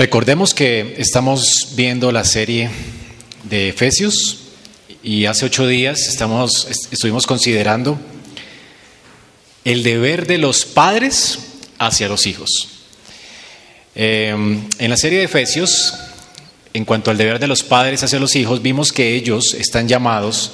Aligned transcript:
Recordemos 0.00 0.54
que 0.54 0.94
estamos 0.96 1.74
viendo 1.76 2.10
la 2.10 2.24
serie 2.24 2.70
de 3.44 3.68
Efesios 3.68 4.38
y 5.02 5.26
hace 5.26 5.44
ocho 5.44 5.66
días 5.66 6.08
estamos, 6.08 6.66
estuvimos 6.90 7.26
considerando 7.26 8.00
el 9.62 9.82
deber 9.82 10.26
de 10.26 10.38
los 10.38 10.64
padres 10.64 11.40
hacia 11.78 12.08
los 12.08 12.26
hijos. 12.26 12.68
Eh, 13.94 14.30
en 14.78 14.88
la 14.88 14.96
serie 14.96 15.18
de 15.18 15.24
Efesios, 15.26 15.92
en 16.72 16.86
cuanto 16.86 17.10
al 17.10 17.18
deber 17.18 17.38
de 17.38 17.46
los 17.46 17.62
padres 17.62 18.02
hacia 18.02 18.18
los 18.18 18.34
hijos, 18.36 18.62
vimos 18.62 18.92
que 18.92 19.14
ellos 19.14 19.52
están 19.52 19.86
llamados 19.86 20.52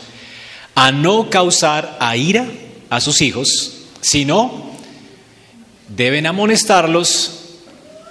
a 0.75 0.91
no 0.91 1.31
causar 1.31 1.97
a 2.01 2.17
ira 2.17 2.49
a 2.91 3.01
sus 3.01 3.23
hijos, 3.23 3.75
sino 4.01 4.73
deben 5.87 6.27
amonestarlos 6.27 7.46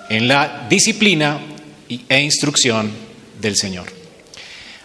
en 0.09 0.27
la 0.27 0.67
disciplina 0.69 1.39
e 1.87 2.19
instrucción 2.21 2.91
del 3.41 3.55
Señor. 3.55 3.87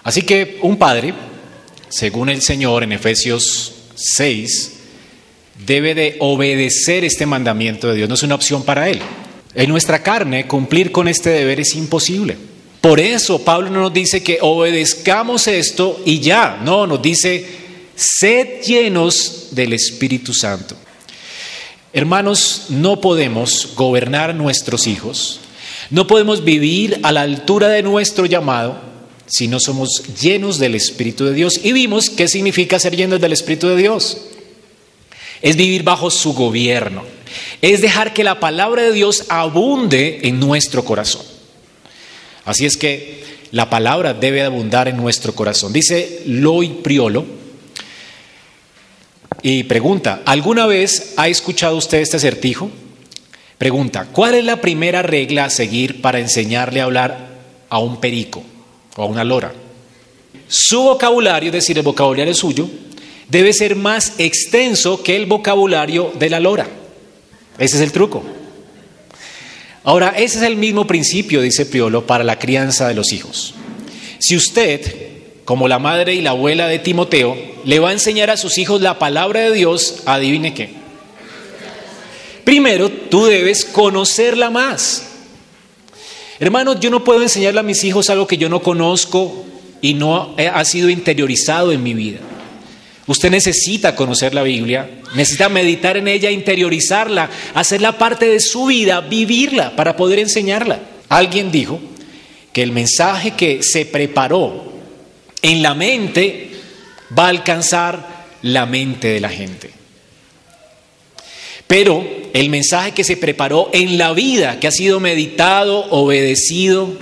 Así 0.02 0.22
que 0.22 0.58
un 0.62 0.76
padre, 0.76 1.14
según 1.88 2.30
el 2.30 2.42
Señor 2.42 2.82
en 2.82 2.92
Efesios 2.92 3.74
6, 3.94 4.72
debe 5.66 5.94
de 5.94 6.16
obedecer 6.20 7.04
este 7.04 7.26
mandamiento 7.26 7.88
de 7.88 7.96
Dios, 7.96 8.08
no 8.08 8.14
es 8.14 8.22
una 8.22 8.34
opción 8.34 8.64
para 8.64 8.88
él. 8.88 9.00
En 9.54 9.68
nuestra 9.68 10.02
carne 10.02 10.46
cumplir 10.46 10.92
con 10.92 11.08
este 11.08 11.30
deber 11.30 11.60
es 11.60 11.74
imposible. 11.74 12.36
Por 12.80 12.98
eso 12.98 13.44
Pablo 13.44 13.68
no 13.68 13.80
nos 13.80 13.92
dice 13.92 14.22
que 14.22 14.38
obedezcamos 14.40 15.46
esto 15.48 16.00
y 16.06 16.20
ya, 16.20 16.60
no, 16.64 16.86
nos 16.86 17.02
dice, 17.02 17.44
sed 17.94 18.62
llenos 18.62 19.48
del 19.50 19.74
Espíritu 19.74 20.32
Santo. 20.32 20.76
Hermanos, 21.92 22.66
no 22.68 23.00
podemos 23.00 23.70
gobernar 23.74 24.34
nuestros 24.34 24.86
hijos, 24.86 25.40
no 25.90 26.06
podemos 26.06 26.44
vivir 26.44 27.00
a 27.02 27.10
la 27.10 27.22
altura 27.22 27.68
de 27.68 27.82
nuestro 27.82 28.26
llamado 28.26 28.76
si 29.26 29.48
no 29.48 29.58
somos 29.58 30.02
llenos 30.20 30.58
del 30.58 30.76
Espíritu 30.76 31.24
de 31.24 31.34
Dios. 31.34 31.60
Y 31.62 31.72
vimos 31.72 32.10
qué 32.10 32.28
significa 32.28 32.78
ser 32.78 32.96
llenos 32.96 33.20
del 33.20 33.32
Espíritu 33.32 33.68
de 33.68 33.76
Dios. 33.76 34.18
Es 35.42 35.56
vivir 35.56 35.82
bajo 35.82 36.10
su 36.10 36.32
gobierno, 36.34 37.02
es 37.60 37.80
dejar 37.80 38.12
que 38.12 38.24
la 38.24 38.38
palabra 38.38 38.82
de 38.82 38.92
Dios 38.92 39.24
abunde 39.28 40.20
en 40.22 40.38
nuestro 40.38 40.84
corazón. 40.84 41.22
Así 42.44 42.66
es 42.66 42.76
que 42.76 43.24
la 43.50 43.68
palabra 43.68 44.14
debe 44.14 44.42
abundar 44.42 44.86
en 44.86 44.96
nuestro 44.96 45.34
corazón. 45.34 45.72
Dice 45.72 46.22
Loy 46.26 46.68
Priolo, 46.82 47.39
y 49.42 49.64
pregunta, 49.64 50.22
¿alguna 50.26 50.66
vez 50.66 51.14
ha 51.16 51.28
escuchado 51.28 51.76
usted 51.76 51.98
este 51.98 52.16
acertijo? 52.16 52.70
Pregunta, 53.58 54.08
¿cuál 54.12 54.34
es 54.34 54.44
la 54.44 54.60
primera 54.60 55.02
regla 55.02 55.44
a 55.44 55.50
seguir 55.50 56.00
para 56.00 56.18
enseñarle 56.18 56.80
a 56.80 56.84
hablar 56.84 57.28
a 57.68 57.78
un 57.78 58.00
perico 58.00 58.42
o 58.96 59.02
a 59.02 59.06
una 59.06 59.24
lora? 59.24 59.52
Su 60.48 60.82
vocabulario, 60.82 61.48
es 61.48 61.54
decir, 61.54 61.78
el 61.78 61.84
vocabulario 61.84 62.34
suyo, 62.34 62.68
debe 63.28 63.52
ser 63.52 63.76
más 63.76 64.14
extenso 64.18 65.02
que 65.02 65.16
el 65.16 65.26
vocabulario 65.26 66.12
de 66.18 66.30
la 66.30 66.40
lora. 66.40 66.66
Ese 67.58 67.76
es 67.76 67.82
el 67.82 67.92
truco. 67.92 68.24
Ahora, 69.84 70.14
ese 70.16 70.38
es 70.38 70.44
el 70.44 70.56
mismo 70.56 70.86
principio, 70.86 71.40
dice 71.40 71.66
Priolo, 71.66 72.06
para 72.06 72.24
la 72.24 72.38
crianza 72.38 72.88
de 72.88 72.94
los 72.94 73.12
hijos. 73.12 73.54
Si 74.18 74.36
usted 74.36 75.09
como 75.44 75.68
la 75.68 75.78
madre 75.78 76.14
y 76.14 76.20
la 76.20 76.30
abuela 76.30 76.68
de 76.68 76.78
Timoteo, 76.78 77.36
le 77.64 77.78
va 77.78 77.90
a 77.90 77.92
enseñar 77.92 78.30
a 78.30 78.36
sus 78.36 78.58
hijos 78.58 78.80
la 78.80 78.98
palabra 78.98 79.40
de 79.40 79.52
Dios, 79.52 80.02
adivine 80.06 80.54
qué. 80.54 80.70
Primero, 82.44 82.90
tú 82.90 83.26
debes 83.26 83.64
conocerla 83.64 84.50
más. 84.50 85.06
Hermanos, 86.38 86.78
yo 86.80 86.90
no 86.90 87.04
puedo 87.04 87.22
enseñarle 87.22 87.60
a 87.60 87.64
mis 87.64 87.84
hijos 87.84 88.08
algo 88.10 88.26
que 88.26 88.38
yo 88.38 88.48
no 88.48 88.62
conozco 88.62 89.44
y 89.82 89.94
no 89.94 90.34
ha 90.36 90.64
sido 90.64 90.88
interiorizado 90.88 91.72
en 91.72 91.82
mi 91.82 91.94
vida. 91.94 92.20
Usted 93.06 93.30
necesita 93.30 93.96
conocer 93.96 94.34
la 94.34 94.42
Biblia, 94.42 94.88
necesita 95.14 95.48
meditar 95.48 95.96
en 95.96 96.06
ella, 96.06 96.30
interiorizarla, 96.30 97.28
hacerla 97.54 97.98
parte 97.98 98.26
de 98.26 98.40
su 98.40 98.66
vida, 98.66 99.00
vivirla 99.00 99.74
para 99.74 99.96
poder 99.96 100.18
enseñarla. 100.20 100.80
Alguien 101.08 101.50
dijo 101.50 101.80
que 102.52 102.62
el 102.62 102.72
mensaje 102.72 103.32
que 103.32 103.62
se 103.62 103.84
preparó 103.84 104.69
en 105.42 105.62
la 105.62 105.74
mente 105.74 106.50
va 107.16 107.26
a 107.26 107.30
alcanzar 107.30 108.26
la 108.42 108.66
mente 108.66 109.08
de 109.08 109.20
la 109.20 109.28
gente. 109.28 109.70
Pero 111.66 112.04
el 112.32 112.50
mensaje 112.50 112.92
que 112.92 113.04
se 113.04 113.16
preparó 113.16 113.70
en 113.72 113.96
la 113.96 114.12
vida, 114.12 114.58
que 114.58 114.66
ha 114.66 114.72
sido 114.72 114.98
meditado, 114.98 115.86
obedecido, 115.90 116.96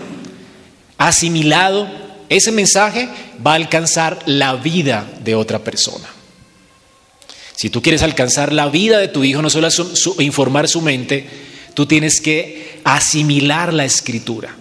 asimilado, 0.99 1.89
ese 2.29 2.53
mensaje 2.53 3.09
va 3.45 3.53
a 3.53 3.57
alcanzar 3.57 4.19
la 4.27 4.57
vida 4.57 5.11
de 5.25 5.35
otra 5.35 5.61
persona. 5.61 6.07
Si 7.57 7.71
tú 7.71 7.83
quieres 7.83 8.03
alcanzar 8.03 8.53
la 8.53 8.69
vida 8.69 8.99
de 8.99 9.09
tu 9.09 9.25
hijo, 9.25 9.43
no 9.43 9.51
solo 9.51 9.69
informar 10.21 10.69
su 10.69 10.81
mente, 10.83 11.27
tú 11.75 11.87
tienes 11.87 12.21
que 12.21 12.81
asimilar 12.85 13.73
la 13.73 13.85
escritura. 13.85 14.55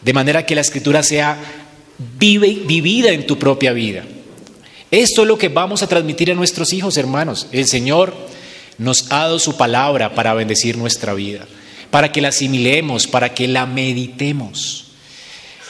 De 0.00 0.12
manera 0.12 0.46
que 0.46 0.54
la 0.54 0.62
escritura 0.62 1.02
sea 1.02 1.36
vive, 2.18 2.62
vivida 2.66 3.10
en 3.10 3.26
tu 3.26 3.38
propia 3.38 3.72
vida. 3.72 4.04
Esto 4.90 5.22
es 5.22 5.28
lo 5.28 5.38
que 5.38 5.48
vamos 5.48 5.82
a 5.82 5.86
transmitir 5.86 6.30
a 6.30 6.34
nuestros 6.34 6.72
hijos, 6.72 6.96
hermanos. 6.96 7.46
El 7.52 7.66
Señor 7.66 8.14
nos 8.78 9.10
ha 9.10 9.20
dado 9.20 9.38
su 9.38 9.56
palabra 9.56 10.14
para 10.14 10.34
bendecir 10.34 10.76
nuestra 10.76 11.14
vida, 11.14 11.46
para 11.90 12.12
que 12.12 12.20
la 12.20 12.28
asimilemos, 12.28 13.06
para 13.06 13.32
que 13.32 13.48
la 13.48 13.66
meditemos. 13.66 14.92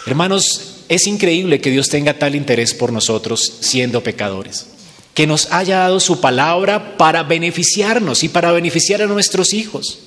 Hermanos, 0.06 0.84
es 0.88 1.06
increíble 1.06 1.60
que 1.60 1.70
Dios 1.70 1.88
tenga 1.88 2.18
tal 2.18 2.34
interés 2.34 2.74
por 2.74 2.92
nosotros 2.92 3.58
siendo 3.60 4.02
pecadores, 4.02 4.66
que 5.14 5.26
nos 5.26 5.50
haya 5.52 5.78
dado 5.78 6.00
su 6.00 6.20
palabra 6.20 6.96
para 6.96 7.22
beneficiarnos 7.22 8.24
y 8.24 8.28
para 8.28 8.52
beneficiar 8.52 9.02
a 9.02 9.06
nuestros 9.06 9.52
hijos. 9.52 10.00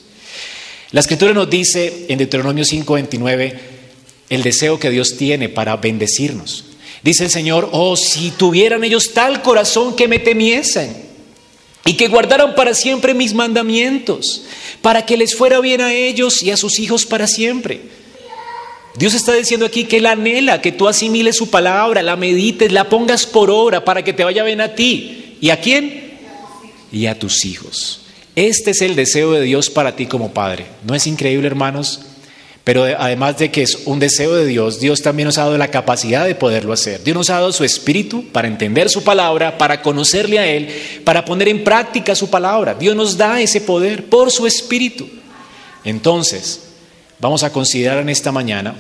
La 0.92 1.00
escritura 1.00 1.34
nos 1.34 1.50
dice 1.50 2.06
en 2.10 2.18
Deuteronomio 2.18 2.66
5:29, 2.66 3.75
el 4.30 4.44
deseo 4.44 4.80
que 4.80 4.90
Dios 4.90 5.18
tiene 5.18 5.50
para 5.50 5.78
bendecirnos. 5.78 6.66
Dice 7.04 7.26
el 7.26 7.30
Señor, 7.30 7.70
oh, 7.72 7.96
si 7.96 8.32
tuvieran 8.32 8.84
ellos 8.84 9.14
tal 9.14 9.42
corazón 9.42 9.96
que 9.96 10.08
me 10.08 10.20
temiesen 10.20 10.96
y 11.86 11.94
que 11.94 12.08
guardaran 12.08 12.56
para 12.56 12.74
siempre 12.74 13.14
mis 13.14 13.34
mandamientos, 13.34 14.44
para 14.82 15.06
que 15.06 15.18
les 15.18 15.36
fuera 15.36 15.60
bien 15.60 15.82
a 15.82 15.94
ellos 15.94 16.42
y 16.42 16.50
a 16.50 16.58
sus 16.58 16.80
hijos 16.80 17.06
para 17.06 17.28
siempre. 17.28 17.82
Dios 18.98 19.14
está 19.14 19.34
diciendo 19.34 19.66
aquí 19.66 19.84
que 19.84 19.98
Él 19.98 20.06
anhela 20.06 20.62
que 20.62 20.72
tú 20.72 20.88
asimiles 20.88 21.36
su 21.36 21.50
palabra, 21.50 22.02
la 22.02 22.16
medites, 22.16 22.72
la 22.72 22.90
pongas 22.90 23.26
por 23.26 23.52
obra 23.52 23.84
para 23.84 24.04
que 24.04 24.14
te 24.14 24.24
vaya 24.24 24.44
bien 24.44 24.62
a 24.62 24.74
ti. 24.74 25.38
¿Y 25.42 25.50
a 25.50 25.60
quién? 25.60 26.18
Y 26.92 27.06
a 27.08 27.20
tus 27.20 27.46
hijos. 27.46 28.02
Este 28.36 28.72
es 28.72 28.82
el 28.82 28.96
deseo 28.96 29.32
de 29.34 29.42
Dios 29.42 29.70
para 29.70 29.96
ti 29.96 30.08
como 30.08 30.34
padre. 30.34 30.66
¿No 30.86 30.96
es 30.96 31.08
increíble, 31.08 31.48
hermanos? 31.48 32.02
Pero 32.66 32.84
además 32.84 33.38
de 33.38 33.52
que 33.52 33.62
es 33.62 33.84
un 33.86 34.00
deseo 34.00 34.34
de 34.34 34.48
Dios, 34.48 34.80
Dios 34.80 35.04
también 35.04 35.28
nos 35.28 35.38
ha 35.38 35.44
dado 35.44 35.58
la 35.58 35.70
capacidad 35.70 36.26
de 36.26 36.34
poderlo 36.34 36.74
hacer. 36.74 37.04
Dios 37.04 37.16
nos 37.16 37.30
ha 37.30 37.36
dado 37.36 37.54
su 37.54 37.64
espíritu 37.64 38.26
para 38.32 38.48
entender 38.48 38.90
su 38.90 39.04
palabra, 39.04 39.60
para 39.60 39.84
conocerle 39.84 40.40
a 40.40 40.48
Él, 40.48 40.68
para 41.04 41.24
poner 41.24 41.48
en 41.48 41.64
práctica 41.64 42.16
su 42.16 42.32
palabra. 42.32 42.74
Dios 42.74 42.96
nos 42.96 43.18
da 43.18 43.40
ese 43.40 43.62
poder 43.62 44.06
por 44.06 44.32
su 44.32 44.48
espíritu. 44.48 45.08
Entonces, 45.84 46.62
vamos 47.20 47.44
a 47.44 47.54
considerar 47.54 48.00
en 48.00 48.10
esta 48.10 48.32
mañana, 48.32 48.76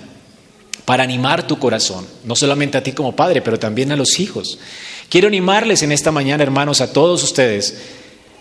para 0.83 1.03
animar 1.03 1.45
tu 1.45 1.57
corazón, 1.59 2.07
no 2.23 2.35
solamente 2.35 2.77
a 2.77 2.83
ti 2.83 2.91
como 2.91 3.15
padre, 3.15 3.41
pero 3.41 3.59
también 3.59 3.91
a 3.91 3.95
los 3.95 4.19
hijos. 4.19 4.59
Quiero 5.09 5.27
animarles 5.27 5.83
en 5.83 5.91
esta 5.91 6.11
mañana, 6.11 6.43
hermanos, 6.43 6.81
a 6.81 6.91
todos 6.91 7.23
ustedes, 7.23 7.75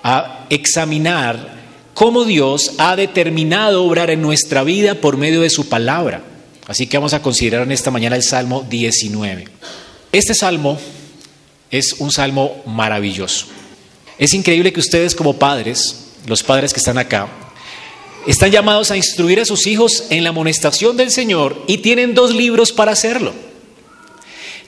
a 0.03 0.47
examinar 0.49 1.54
cómo 1.95 2.25
Dios 2.25 2.73
ha 2.79 2.97
determinado 2.97 3.85
obrar 3.85 4.11
en 4.11 4.21
nuestra 4.21 4.65
vida 4.65 4.97
por 4.97 5.17
medio 5.17 5.41
de 5.41 5.51
su 5.51 5.69
palabra. 5.69 6.23
Así 6.67 6.87
que 6.87 6.97
vamos 6.97 7.15
a 7.15 7.23
considerar 7.23 7.63
en 7.63 7.73
esta 7.73 7.91
mañana 7.91 8.17
el 8.17 8.23
Salmo 8.23 8.67
19. 8.69 9.47
Este 10.13 10.35
salmo 10.35 10.79
es 11.71 11.95
un 11.95 12.11
salmo 12.11 12.63
maravilloso. 12.67 13.47
Es 14.19 14.35
increíble 14.35 14.73
que 14.73 14.81
ustedes 14.81 15.15
como 15.15 15.39
padres, 15.39 16.07
los 16.27 16.43
padres 16.43 16.73
que 16.73 16.79
están 16.79 16.99
acá, 16.99 17.29
están 18.27 18.51
llamados 18.51 18.91
a 18.91 18.97
instruir 18.97 19.41
a 19.41 19.45
sus 19.45 19.67
hijos 19.67 20.05
en 20.11 20.25
la 20.25 20.31
amonestación 20.31 20.97
del 20.97 21.11
Señor 21.11 21.63
y 21.67 21.79
tienen 21.79 22.15
dos 22.15 22.35
libros 22.35 22.73
para 22.73 22.93
hacerlo. 22.93 23.35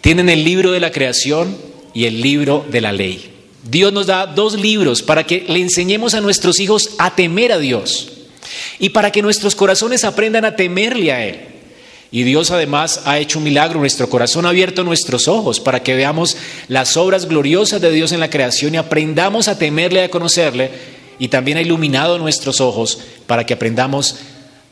Tienen 0.00 0.28
el 0.28 0.44
libro 0.44 0.72
de 0.72 0.80
la 0.80 0.92
creación 0.92 1.56
y 1.94 2.04
el 2.04 2.20
libro 2.20 2.66
de 2.70 2.80
la 2.80 2.92
ley. 2.92 3.35
Dios 3.68 3.92
nos 3.92 4.06
da 4.06 4.26
dos 4.26 4.54
libros 4.54 5.02
para 5.02 5.24
que 5.24 5.44
le 5.48 5.60
enseñemos 5.60 6.14
a 6.14 6.20
nuestros 6.20 6.60
hijos 6.60 6.90
a 6.98 7.14
temer 7.14 7.52
a 7.52 7.58
Dios 7.58 8.08
y 8.78 8.90
para 8.90 9.10
que 9.10 9.22
nuestros 9.22 9.54
corazones 9.54 10.04
aprendan 10.04 10.44
a 10.44 10.56
temerle 10.56 11.12
a 11.12 11.24
Él. 11.24 11.40
Y 12.12 12.22
Dios 12.22 12.52
además 12.52 13.02
ha 13.04 13.18
hecho 13.18 13.38
un 13.38 13.44
milagro, 13.44 13.80
nuestro 13.80 14.08
corazón 14.08 14.46
ha 14.46 14.50
abierto 14.50 14.84
nuestros 14.84 15.26
ojos 15.26 15.58
para 15.58 15.82
que 15.82 15.94
veamos 15.94 16.36
las 16.68 16.96
obras 16.96 17.26
gloriosas 17.26 17.80
de 17.80 17.90
Dios 17.90 18.12
en 18.12 18.20
la 18.20 18.30
creación 18.30 18.74
y 18.74 18.78
aprendamos 18.78 19.48
a 19.48 19.58
temerle, 19.58 20.04
a 20.04 20.10
conocerle, 20.10 20.70
y 21.18 21.28
también 21.28 21.58
ha 21.58 21.62
iluminado 21.62 22.18
nuestros 22.18 22.60
ojos 22.60 23.00
para 23.26 23.44
que 23.44 23.54
aprendamos 23.54 24.16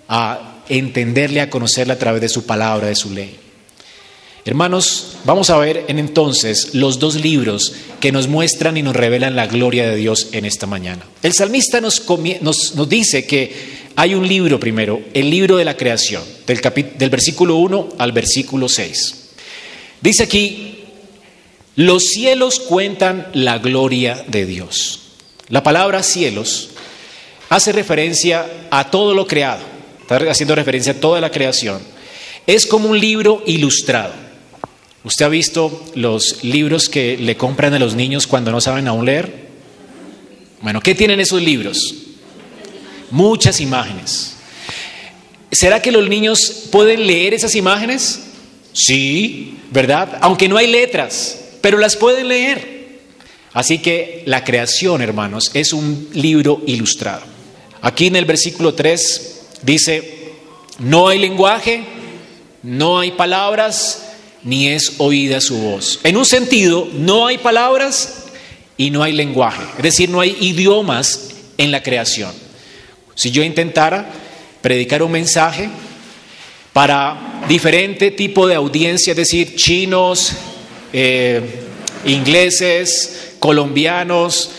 a 0.08 0.62
entenderle, 0.68 1.40
a 1.40 1.50
conocerle 1.50 1.94
a 1.94 1.98
través 1.98 2.20
de 2.20 2.28
su 2.28 2.46
palabra, 2.46 2.86
de 2.86 2.94
su 2.94 3.10
ley. 3.10 3.43
Hermanos, 4.46 5.16
vamos 5.24 5.48
a 5.48 5.56
ver 5.56 5.86
en 5.88 5.98
entonces 5.98 6.74
los 6.74 6.98
dos 6.98 7.14
libros 7.14 7.72
que 7.98 8.12
nos 8.12 8.28
muestran 8.28 8.76
y 8.76 8.82
nos 8.82 8.94
revelan 8.94 9.36
la 9.36 9.46
gloria 9.46 9.88
de 9.88 9.96
Dios 9.96 10.28
en 10.32 10.44
esta 10.44 10.66
mañana. 10.66 11.02
El 11.22 11.32
salmista 11.32 11.80
nos, 11.80 12.04
dice 12.86 13.26
que 13.26 13.84
hay 13.96 14.14
un 14.14 14.28
libro 14.28 14.60
primero, 14.60 15.00
el 15.14 15.30
libro 15.30 15.56
de 15.56 15.64
la 15.64 15.78
creación, 15.78 16.22
del, 16.46 16.60
del 16.98 17.08
versículo 17.08 17.56
1 17.56 17.94
al 17.96 18.12
versículo 18.12 18.68
6. 18.68 19.14
Dice 20.02 20.24
aquí, 20.24 20.84
los 21.76 22.08
cielos 22.08 22.60
cuentan 22.60 23.28
la 23.32 23.56
gloria 23.56 24.26
de 24.28 24.44
Dios. 24.44 25.00
La 25.48 25.62
palabra 25.62 26.02
cielos 26.02 26.68
hace 27.48 27.72
referencia 27.72 28.46
a 28.70 28.90
todo 28.90 29.14
lo 29.14 29.26
creado, 29.26 29.62
está 30.02 30.16
haciendo 30.30 30.54
referencia 30.54 30.92
a 30.92 31.00
toda 31.00 31.22
la 31.22 31.30
creación. 31.30 31.80
Es 32.46 32.66
como 32.66 32.90
un 32.90 33.00
libro 33.00 33.42
ilustrado. 33.46 34.23
¿Usted 35.04 35.26
ha 35.26 35.28
visto 35.28 35.84
los 35.94 36.42
libros 36.42 36.88
que 36.88 37.18
le 37.18 37.36
compran 37.36 37.74
a 37.74 37.78
los 37.78 37.94
niños 37.94 38.26
cuando 38.26 38.50
no 38.50 38.62
saben 38.62 38.88
aún 38.88 39.04
leer? 39.04 39.44
Bueno, 40.62 40.80
¿qué 40.80 40.94
tienen 40.94 41.20
esos 41.20 41.42
libros? 41.42 41.94
Muchas 43.10 43.60
imágenes. 43.60 44.36
¿Será 45.52 45.82
que 45.82 45.92
los 45.92 46.08
niños 46.08 46.68
pueden 46.72 47.06
leer 47.06 47.34
esas 47.34 47.54
imágenes? 47.54 48.20
Sí, 48.72 49.58
¿verdad? 49.70 50.18
Aunque 50.22 50.48
no 50.48 50.56
hay 50.56 50.68
letras, 50.68 51.38
pero 51.60 51.76
las 51.76 51.96
pueden 51.96 52.28
leer. 52.28 52.98
Así 53.52 53.78
que 53.78 54.22
la 54.24 54.42
creación, 54.42 55.02
hermanos, 55.02 55.50
es 55.52 55.74
un 55.74 56.08
libro 56.14 56.62
ilustrado. 56.66 57.22
Aquí 57.82 58.06
en 58.06 58.16
el 58.16 58.24
versículo 58.24 58.72
3 58.72 59.42
dice, 59.60 60.32
no 60.78 61.08
hay 61.08 61.18
lenguaje, 61.18 61.84
no 62.62 63.00
hay 63.00 63.10
palabras, 63.10 64.13
ni 64.44 64.68
es 64.68 64.94
oída 64.98 65.40
su 65.40 65.56
voz. 65.56 66.00
En 66.04 66.16
un 66.16 66.26
sentido, 66.26 66.88
no 66.92 67.26
hay 67.26 67.38
palabras 67.38 68.26
y 68.76 68.90
no 68.90 69.02
hay 69.02 69.12
lenguaje, 69.12 69.62
es 69.78 69.82
decir, 69.82 70.08
no 70.08 70.20
hay 70.20 70.36
idiomas 70.40 71.30
en 71.58 71.70
la 71.70 71.82
creación. 71.82 72.32
Si 73.14 73.30
yo 73.30 73.42
intentara 73.42 74.10
predicar 74.60 75.02
un 75.02 75.12
mensaje 75.12 75.68
para 76.72 77.44
diferente 77.48 78.10
tipo 78.10 78.46
de 78.46 78.54
audiencia, 78.54 79.12
es 79.12 79.16
decir, 79.16 79.54
chinos, 79.54 80.32
eh, 80.92 81.40
ingleses, 82.04 83.34
colombianos, 83.38 84.50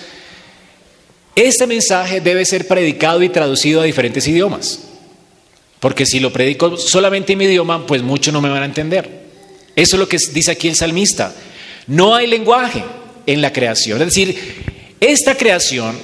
este 1.36 1.68
mensaje 1.68 2.22
debe 2.22 2.46
ser 2.46 2.68
predicado 2.68 3.22
y 3.22 3.30
traducido 3.30 3.82
a 3.82 3.84
diferentes 3.84 4.26
idiomas. 4.28 4.80
Porque 5.82 6.06
si 6.06 6.22
lo 6.22 6.32
predico 6.32 6.78
solamente 6.78 7.34
en 7.34 7.40
mi 7.40 7.46
idioma, 7.46 7.86
pues 7.86 8.02
muchos 8.02 8.34
no 8.34 8.42
me 8.42 8.50
van 8.50 8.64
a 8.64 8.66
entender. 8.66 9.25
Eso 9.76 9.96
es 9.96 10.00
lo 10.00 10.08
que 10.08 10.18
dice 10.32 10.52
aquí 10.52 10.68
el 10.68 10.76
salmista. 10.76 11.34
No 11.88 12.16
hay 12.16 12.28
lenguaje 12.28 12.84
en 13.26 13.42
la 13.42 13.52
creación. 13.52 14.02
Es 14.02 14.08
decir, 14.08 14.96
esta 15.00 15.36
creación 15.36 15.98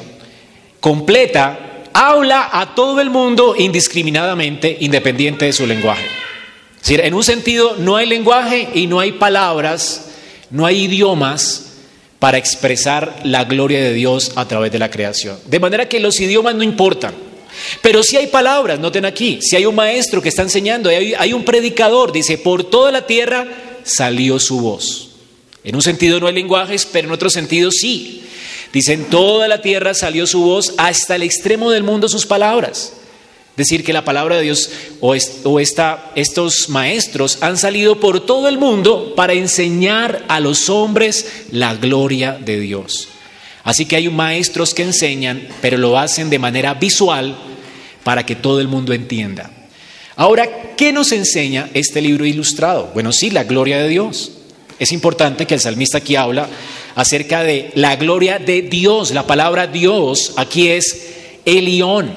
completa 0.80 1.84
habla 1.94 2.50
a 2.52 2.76
todo 2.76 3.02
el 3.02 3.10
mundo 3.10 3.56
indiscriminadamente, 3.58 4.78
independiente 4.82 5.46
de 5.46 5.54
su 5.54 5.66
lenguaje. 5.66 6.06
Es 6.76 6.82
decir, 6.82 7.02
en 7.02 7.14
un 7.14 7.24
sentido, 7.24 7.76
no 7.78 7.96
hay 7.96 8.08
lenguaje 8.08 8.70
y 8.74 8.88
no 8.88 9.00
hay 9.00 9.14
palabras, 9.14 10.08
no 10.50 10.66
hay 10.66 10.84
idiomas 10.84 11.68
para 12.20 12.38
expresar 12.38 13.22
la 13.24 13.46
gloria 13.46 13.82
de 13.82 13.94
Dios 13.94 14.34
a 14.36 14.48
través 14.48 14.72
de 14.72 14.80
la 14.80 14.92
creación. 14.92 15.38
De 15.48 15.60
manera 15.60 15.88
que 15.88 16.00
los 16.00 16.20
idiomas 16.20 16.56
no 16.56 16.64
importan. 16.64 17.31
Pero 17.82 18.04
si 18.04 18.18
hay 18.18 18.28
palabras, 18.28 18.80
noten 18.80 19.06
aquí, 19.06 19.40
si 19.42 19.56
hay 19.56 19.66
un 19.66 19.76
maestro 19.76 20.22
que 20.22 20.30
está 20.30 20.42
enseñando, 20.42 20.90
hay, 20.90 21.34
un 21.34 21.44
predicador, 21.44 22.12
dice, 22.12 22.38
por 22.38 22.64
toda 22.64 22.92
la 22.92 23.06
tierra 23.06 23.48
salió 23.84 24.40
su 24.40 24.60
voz. 24.60 25.10
En 25.64 25.76
un 25.76 25.82
sentido 25.82 26.20
no 26.20 26.28
hay 26.28 26.34
lenguajes, 26.34 26.86
pero 26.86 27.08
en 27.08 27.14
otro 27.14 27.30
sentido 27.30 27.72
sí. 27.72 28.24
Dice, 28.74 28.94
en 28.94 29.06
toda 29.06 29.48
la 29.48 29.62
tierra 29.62 29.94
salió 29.94 30.26
su 30.26 30.42
voz, 30.42 30.74
hasta 30.78 31.16
el 31.16 31.24
extremo 31.24 31.72
del 31.72 31.84
mundo 31.84 32.08
sus 32.08 32.26
palabras. 32.26 32.94
Decir 33.58 33.84
que 33.84 33.94
la 33.94 34.06
palabra 34.06 34.38
de 34.38 34.44
Dios 34.44 34.70
o 35.02 35.14
estos 35.60 36.70
maestros 36.70 37.38
han 37.42 37.58
salido 37.58 38.00
por 38.00 38.26
todo 38.26 38.48
el 38.48 38.58
mundo 38.58 39.14
para 39.16 39.34
enseñar 39.34 40.24
a 40.30 40.40
los 40.40 40.70
hombres 40.70 41.26
la 41.52 41.76
gloria 41.76 42.40
de 42.40 42.60
Dios. 42.60 43.10
Así 43.64 43.86
que 43.86 43.96
hay 43.96 44.10
maestros 44.10 44.74
que 44.74 44.84
enseñan, 44.84 45.48
pero 45.62 45.78
lo 45.78 45.98
hacen 45.98 46.30
de 46.30 46.40
manera 46.40 46.74
visual 46.74 47.36
para 48.04 48.26
que 48.26 48.36
todo 48.36 48.60
el 48.60 48.68
mundo 48.68 48.94
entienda. 48.94 49.52
Ahora, 50.16 50.76
¿qué 50.76 50.92
nos 50.92 51.12
enseña 51.12 51.70
este 51.74 52.02
libro 52.02 52.26
ilustrado? 52.26 52.92
Bueno, 52.94 53.12
sí, 53.12 53.30
la 53.30 53.44
gloria 53.44 53.78
de 53.78 53.90
Dios. 53.90 54.32
Es 54.80 54.92
importante 54.92 55.46
que 55.46 55.54
el 55.54 55.60
salmista 55.60 56.00
aquí 56.00 56.16
habla 56.16 56.50
acerca 56.96 57.44
de 57.44 57.72
la 57.76 57.96
gloria 57.96 58.40
de 58.40 58.64
Dios. 58.64 59.12
La 59.12 59.28
palabra 59.28 59.68
Dios 59.68 60.34
aquí 60.38 60.70
es 60.70 61.12
Elión. 61.46 62.12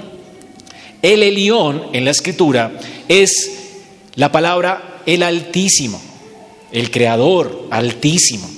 El 1.02 1.22
Elión 1.22 1.84
en 1.92 2.06
la 2.06 2.10
escritura 2.10 2.72
es 3.08 3.52
la 4.14 4.32
palabra 4.32 5.02
el 5.04 5.22
Altísimo, 5.22 6.00
el 6.72 6.90
Creador 6.90 7.68
Altísimo. 7.70 8.50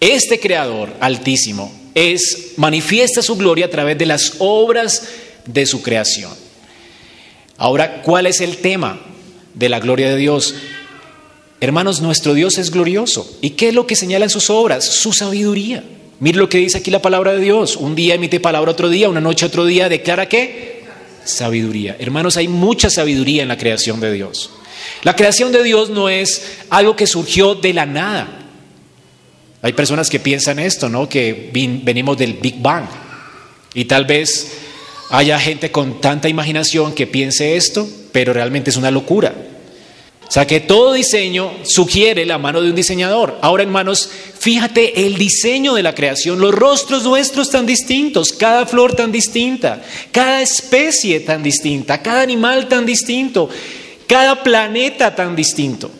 Este 0.00 0.40
Creador 0.40 0.94
Altísimo 1.00 1.70
es 1.96 2.52
manifiesta 2.56 3.22
su 3.22 3.36
gloria 3.36 3.66
a 3.66 3.70
través 3.70 3.96
de 3.96 4.04
las 4.04 4.34
obras 4.38 5.08
de 5.46 5.64
su 5.64 5.80
creación. 5.80 6.30
Ahora, 7.56 8.02
¿cuál 8.02 8.26
es 8.26 8.42
el 8.42 8.58
tema 8.58 9.00
de 9.54 9.70
la 9.70 9.80
gloria 9.80 10.10
de 10.10 10.16
Dios? 10.18 10.54
Hermanos, 11.58 12.02
nuestro 12.02 12.34
Dios 12.34 12.58
es 12.58 12.70
glorioso. 12.70 13.38
¿Y 13.40 13.50
qué 13.50 13.68
es 13.68 13.74
lo 13.74 13.86
que 13.86 13.96
señala 13.96 14.26
en 14.26 14.30
sus 14.30 14.50
obras? 14.50 14.84
Su 14.84 15.14
sabiduría. 15.14 15.82
Mire 16.20 16.36
lo 16.36 16.50
que 16.50 16.58
dice 16.58 16.76
aquí 16.76 16.90
la 16.90 17.00
palabra 17.00 17.32
de 17.32 17.40
Dios. 17.40 17.76
Un 17.76 17.94
día 17.94 18.14
emite 18.14 18.40
palabra 18.40 18.72
otro 18.72 18.90
día, 18.90 19.08
una 19.08 19.22
noche 19.22 19.46
otro 19.46 19.64
día, 19.64 19.88
declara 19.88 20.28
qué? 20.28 20.84
Sabiduría. 21.24 21.96
Hermanos, 21.98 22.36
hay 22.36 22.46
mucha 22.46 22.90
sabiduría 22.90 23.40
en 23.40 23.48
la 23.48 23.56
creación 23.56 24.00
de 24.00 24.12
Dios. 24.12 24.50
La 25.02 25.16
creación 25.16 25.50
de 25.50 25.62
Dios 25.62 25.88
no 25.88 26.10
es 26.10 26.42
algo 26.68 26.94
que 26.94 27.06
surgió 27.06 27.54
de 27.54 27.72
la 27.72 27.86
nada. 27.86 28.45
Hay 29.62 29.72
personas 29.72 30.10
que 30.10 30.20
piensan 30.20 30.58
esto, 30.58 30.88
¿no? 30.88 31.08
Que 31.08 31.50
venimos 31.82 32.16
del 32.18 32.34
Big 32.34 32.60
Bang. 32.60 32.86
Y 33.74 33.84
tal 33.86 34.04
vez 34.04 34.52
haya 35.10 35.38
gente 35.38 35.70
con 35.70 36.00
tanta 36.00 36.28
imaginación 36.28 36.92
que 36.92 37.06
piense 37.06 37.56
esto, 37.56 37.88
pero 38.12 38.32
realmente 38.32 38.70
es 38.70 38.76
una 38.76 38.90
locura. 38.90 39.34
O 40.28 40.30
sea 40.30 40.44
que 40.46 40.58
todo 40.58 40.92
diseño 40.92 41.52
sugiere 41.62 42.26
la 42.26 42.38
mano 42.38 42.60
de 42.60 42.70
un 42.70 42.74
diseñador. 42.74 43.38
Ahora, 43.42 43.62
hermanos, 43.62 44.10
fíjate 44.38 45.06
el 45.06 45.16
diseño 45.16 45.74
de 45.74 45.84
la 45.84 45.94
creación, 45.94 46.40
los 46.40 46.52
rostros 46.52 47.04
nuestros 47.04 47.50
tan 47.50 47.64
distintos, 47.64 48.32
cada 48.32 48.66
flor 48.66 48.94
tan 48.94 49.12
distinta, 49.12 49.82
cada 50.10 50.42
especie 50.42 51.20
tan 51.20 51.44
distinta, 51.44 52.02
cada 52.02 52.22
animal 52.22 52.66
tan 52.66 52.84
distinto, 52.84 53.48
cada 54.08 54.42
planeta 54.42 55.14
tan 55.14 55.36
distinto. 55.36 55.90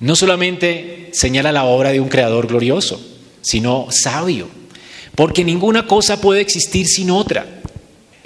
No 0.00 0.16
solamente 0.16 1.10
señala 1.12 1.52
la 1.52 1.64
obra 1.64 1.92
de 1.92 2.00
un 2.00 2.08
creador 2.08 2.46
glorioso, 2.46 3.00
sino 3.42 3.86
sabio 3.90 4.60
porque 5.20 5.44
ninguna 5.44 5.86
cosa 5.86 6.18
puede 6.18 6.40
existir 6.40 6.86
sin 6.86 7.10
otra. 7.10 7.46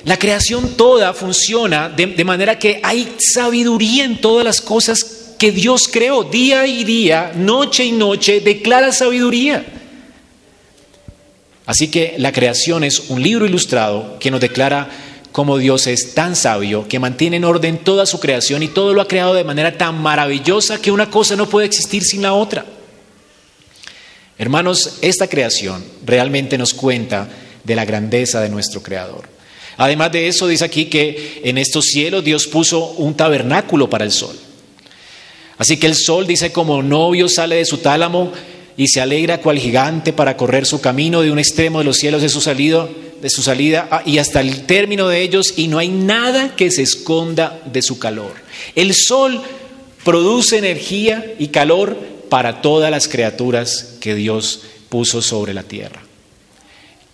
La 0.05 0.17
creación 0.17 0.77
toda 0.77 1.13
funciona 1.13 1.89
de, 1.89 2.25
manera 2.25 2.57
que 2.57 2.81
hay 2.83 3.17
sabiduría 3.19 4.05
en 4.05 4.21
todas 4.21 4.45
las 4.45 4.61
cosas 4.61 5.35
que 5.37 5.51
Dios 5.51 5.89
creó. 5.89 6.23
Día 6.23 6.67
y 6.67 6.85
día, 6.85 7.33
noche 7.35 7.85
y 7.85 7.91
noche, 7.91 8.41
declara 8.41 8.93
sabiduría. 8.93 9.65
Así 11.67 11.89
que 11.89 12.15
la 12.19 12.31
creación 12.31 12.85
es 12.85 13.09
un 13.09 13.21
libro 13.21 13.45
ilustrado 13.45 14.19
que 14.21 14.31
nos 14.31 14.41
declara 14.41 14.89
cómo 15.35 15.59
Dios 15.59 15.89
es 15.89 16.15
tan 16.15 16.37
sabio, 16.37 16.87
que 16.87 17.01
mantiene 17.01 17.39
en 17.39 17.45
orden 17.45 17.79
toda 17.79 18.07
su 18.07 18.21
creación 18.21 18.63
y 18.63 18.69
todo 18.69 18.95
lo 18.95 19.01
ha 19.01 19.09
creado 19.09 19.35
de 19.35 19.43
manera 19.43 19.77
tan 19.77 20.01
maravillosa 20.01 20.81
que 20.81 20.93
una 20.93 21.11
cosa 21.11 21.35
no 21.35 21.49
puede 21.49 21.67
existir 21.67 22.05
sin 22.05 22.23
la 22.23 22.35
otra. 22.35 22.65
Hermanos, 24.39 24.99
esta 25.03 25.27
creación 25.27 25.85
realmente 26.07 26.57
nos 26.57 26.73
cuenta 26.73 27.29
de 27.65 27.75
la 27.75 27.85
grandeza 27.85 28.41
de 28.41 28.49
nuestro 28.49 28.81
Creador. 28.81 29.29
Además 29.77 30.13
de 30.13 30.29
eso, 30.29 30.47
dice 30.47 30.67
aquí 30.67 30.85
que 30.85 31.41
en 31.43 31.59
estos 31.59 31.87
cielos 31.87 32.23
Dios 32.23 32.47
puso 32.47 32.93
un 32.93 33.15
tabernáculo 33.15 33.91
para 33.91 34.05
el 34.05 34.13
sol. 34.13 34.39
Así 35.59 35.79
que 35.79 35.89
el 35.89 35.97
sol, 35.97 36.29
dice, 36.29 36.53
como 36.53 36.81
novio 36.81 37.29
sale 37.29 37.57
de 37.57 37.65
su 37.65 37.79
tálamo 37.79 38.31
y 38.77 38.87
se 38.87 39.01
alegra 39.01 39.41
cual 39.41 39.59
gigante 39.59 40.13
para 40.13 40.37
correr 40.37 40.65
su 40.65 40.81
camino 40.81 41.23
de 41.23 41.33
un 41.33 41.41
extremo 41.41 41.81
de 41.81 41.87
los 41.87 41.97
cielos 41.97 42.23
de 42.23 42.29
su 42.29 42.41
salida, 42.41 42.89
de 43.25 43.31
su 43.31 43.43
salida 43.43 43.89
ah, 43.91 44.03
y 44.05 44.19
hasta 44.19 44.43
el 44.43 44.67
término 44.67 45.09
de 45.09 45.23
ellos, 45.23 45.55
y 45.57 45.69
no 45.69 45.79
hay 45.79 45.89
nada 45.89 46.55
que 46.57 46.71
se 46.71 46.83
esconda 46.83 47.59
de 47.65 47.81
su 47.81 47.99
calor. 47.99 48.35
El 48.75 48.93
sol 48.93 49.41
produce 50.05 50.59
energía 50.59 51.35
y 51.39 51.49
calor 51.49 51.97
para 52.29 52.61
todas 52.61 52.91
las 52.91 53.09
criaturas 53.09 53.95
que 53.99 54.15
Dios 54.15 54.65
puso 54.91 55.23
sobre 55.23 55.55
la 55.55 55.63
tierra. 55.63 56.03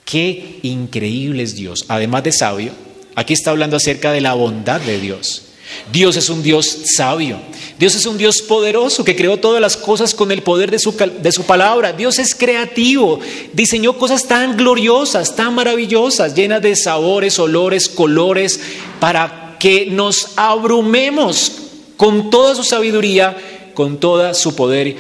Qué 0.05 0.59
increíble 0.63 1.45
es 1.45 1.55
Dios. 1.55 1.85
Además 1.87 2.25
de 2.25 2.33
sabio, 2.33 2.73
aquí 3.15 3.35
está 3.35 3.53
hablando 3.53 3.77
acerca 3.77 4.11
de 4.11 4.21
la 4.21 4.35
bondad 4.35 4.81
de 4.81 4.99
Dios. 4.99 5.45
Dios 5.93 6.17
es 6.17 6.29
un 6.29 6.43
Dios 6.43 6.79
sabio. 6.97 7.39
Dios 7.79 7.95
es 7.95 8.07
un 8.07 8.19
Dios 8.19 8.43
poderoso 8.43 9.05
que 9.05 9.17
creó 9.17 9.39
todas 9.39 9.61
las 9.61 9.77
cosas 9.77 10.15
con 10.15 10.31
el 10.31 10.43
poder 10.43 10.71
de 10.71 10.79
su, 10.79 10.93
de 10.93 11.33
su, 11.33 11.45
palabra. 11.45 11.93
Dios 11.93 12.19
es 12.19 12.35
creativo. 12.35 13.21
Diseñó 13.53 13.97
cosas 13.97 14.27
tan 14.29 14.57
gloriosas, 14.57 15.35
tan 15.35 15.55
maravillosas, 15.55 16.35
llenas 16.35 16.63
de 16.63 16.77
sabores, 16.77 17.39
olores, 17.39 17.89
colores, 17.89 18.61
para 19.01 19.57
que 19.59 19.87
nos 19.87 20.33
abrumemos 20.37 21.53
con 21.97 22.31
toda 22.31 22.55
su 22.55 22.65
sabiduría, 22.65 23.37
con 23.75 23.99
toda 23.99 24.35
su 24.35 24.55
poder, 24.55 24.97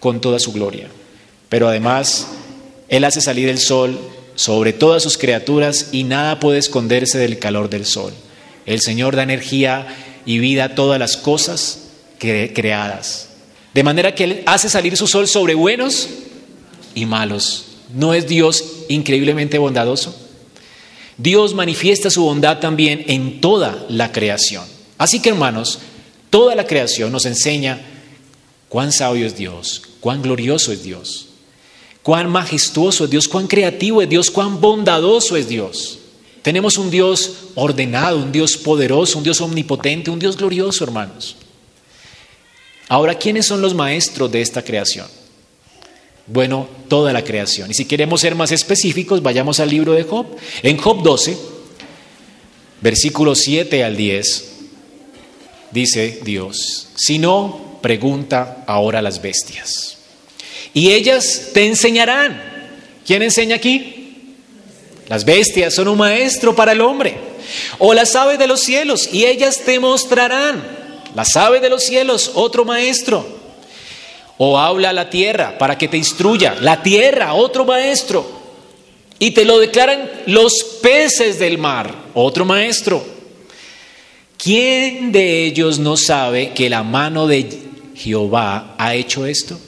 con 0.00 0.20
toda 0.20 0.38
su 0.38 0.52
gloria. 0.52 0.88
Pero 1.48 1.68
además, 1.68 2.28
Él 2.88 3.04
hace 3.04 3.20
salir 3.20 3.48
el 3.48 3.58
sol 3.58 3.98
sobre 4.34 4.72
todas 4.72 5.02
sus 5.02 5.18
criaturas 5.18 5.88
y 5.92 6.04
nada 6.04 6.38
puede 6.38 6.58
esconderse 6.58 7.18
del 7.18 7.38
calor 7.38 7.68
del 7.68 7.84
sol. 7.84 8.12
El 8.68 8.82
Señor 8.82 9.16
da 9.16 9.22
energía 9.22 9.86
y 10.26 10.38
vida 10.40 10.64
a 10.64 10.74
todas 10.74 10.98
las 10.98 11.16
cosas 11.16 11.84
creadas. 12.18 13.30
De 13.72 13.82
manera 13.82 14.14
que 14.14 14.24
Él 14.24 14.42
hace 14.44 14.68
salir 14.68 14.94
su 14.98 15.06
sol 15.06 15.26
sobre 15.26 15.54
buenos 15.54 16.06
y 16.94 17.06
malos. 17.06 17.64
¿No 17.94 18.12
es 18.12 18.26
Dios 18.26 18.62
increíblemente 18.90 19.56
bondadoso? 19.56 20.14
Dios 21.16 21.54
manifiesta 21.54 22.10
su 22.10 22.24
bondad 22.24 22.58
también 22.58 23.04
en 23.08 23.40
toda 23.40 23.86
la 23.88 24.12
creación. 24.12 24.64
Así 24.98 25.22
que 25.22 25.30
hermanos, 25.30 25.78
toda 26.28 26.54
la 26.54 26.66
creación 26.66 27.10
nos 27.10 27.24
enseña 27.24 27.80
cuán 28.68 28.92
sabio 28.92 29.26
es 29.26 29.34
Dios, 29.34 29.80
cuán 30.00 30.20
glorioso 30.20 30.72
es 30.72 30.82
Dios, 30.82 31.28
cuán 32.02 32.28
majestuoso 32.28 33.04
es 33.04 33.10
Dios, 33.10 33.28
cuán 33.28 33.46
creativo 33.46 34.02
es 34.02 34.10
Dios, 34.10 34.30
cuán 34.30 34.60
bondadoso 34.60 35.36
es 35.36 35.48
Dios. 35.48 36.00
Tenemos 36.48 36.78
un 36.78 36.90
Dios 36.90 37.50
ordenado, 37.56 38.16
un 38.16 38.32
Dios 38.32 38.56
poderoso, 38.56 39.18
un 39.18 39.24
Dios 39.24 39.38
omnipotente, 39.42 40.10
un 40.10 40.18
Dios 40.18 40.34
glorioso, 40.34 40.82
hermanos. 40.82 41.36
Ahora, 42.88 43.16
¿quiénes 43.16 43.44
son 43.44 43.60
los 43.60 43.74
maestros 43.74 44.32
de 44.32 44.40
esta 44.40 44.64
creación? 44.64 45.06
Bueno, 46.26 46.66
toda 46.88 47.12
la 47.12 47.22
creación. 47.22 47.70
Y 47.70 47.74
si 47.74 47.84
queremos 47.84 48.22
ser 48.22 48.34
más 48.34 48.50
específicos, 48.50 49.20
vayamos 49.20 49.60
al 49.60 49.68
libro 49.68 49.92
de 49.92 50.04
Job. 50.04 50.24
En 50.62 50.78
Job 50.78 51.02
12, 51.02 51.36
versículos 52.80 53.40
7 53.40 53.84
al 53.84 53.94
10, 53.94 54.52
dice 55.70 56.20
Dios, 56.24 56.88
si 56.96 57.18
no, 57.18 57.78
pregunta 57.82 58.64
ahora 58.66 59.00
a 59.00 59.02
las 59.02 59.20
bestias. 59.20 59.98
Y 60.72 60.92
ellas 60.92 61.50
te 61.52 61.66
enseñarán. 61.66 62.40
¿Quién 63.04 63.20
enseña 63.20 63.56
aquí? 63.56 63.97
Las 65.08 65.24
bestias 65.24 65.74
son 65.74 65.88
un 65.88 65.98
maestro 65.98 66.54
para 66.54 66.72
el 66.72 66.80
hombre. 66.80 67.16
O 67.78 67.94
las 67.94 68.14
aves 68.14 68.38
de 68.38 68.46
los 68.46 68.60
cielos, 68.60 69.08
y 69.12 69.24
ellas 69.24 69.62
te 69.64 69.80
mostrarán. 69.80 70.62
Las 71.14 71.34
aves 71.36 71.62
de 71.62 71.70
los 71.70 71.82
cielos, 71.82 72.32
otro 72.34 72.64
maestro. 72.64 73.26
O 74.36 74.58
habla 74.58 74.92
la 74.92 75.08
tierra 75.08 75.56
para 75.56 75.78
que 75.78 75.88
te 75.88 75.96
instruya. 75.96 76.56
La 76.60 76.82
tierra, 76.82 77.32
otro 77.32 77.64
maestro. 77.64 78.38
Y 79.18 79.30
te 79.32 79.44
lo 79.44 79.58
declaran 79.58 80.10
los 80.26 80.62
peces 80.82 81.38
del 81.38 81.58
mar, 81.58 81.92
otro 82.14 82.44
maestro. 82.44 83.04
¿Quién 84.36 85.10
de 85.10 85.44
ellos 85.44 85.78
no 85.78 85.96
sabe 85.96 86.52
que 86.52 86.70
la 86.70 86.84
mano 86.84 87.26
de 87.26 87.48
Jehová 87.96 88.76
ha 88.78 88.94
hecho 88.94 89.26
esto? 89.26 89.58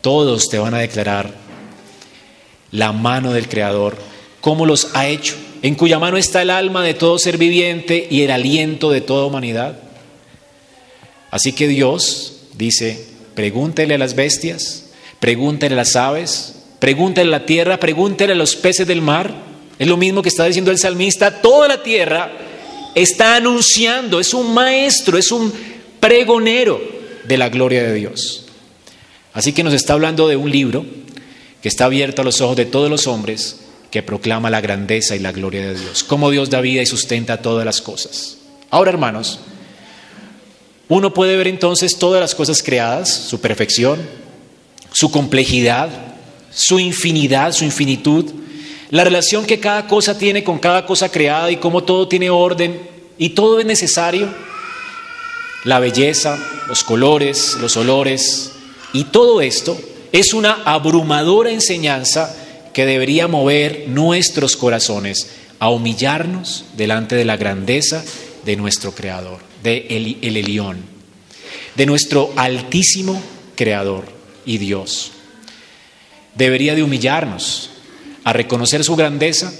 Todos 0.00 0.48
te 0.48 0.58
van 0.58 0.72
a 0.74 0.78
declarar 0.78 1.30
la 2.70 2.92
mano 2.92 3.32
del 3.34 3.48
Creador 3.48 4.11
cómo 4.42 4.66
los 4.66 4.88
ha 4.92 5.08
hecho, 5.08 5.36
en 5.62 5.76
cuya 5.76 5.98
mano 5.98 6.18
está 6.18 6.42
el 6.42 6.50
alma 6.50 6.82
de 6.84 6.92
todo 6.92 7.18
ser 7.18 7.38
viviente 7.38 8.06
y 8.10 8.22
el 8.22 8.30
aliento 8.32 8.90
de 8.90 9.00
toda 9.00 9.24
humanidad. 9.24 9.78
Así 11.30 11.52
que 11.52 11.68
Dios 11.68 12.40
dice, 12.58 13.06
pregúntele 13.34 13.94
a 13.94 13.98
las 13.98 14.14
bestias, 14.14 14.90
pregúntele 15.20 15.74
a 15.74 15.76
las 15.76 15.96
aves, 15.96 16.56
pregúntele 16.80 17.28
a 17.28 17.38
la 17.38 17.46
tierra, 17.46 17.78
pregúntele 17.78 18.32
a 18.32 18.36
los 18.36 18.56
peces 18.56 18.86
del 18.86 19.00
mar. 19.00 19.32
Es 19.78 19.86
lo 19.86 19.96
mismo 19.96 20.22
que 20.22 20.28
está 20.28 20.44
diciendo 20.44 20.72
el 20.72 20.78
salmista, 20.78 21.40
toda 21.40 21.68
la 21.68 21.82
tierra 21.82 22.32
está 22.96 23.36
anunciando, 23.36 24.18
es 24.18 24.34
un 24.34 24.52
maestro, 24.52 25.16
es 25.16 25.30
un 25.30 25.52
pregonero 26.00 26.80
de 27.24 27.38
la 27.38 27.48
gloria 27.48 27.84
de 27.84 27.94
Dios. 27.94 28.46
Así 29.32 29.52
que 29.52 29.62
nos 29.62 29.72
está 29.72 29.92
hablando 29.92 30.26
de 30.26 30.34
un 30.34 30.50
libro 30.50 30.84
que 31.62 31.68
está 31.68 31.84
abierto 31.84 32.22
a 32.22 32.24
los 32.24 32.40
ojos 32.40 32.56
de 32.56 32.66
todos 32.66 32.90
los 32.90 33.06
hombres 33.06 33.61
que 33.92 34.02
proclama 34.02 34.48
la 34.48 34.62
grandeza 34.62 35.14
y 35.14 35.18
la 35.18 35.32
gloria 35.32 35.68
de 35.68 35.78
Dios, 35.78 36.02
cómo 36.02 36.30
Dios 36.30 36.48
da 36.48 36.62
vida 36.62 36.80
y 36.80 36.86
sustenta 36.86 37.42
todas 37.42 37.66
las 37.66 37.82
cosas. 37.82 38.38
Ahora, 38.70 38.90
hermanos, 38.90 39.40
uno 40.88 41.12
puede 41.12 41.36
ver 41.36 41.46
entonces 41.46 41.98
todas 41.98 42.18
las 42.18 42.34
cosas 42.34 42.62
creadas, 42.62 43.12
su 43.12 43.42
perfección, 43.42 44.00
su 44.92 45.10
complejidad, 45.10 45.90
su 46.50 46.78
infinidad, 46.80 47.52
su 47.52 47.64
infinitud, 47.64 48.30
la 48.88 49.04
relación 49.04 49.44
que 49.44 49.60
cada 49.60 49.86
cosa 49.86 50.16
tiene 50.16 50.42
con 50.42 50.58
cada 50.58 50.86
cosa 50.86 51.10
creada 51.10 51.50
y 51.50 51.58
cómo 51.58 51.84
todo 51.84 52.08
tiene 52.08 52.30
orden 52.30 52.80
y 53.18 53.30
todo 53.30 53.60
es 53.60 53.66
necesario, 53.66 54.26
la 55.64 55.80
belleza, 55.80 56.38
los 56.66 56.82
colores, 56.82 57.58
los 57.60 57.76
olores 57.76 58.52
y 58.94 59.04
todo 59.04 59.42
esto 59.42 59.78
es 60.12 60.32
una 60.32 60.62
abrumadora 60.64 61.50
enseñanza 61.50 62.38
que 62.72 62.86
debería 62.86 63.28
mover 63.28 63.84
nuestros 63.88 64.56
corazones 64.56 65.28
a 65.58 65.70
humillarnos 65.70 66.64
delante 66.76 67.14
de 67.14 67.24
la 67.24 67.36
grandeza 67.36 68.04
de 68.44 68.56
nuestro 68.56 68.92
Creador, 68.92 69.40
de 69.62 69.86
el, 69.90 70.18
el 70.22 70.36
Elión, 70.36 70.78
de 71.76 71.86
nuestro 71.86 72.32
altísimo 72.36 73.22
Creador 73.54 74.04
y 74.44 74.58
Dios. 74.58 75.12
Debería 76.34 76.74
de 76.74 76.82
humillarnos 76.82 77.70
a 78.24 78.32
reconocer 78.32 78.84
su 78.84 78.96
grandeza, 78.96 79.52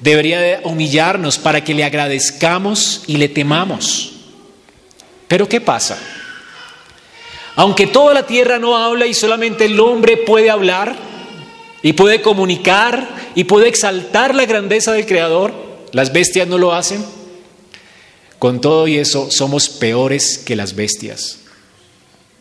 debería 0.00 0.40
de 0.40 0.60
humillarnos 0.64 1.38
para 1.38 1.64
que 1.64 1.74
le 1.74 1.84
agradezcamos 1.84 3.02
y 3.06 3.16
le 3.16 3.28
temamos. 3.28 4.12
Pero 5.28 5.48
¿qué 5.48 5.60
pasa? 5.60 5.98
Aunque 7.56 7.86
toda 7.86 8.14
la 8.14 8.26
tierra 8.26 8.58
no 8.58 8.76
habla 8.76 9.06
y 9.06 9.14
solamente 9.14 9.64
el 9.64 9.80
hombre 9.80 10.18
puede 10.18 10.50
hablar, 10.50 10.94
y 11.86 11.92
puede 11.92 12.20
comunicar 12.20 13.08
y 13.36 13.44
puede 13.44 13.68
exaltar 13.68 14.34
la 14.34 14.44
grandeza 14.44 14.92
del 14.92 15.06
Creador. 15.06 15.54
Las 15.92 16.12
bestias 16.12 16.48
no 16.48 16.58
lo 16.58 16.74
hacen. 16.74 17.04
Con 18.40 18.60
todo 18.60 18.88
y 18.88 18.96
eso 18.96 19.30
somos 19.30 19.68
peores 19.68 20.36
que 20.36 20.56
las 20.56 20.74
bestias. 20.74 21.38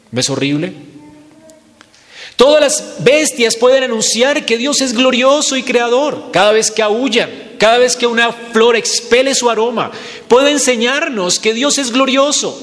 ¿No 0.10 0.20
es 0.20 0.32
horrible? 0.32 0.74
Todas 2.36 2.60
las 2.60 3.04
bestias 3.04 3.56
pueden 3.56 3.84
anunciar 3.84 4.48
que 4.48 4.58
Dios 4.58 4.82
es 4.82 4.94
glorioso 4.94 5.56
y 5.58 5.62
creador 5.62 6.32
cada 6.34 6.52
vez 6.52 6.72
que 6.72 6.82
aullan, 6.82 7.30
cada 7.60 7.78
vez 7.78 7.96
que 7.96 8.08
una 8.08 8.34
flor 8.34 8.76
expele 8.76 9.36
su 9.36 9.48
aroma. 9.52 9.92
Puede 10.28 10.50
enseñarnos 10.50 11.38
que 11.38 11.54
Dios 11.54 11.78
es 11.78 11.92
glorioso. 11.92 12.60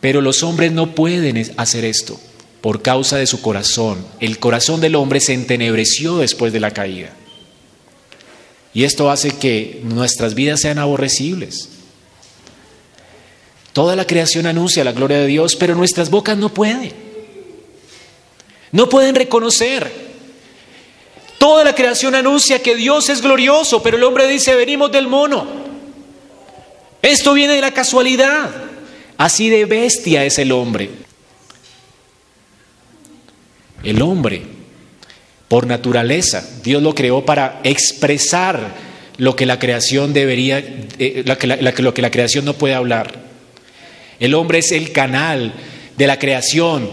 Pero 0.00 0.20
los 0.20 0.42
hombres 0.42 0.72
no 0.72 0.96
pueden 0.96 1.52
hacer 1.56 1.84
esto 1.84 2.18
por 2.60 2.82
causa 2.82 3.16
de 3.16 3.26
su 3.26 3.40
corazón. 3.40 4.04
El 4.20 4.38
corazón 4.38 4.80
del 4.80 4.94
hombre 4.94 5.20
se 5.20 5.32
entenebreció 5.32 6.18
después 6.18 6.52
de 6.52 6.60
la 6.60 6.72
caída. 6.72 7.10
Y 8.72 8.84
esto 8.84 9.10
hace 9.10 9.30
que 9.32 9.80
nuestras 9.82 10.34
vidas 10.34 10.60
sean 10.60 10.78
aborrecibles. 10.78 11.70
Toda 13.72 13.96
la 13.96 14.06
creación 14.06 14.46
anuncia 14.46 14.84
la 14.84 14.92
gloria 14.92 15.18
de 15.18 15.26
Dios, 15.26 15.56
pero 15.56 15.74
nuestras 15.74 16.10
bocas 16.10 16.36
no 16.36 16.52
pueden. 16.52 16.92
No 18.72 18.88
pueden 18.88 19.14
reconocer. 19.14 20.10
Toda 21.38 21.64
la 21.64 21.74
creación 21.74 22.14
anuncia 22.14 22.62
que 22.62 22.76
Dios 22.76 23.08
es 23.08 23.22
glorioso, 23.22 23.82
pero 23.82 23.96
el 23.96 24.04
hombre 24.04 24.28
dice, 24.28 24.54
venimos 24.54 24.92
del 24.92 25.08
mono. 25.08 25.46
Esto 27.00 27.32
viene 27.32 27.54
de 27.54 27.60
la 27.62 27.72
casualidad. 27.72 28.50
Así 29.16 29.48
de 29.48 29.64
bestia 29.64 30.24
es 30.24 30.38
el 30.38 30.52
hombre. 30.52 30.90
El 33.82 34.02
hombre, 34.02 34.42
por 35.48 35.66
naturaleza, 35.66 36.48
Dios 36.62 36.82
lo 36.82 36.94
creó 36.94 37.24
para 37.24 37.60
expresar 37.64 38.74
lo 39.16 39.36
que 39.36 39.46
la 39.46 39.58
creación 39.58 40.12
debería, 40.12 40.58
eh, 40.98 41.22
lo, 41.26 41.36
que 41.36 42.02
la, 42.02 42.10
creación 42.10 42.44
no 42.44 42.54
puede 42.54 42.74
hablar. 42.74 43.20
El 44.18 44.34
hombre 44.34 44.58
es 44.58 44.72
el 44.72 44.92
canal 44.92 45.52
de 45.96 46.06
la 46.06 46.18
creación, 46.18 46.90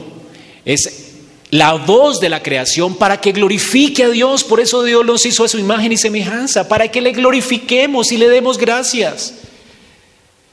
es 0.66 1.14
la 1.52 1.74
voz 1.74 2.20
de 2.20 2.30
la 2.30 2.44
creación 2.44 2.96
para 2.96 3.22
que 3.22 3.32
glorifique 3.32 4.04
a 4.04 4.10
Dios. 4.10 4.44
Por 4.44 4.60
eso 4.60 4.84
Dios 4.84 5.06
nos 5.06 5.26
hizo 5.26 5.44
a 5.44 5.48
su 5.48 5.60
imagen 5.60 5.92
y 5.92 5.98
semejanza, 5.98 6.68
para 6.68 6.90
que 6.90 7.02
le 7.02 7.12
glorifiquemos 7.12 8.12
y 8.12 8.18
le 8.18 8.28
demos 8.28 8.58
gracias. 8.58 9.36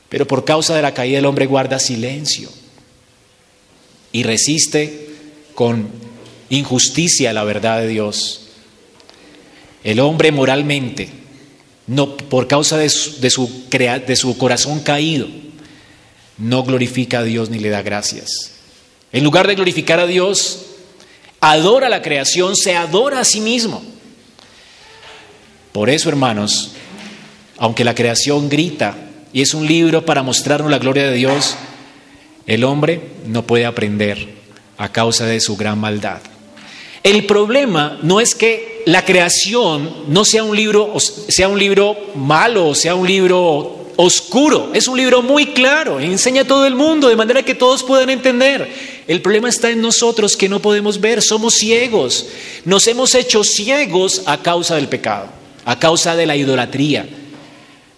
Pero 0.08 0.26
por 0.26 0.44
causa 0.44 0.76
de 0.76 0.82
la 0.82 0.94
caída 0.94 1.18
el 1.18 1.26
hombre 1.26 1.46
guarda 1.46 1.78
silencio 1.78 2.48
y 4.12 4.22
resiste 4.22 5.08
con 5.54 6.03
injusticia 6.56 7.30
a 7.30 7.32
la 7.32 7.44
verdad 7.44 7.80
de 7.80 7.88
Dios. 7.88 8.49
El 9.82 10.00
hombre 10.00 10.32
moralmente 10.32 11.08
no, 11.87 12.16
por 12.16 12.49
causa 12.49 12.78
de 12.78 12.88
su, 12.88 13.20
de 13.20 13.30
su, 13.30 13.68
de 13.70 14.16
su 14.16 14.38
corazón 14.38 14.80
caído, 14.80 15.26
no 16.38 16.62
glorifica 16.62 17.18
a 17.18 17.23
Dios 17.23 17.50
ni 17.50 17.58
le 17.58 17.68
da 17.68 17.82
gracias. 17.82 18.52
En 19.12 19.23
lugar 19.23 19.46
de 19.46 19.54
glorificar 19.54 20.00
a 20.00 20.06
Dios, 20.06 20.66
adora 21.40 21.88
la 21.88 22.02
creación, 22.02 22.56
se 22.56 22.75
adora 22.75 23.20
a 23.20 23.25
sí 23.25 23.40
mismo. 23.40 23.82
Por 25.73 25.90
eso, 25.90 26.08
hermanos, 26.08 26.73
aunque 27.58 27.84
la 27.84 27.94
creación 27.94 28.49
grita 28.49 28.96
y 29.32 29.42
es 29.42 29.54
un 29.54 29.66
libro 29.66 30.04
para 30.04 30.23
mostrarnos 30.23 30.70
la 30.70 30.78
gloria 30.78 31.04
de 31.04 31.16
Dios, 31.16 31.56
el 32.46 32.64
hombre 32.64 33.00
no 33.26 33.46
puede 33.46 33.66
aprender 33.66 34.34
a 34.78 34.90
causa 34.90 35.26
de 35.26 35.40
su 35.40 35.56
gran 35.56 35.78
maldad. 35.78 36.20
El 37.04 37.26
problema 37.26 37.99
no 38.02 38.18
es 38.18 38.34
que 38.34 38.82
la 38.87 39.04
creación 39.04 39.94
no 40.08 40.25
sea 40.25 40.42
un 40.42 40.56
libro, 40.56 40.94
sea 40.99 41.49
un 41.49 41.58
libro 41.58 41.99
malo, 42.14 42.75
sea 42.75 42.94
un 42.94 43.06
libro 43.06 43.92
oscuro, 43.96 44.70
es 44.73 44.88
un 44.88 44.96
libro 44.96 45.20
muy 45.20 45.49
claro, 45.49 46.00
enseña 46.00 46.42
a 46.42 46.46
todo 46.46 46.64
el 46.64 46.75
mundo 46.75 47.11
de 47.11 47.16
manera 47.16 47.42
que 47.42 47.54
todos 47.54 47.82
puedan 47.82 48.08
entender. 48.08 48.73
El 49.06 49.20
problema 49.20 49.50
está 49.50 49.70
en 49.70 49.82
nosotros 49.82 50.34
que 50.34 50.49
no 50.49 50.62
podemos 50.62 50.99
ver, 50.99 51.20
somos 51.20 51.56
ciegos, 51.56 52.26
nos 52.64 52.87
hemos 52.87 53.14
hecho 53.14 53.44
ciegos 53.44 54.23
a 54.25 54.40
causa 54.40 54.76
del 54.76 54.88
pecado, 54.88 55.26
a 55.66 55.78
causa 55.78 56.16
de 56.16 56.25
la 56.25 56.37
idolatría. 56.37 57.06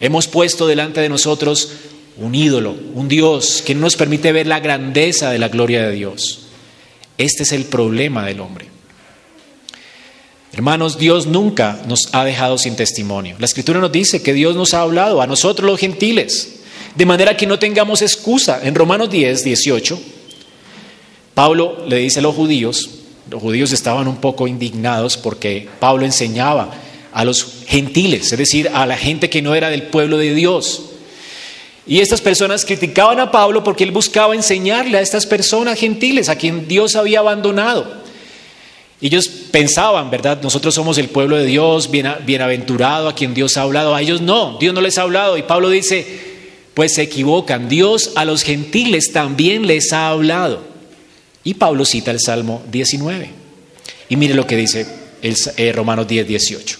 Hemos 0.00 0.26
puesto 0.26 0.66
delante 0.66 1.00
de 1.00 1.08
nosotros 1.08 1.70
un 2.16 2.34
ídolo, 2.34 2.74
un 2.94 3.06
Dios 3.06 3.62
que 3.64 3.76
no 3.76 3.82
nos 3.82 3.94
permite 3.94 4.32
ver 4.32 4.48
la 4.48 4.58
grandeza 4.58 5.30
de 5.30 5.38
la 5.38 5.46
gloria 5.46 5.86
de 5.86 5.92
Dios. 5.92 6.48
Este 7.18 7.44
es 7.44 7.52
el 7.52 7.66
problema 7.66 8.26
del 8.26 8.40
hombre. 8.40 8.75
Hermanos, 10.56 10.96
Dios 10.96 11.26
nunca 11.26 11.82
nos 11.86 12.08
ha 12.12 12.24
dejado 12.24 12.56
sin 12.56 12.76
testimonio. 12.76 13.36
La 13.38 13.44
escritura 13.44 13.78
nos 13.78 13.92
dice 13.92 14.22
que 14.22 14.32
Dios 14.32 14.56
nos 14.56 14.72
ha 14.72 14.80
hablado 14.80 15.20
a 15.20 15.26
nosotros 15.26 15.70
los 15.70 15.78
gentiles, 15.78 16.60
de 16.94 17.04
manera 17.04 17.36
que 17.36 17.46
no 17.46 17.58
tengamos 17.58 18.00
excusa. 18.00 18.60
En 18.62 18.74
Romanos 18.74 19.10
10, 19.10 19.44
18, 19.44 20.00
Pablo 21.34 21.84
le 21.86 21.98
dice 21.98 22.20
a 22.20 22.22
los 22.22 22.34
judíos, 22.34 22.88
los 23.30 23.42
judíos 23.42 23.70
estaban 23.72 24.08
un 24.08 24.16
poco 24.16 24.48
indignados 24.48 25.18
porque 25.18 25.68
Pablo 25.78 26.06
enseñaba 26.06 26.72
a 27.12 27.22
los 27.26 27.64
gentiles, 27.66 28.32
es 28.32 28.38
decir, 28.38 28.70
a 28.72 28.86
la 28.86 28.96
gente 28.96 29.28
que 29.28 29.42
no 29.42 29.54
era 29.54 29.68
del 29.68 29.82
pueblo 29.82 30.16
de 30.16 30.34
Dios. 30.34 30.84
Y 31.86 32.00
estas 32.00 32.22
personas 32.22 32.64
criticaban 32.64 33.20
a 33.20 33.30
Pablo 33.30 33.62
porque 33.62 33.84
él 33.84 33.90
buscaba 33.90 34.34
enseñarle 34.34 34.96
a 34.96 35.02
estas 35.02 35.26
personas 35.26 35.78
gentiles 35.78 36.30
a 36.30 36.36
quien 36.36 36.66
Dios 36.66 36.96
había 36.96 37.18
abandonado. 37.18 38.05
Ellos 39.00 39.28
pensaban, 39.28 40.10
¿verdad? 40.10 40.40
Nosotros 40.42 40.74
somos 40.74 40.96
el 40.98 41.08
pueblo 41.08 41.36
de 41.36 41.44
Dios, 41.44 41.90
bienaventurado, 41.90 43.08
a 43.08 43.14
quien 43.14 43.34
Dios 43.34 43.56
ha 43.56 43.62
hablado. 43.62 43.94
A 43.94 44.00
ellos 44.00 44.20
no, 44.20 44.56
Dios 44.58 44.74
no 44.74 44.80
les 44.80 44.96
ha 44.96 45.02
hablado. 45.02 45.36
Y 45.36 45.42
Pablo 45.42 45.68
dice, 45.68 46.06
pues 46.72 46.94
se 46.94 47.02
equivocan. 47.02 47.68
Dios 47.68 48.12
a 48.16 48.24
los 48.24 48.42
gentiles 48.42 49.12
también 49.12 49.66
les 49.66 49.92
ha 49.92 50.08
hablado. 50.08 50.62
Y 51.44 51.54
Pablo 51.54 51.84
cita 51.84 52.10
el 52.10 52.20
Salmo 52.20 52.62
19. 52.72 53.30
Y 54.08 54.16
mire 54.16 54.34
lo 54.34 54.46
que 54.46 54.56
dice 54.56 54.86
el, 55.20 55.36
eh, 55.56 55.72
Romanos 55.72 56.08
10, 56.08 56.26
18. 56.26 56.78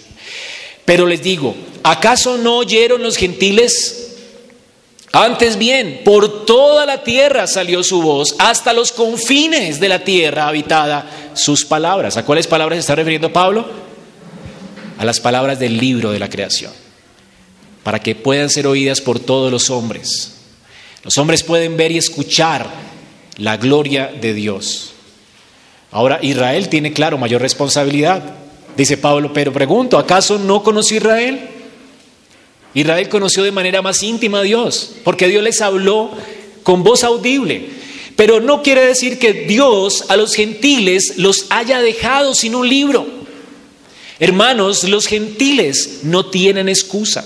Pero 0.85 1.07
les 1.07 1.23
digo, 1.23 1.55
¿acaso 1.83 2.39
no 2.39 2.57
oyeron 2.59 3.03
los 3.03 3.17
gentiles 3.17 4.06
antes 5.25 5.57
bien, 5.57 6.03
por 6.05 6.45
toda 6.45 6.85
la 6.85 7.03
tierra 7.03 7.47
salió 7.47 7.83
su 7.83 8.03
voz, 8.03 8.35
hasta 8.39 8.73
los 8.73 8.93
confines 8.93 9.81
de 9.81 9.89
la 9.89 10.01
tierra 10.01 10.47
habitada 10.47 11.31
sus 11.35 11.65
palabras. 11.65 12.17
¿A 12.17 12.25
cuáles 12.25 12.47
palabras 12.47 12.77
se 12.77 12.81
está 12.81 12.95
refiriendo 12.97 13.33
Pablo? 13.33 13.67
A 14.99 15.05
las 15.05 15.21
palabras 15.21 15.59
del 15.59 15.79
libro 15.79 16.13
de 16.13 16.19
la 16.19 16.29
creación, 16.29 16.73
para 17.83 17.99
que 17.99 18.15
puedan 18.15 18.51
ser 18.51 18.67
oídas 18.67 19.01
por 19.01 19.19
todos 19.19 19.51
los 19.51 19.71
hombres. 19.71 20.35
Los 21.03 21.17
hombres 21.19 21.43
pueden 21.43 21.77
ver 21.77 21.93
y 21.93 21.99
escuchar 21.99 22.69
la 23.39 23.57
gloria 23.57 24.09
de 24.09 24.35
Dios. 24.35 24.93
Ahora 25.93 26.19
Israel 26.21 26.69
tiene, 26.69 26.93
claro, 26.93 27.17
mayor 27.17 27.41
responsabilidad. 27.41 28.23
Dice 28.77 28.99
Pablo, 28.99 29.33
pero 29.33 29.53
pregunto, 29.53 29.99
¿acaso 29.99 30.39
no 30.39 30.63
conoció 30.63 30.99
Israel? 30.99 31.56
Israel 32.77 33.09
conoció 33.09 33.43
de 33.43 33.53
manera 33.53 33.81
más 33.81 34.03
íntima 34.03 34.41
a 34.41 34.43
Dios, 34.43 34.97
porque 35.03 35.29
Dios 35.29 35.43
les 35.43 35.63
habló 35.63 36.11
con 36.63 36.85
voz 36.85 37.05
audible. 37.05 37.71
Pero 38.17 38.39
no 38.41 38.63
quiere 38.63 38.85
decir 38.85 39.19
que 39.19 39.33
Dios 39.33 40.05
a 40.09 40.17
los 40.19 40.35
gentiles 40.35 41.15
los 41.17 41.47
haya 41.49 41.81
dejado 41.81 42.35
sin 42.35 42.55
un 42.55 42.69
libro. 42.69 43.07
Hermanos, 44.21 44.85
los 44.85 45.07
gentiles 45.07 46.01
no 46.03 46.27
tienen 46.27 46.69
excusa. 46.69 47.25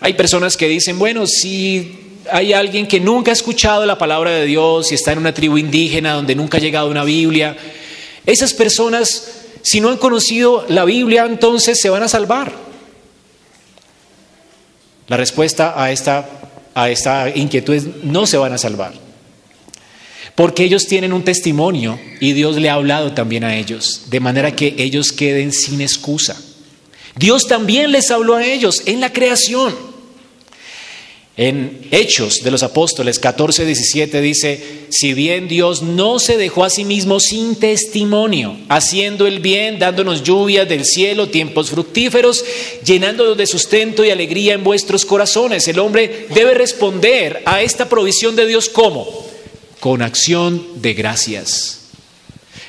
Hay 0.00 0.14
personas 0.14 0.56
que 0.56 0.66
dicen, 0.66 0.98
bueno, 0.98 1.26
si 1.26 2.16
hay 2.32 2.54
alguien 2.54 2.88
que 2.88 3.00
nunca 3.00 3.32
ha 3.32 3.34
escuchado 3.34 3.84
la 3.84 3.98
palabra 3.98 4.30
de 4.30 4.46
Dios 4.46 4.90
y 4.90 4.94
está 4.94 5.12
en 5.12 5.18
una 5.18 5.34
tribu 5.34 5.58
indígena 5.58 6.14
donde 6.14 6.34
nunca 6.34 6.56
ha 6.56 6.60
llegado 6.60 6.88
una 6.88 7.04
Biblia, 7.04 7.54
esas 8.24 8.54
personas, 8.54 9.42
si 9.60 9.82
no 9.82 9.90
han 9.90 9.98
conocido 9.98 10.64
la 10.70 10.86
Biblia, 10.86 11.26
entonces 11.26 11.78
se 11.78 11.90
van 11.90 12.02
a 12.02 12.08
salvar. 12.08 12.67
La 15.08 15.16
respuesta 15.16 15.74
a 15.82 15.90
esta, 15.90 16.28
a 16.74 16.90
esta 16.90 17.30
inquietud 17.34 17.74
es 17.74 17.86
no 18.02 18.26
se 18.26 18.36
van 18.36 18.52
a 18.52 18.58
salvar. 18.58 18.92
Porque 20.34 20.62
ellos 20.62 20.86
tienen 20.86 21.12
un 21.12 21.24
testimonio 21.24 21.98
y 22.20 22.32
Dios 22.32 22.56
le 22.56 22.70
ha 22.70 22.74
hablado 22.74 23.12
también 23.12 23.42
a 23.42 23.56
ellos, 23.56 24.02
de 24.08 24.20
manera 24.20 24.54
que 24.54 24.74
ellos 24.78 25.10
queden 25.10 25.52
sin 25.52 25.80
excusa. 25.80 26.40
Dios 27.16 27.48
también 27.48 27.90
les 27.90 28.10
habló 28.12 28.36
a 28.36 28.44
ellos 28.44 28.82
en 28.86 29.00
la 29.00 29.12
creación. 29.12 29.87
En 31.38 31.86
Hechos 31.92 32.42
de 32.42 32.50
los 32.50 32.64
Apóstoles 32.64 33.20
14, 33.20 33.64
17 33.64 34.20
dice, 34.20 34.60
si 34.88 35.14
bien 35.14 35.46
Dios 35.46 35.82
no 35.82 36.18
se 36.18 36.36
dejó 36.36 36.64
a 36.64 36.70
sí 36.70 36.84
mismo 36.84 37.20
sin 37.20 37.54
testimonio, 37.54 38.58
haciendo 38.68 39.24
el 39.28 39.38
bien, 39.38 39.78
dándonos 39.78 40.24
lluvias 40.24 40.68
del 40.68 40.84
cielo, 40.84 41.28
tiempos 41.28 41.70
fructíferos, 41.70 42.44
llenándonos 42.84 43.36
de 43.36 43.46
sustento 43.46 44.04
y 44.04 44.10
alegría 44.10 44.54
en 44.54 44.64
vuestros 44.64 45.04
corazones, 45.04 45.68
el 45.68 45.78
hombre 45.78 46.26
debe 46.34 46.54
responder 46.54 47.40
a 47.46 47.62
esta 47.62 47.88
provisión 47.88 48.34
de 48.34 48.44
Dios 48.44 48.68
como? 48.68 49.06
Con 49.78 50.02
acción 50.02 50.66
de 50.82 50.94
gracias. 50.94 51.82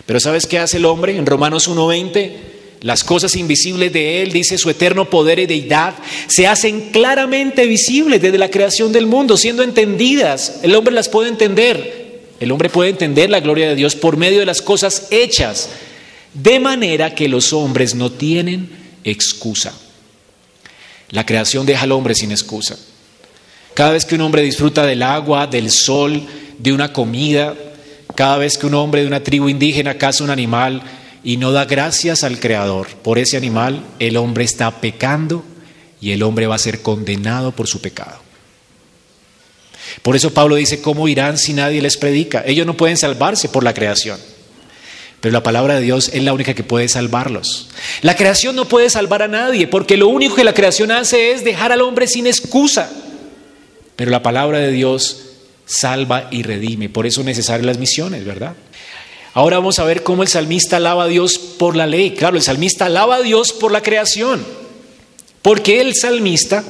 Pero 0.05 0.19
¿sabes 0.19 0.45
qué 0.45 0.59
hace 0.59 0.77
el 0.77 0.85
hombre? 0.85 1.17
En 1.17 1.25
Romanos 1.25 1.67
1.20 1.67 2.58
las 2.81 3.03
cosas 3.03 3.35
invisibles 3.35 3.91
de 3.91 4.21
Él, 4.21 4.31
dice 4.31 4.57
su 4.57 4.69
eterno 4.69 5.09
poder 5.09 5.39
y 5.39 5.45
deidad, 5.45 5.95
se 6.27 6.47
hacen 6.47 6.91
claramente 6.91 7.65
visibles 7.65 8.21
desde 8.21 8.37
la 8.37 8.49
creación 8.49 8.93
del 8.93 9.05
mundo, 9.05 9.35
siendo 9.35 9.63
entendidas. 9.63 10.59
El 10.63 10.75
hombre 10.75 10.93
las 10.93 11.09
puede 11.09 11.29
entender. 11.29 12.19
El 12.39 12.51
hombre 12.51 12.69
puede 12.69 12.89
entender 12.89 13.29
la 13.29 13.41
gloria 13.41 13.67
de 13.67 13.75
Dios 13.75 13.95
por 13.95 14.15
medio 14.15 14.39
de 14.39 14.45
las 14.45 14.61
cosas 14.61 15.07
hechas, 15.11 15.69
de 16.33 16.59
manera 16.59 17.15
que 17.15 17.27
los 17.27 17.51
hombres 17.51 17.95
no 17.95 18.11
tienen 18.11 18.69
excusa. 19.03 19.73
La 21.09 21.25
creación 21.25 21.65
deja 21.65 21.83
al 21.83 21.91
hombre 21.91 22.15
sin 22.15 22.31
excusa. 22.31 22.77
Cada 23.73 23.91
vez 23.91 24.05
que 24.05 24.15
un 24.15 24.21
hombre 24.21 24.41
disfruta 24.41 24.85
del 24.85 25.03
agua, 25.03 25.47
del 25.47 25.69
sol, 25.69 26.21
de 26.57 26.71
una 26.71 26.93
comida, 26.93 27.55
cada 28.15 28.37
vez 28.37 28.57
que 28.57 28.67
un 28.67 28.73
hombre 28.73 29.01
de 29.01 29.07
una 29.07 29.23
tribu 29.23 29.49
indígena 29.49 29.97
caza 29.97 30.23
un 30.23 30.29
animal, 30.29 30.81
y 31.23 31.37
no 31.37 31.51
da 31.51 31.65
gracias 31.65 32.23
al 32.23 32.39
Creador 32.39 32.87
por 33.03 33.19
ese 33.19 33.37
animal, 33.37 33.83
el 33.99 34.17
hombre 34.17 34.43
está 34.43 34.79
pecando 34.81 35.43
y 36.01 36.11
el 36.11 36.23
hombre 36.23 36.47
va 36.47 36.55
a 36.55 36.59
ser 36.59 36.81
condenado 36.81 37.51
por 37.51 37.67
su 37.67 37.81
pecado. 37.81 38.19
Por 40.01 40.15
eso 40.15 40.33
Pablo 40.33 40.55
dice, 40.55 40.81
¿cómo 40.81 41.07
irán 41.07 41.37
si 41.37 41.53
nadie 41.53 41.81
les 41.81 41.97
predica? 41.97 42.43
Ellos 42.45 42.65
no 42.65 42.77
pueden 42.77 42.97
salvarse 42.97 43.49
por 43.49 43.63
la 43.63 43.73
creación. 43.73 44.19
Pero 45.19 45.33
la 45.33 45.43
palabra 45.43 45.75
de 45.75 45.81
Dios 45.81 46.09
es 46.13 46.23
la 46.23 46.31
única 46.31 46.53
que 46.53 46.63
puede 46.63 46.87
salvarlos. 46.87 47.67
La 48.01 48.15
creación 48.15 48.55
no 48.55 48.65
puede 48.65 48.89
salvar 48.89 49.21
a 49.21 49.27
nadie 49.27 49.67
porque 49.67 49.97
lo 49.97 50.07
único 50.07 50.35
que 50.35 50.45
la 50.45 50.53
creación 50.53 50.91
hace 50.91 51.31
es 51.31 51.43
dejar 51.43 51.71
al 51.71 51.81
hombre 51.81 52.07
sin 52.07 52.25
excusa. 52.25 52.89
Pero 53.97 54.11
la 54.11 54.23
palabra 54.23 54.59
de 54.59 54.71
Dios 54.71 55.25
salva 55.65 56.29
y 56.31 56.43
redime. 56.43 56.87
Por 56.87 57.05
eso 57.05 57.21
necesarias 57.23 57.65
las 57.65 57.79
misiones, 57.79 58.23
¿verdad? 58.23 58.55
Ahora 59.33 59.57
vamos 59.57 59.79
a 59.79 59.83
ver 59.83 60.03
cómo 60.03 60.23
el 60.23 60.29
salmista 60.29 60.77
alaba 60.77 61.03
a 61.03 61.07
Dios 61.07 61.37
por 61.37 61.75
la 61.75 61.87
ley. 61.87 62.11
Claro, 62.11 62.37
el 62.37 62.43
salmista 62.43 62.85
alaba 62.85 63.17
a 63.17 63.21
Dios 63.21 63.53
por 63.53 63.71
la 63.71 63.81
creación. 63.81 64.43
Porque 65.41 65.81
el 65.81 65.95
salmista 65.95 66.63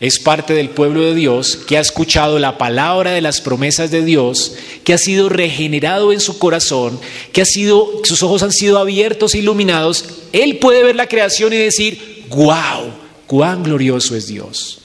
es 0.00 0.20
parte 0.20 0.54
del 0.54 0.70
pueblo 0.70 1.00
de 1.00 1.14
Dios 1.14 1.56
que 1.56 1.76
ha 1.76 1.80
escuchado 1.80 2.38
la 2.38 2.56
palabra 2.56 3.12
de 3.12 3.20
las 3.20 3.40
promesas 3.40 3.90
de 3.90 4.04
Dios, 4.04 4.54
que 4.84 4.92
ha 4.92 4.98
sido 4.98 5.28
regenerado 5.28 6.12
en 6.12 6.20
su 6.20 6.38
corazón, 6.38 7.00
que 7.32 7.42
ha 7.42 7.44
sido, 7.44 8.02
sus 8.04 8.22
ojos 8.22 8.42
han 8.42 8.52
sido 8.52 8.78
abiertos 8.78 9.34
e 9.34 9.38
iluminados. 9.38 10.04
Él 10.32 10.58
puede 10.58 10.84
ver 10.84 10.94
la 10.94 11.08
creación 11.08 11.52
y 11.52 11.56
decir, 11.56 12.26
wow, 12.28 12.92
cuán 13.26 13.64
glorioso 13.64 14.14
es 14.14 14.28
Dios. 14.28 14.82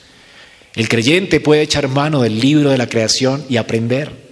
El 0.74 0.88
creyente 0.88 1.38
puede 1.38 1.62
echar 1.62 1.86
mano 1.86 2.22
del 2.22 2.40
libro 2.40 2.70
de 2.70 2.78
la 2.78 2.88
creación 2.88 3.44
y 3.48 3.58
aprender. 3.58 4.23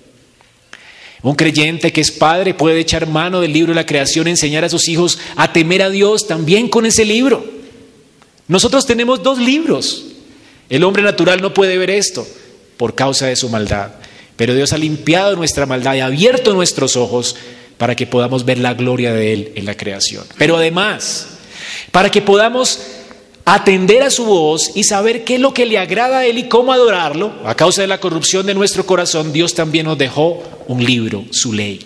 Un 1.23 1.35
creyente 1.37 1.93
que 1.93 2.01
es 2.01 2.11
padre 2.11 2.53
puede 2.53 2.81
echar 2.81 3.07
mano 3.07 3.41
del 3.41 3.53
libro 3.53 3.73
de 3.73 3.77
la 3.77 3.87
creación, 3.87 4.27
enseñar 4.27 4.65
a 4.65 4.69
sus 4.69 4.89
hijos 4.89 5.19
a 5.37 5.53
temer 5.53 5.83
a 5.83 5.91
Dios 5.91 6.27
también 6.27 6.69
con 6.69 6.85
ese 6.85 7.05
libro. 7.05 7.45
Nosotros 8.49 8.87
tenemos 8.87 9.23
dos 9.23 9.39
libros. 9.39 10.07
El 10.69 10.83
hombre 10.85 11.03
natural 11.03 11.41
no 11.41 11.55
puede 11.55 11.79
ver 11.79 11.91
esto 11.91 12.27
por 12.77 12.95
causa 12.95 13.27
de 13.27 13.37
su 13.37 13.49
maldad, 13.49 13.93
pero 14.37 14.55
Dios 14.55 14.73
ha 14.73 14.79
limpiado 14.79 15.37
nuestra 15.37 15.67
maldad 15.67 15.95
y 15.95 16.01
ha 16.01 16.07
abierto 16.07 16.55
nuestros 16.55 16.97
ojos 16.97 17.37
para 17.79 17.95
que 17.95 18.07
podamos 18.07 18.45
ver 18.45 18.59
la 18.59 18.75
gloria 18.75 19.13
de 19.13 19.33
Él 19.33 19.53
en 19.55 19.65
la 19.65 19.77
creación. 19.77 20.25
Pero 20.39 20.57
además, 20.57 21.29
para 21.93 22.11
que 22.11 22.23
podamos 22.23 22.81
atender 23.55 24.03
a 24.03 24.11
su 24.11 24.25
voz 24.25 24.73
y 24.75 24.85
saber 24.85 25.25
qué 25.25 25.35
es 25.35 25.41
lo 25.41 25.53
que 25.53 25.67
le 25.67 25.77
agrada 25.77 26.21
a 26.21 26.27
Él 26.27 26.39
y 26.39 26.49
cómo 26.49 26.73
adorarlo, 26.73 27.35
a 27.45 27.55
causa 27.55 27.83
de 27.83 27.87
la 27.87 28.01
corrupción 28.01 28.47
de 28.47 28.55
nuestro 28.55 28.87
corazón, 28.87 29.31
Dios 29.31 29.53
también 29.53 29.85
nos 29.85 29.99
dejó 29.99 30.43
un 30.69 30.83
libro, 30.83 31.27
su 31.33 31.53
ley. 31.53 31.81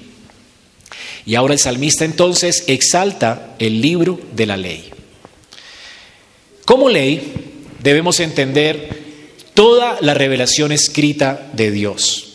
Y 1.24 1.34
ahora 1.34 1.54
el 1.54 1.58
salmista 1.58 2.04
entonces 2.04 2.62
exalta 2.68 3.56
el 3.58 3.80
libro 3.80 4.20
de 4.32 4.46
la 4.46 4.56
ley. 4.56 4.90
Como 6.64 6.88
ley 6.88 7.32
debemos 7.82 8.20
entender 8.20 9.24
toda 9.54 9.98
la 10.00 10.14
revelación 10.14 10.70
escrita 10.70 11.48
de 11.52 11.72
Dios. 11.72 12.34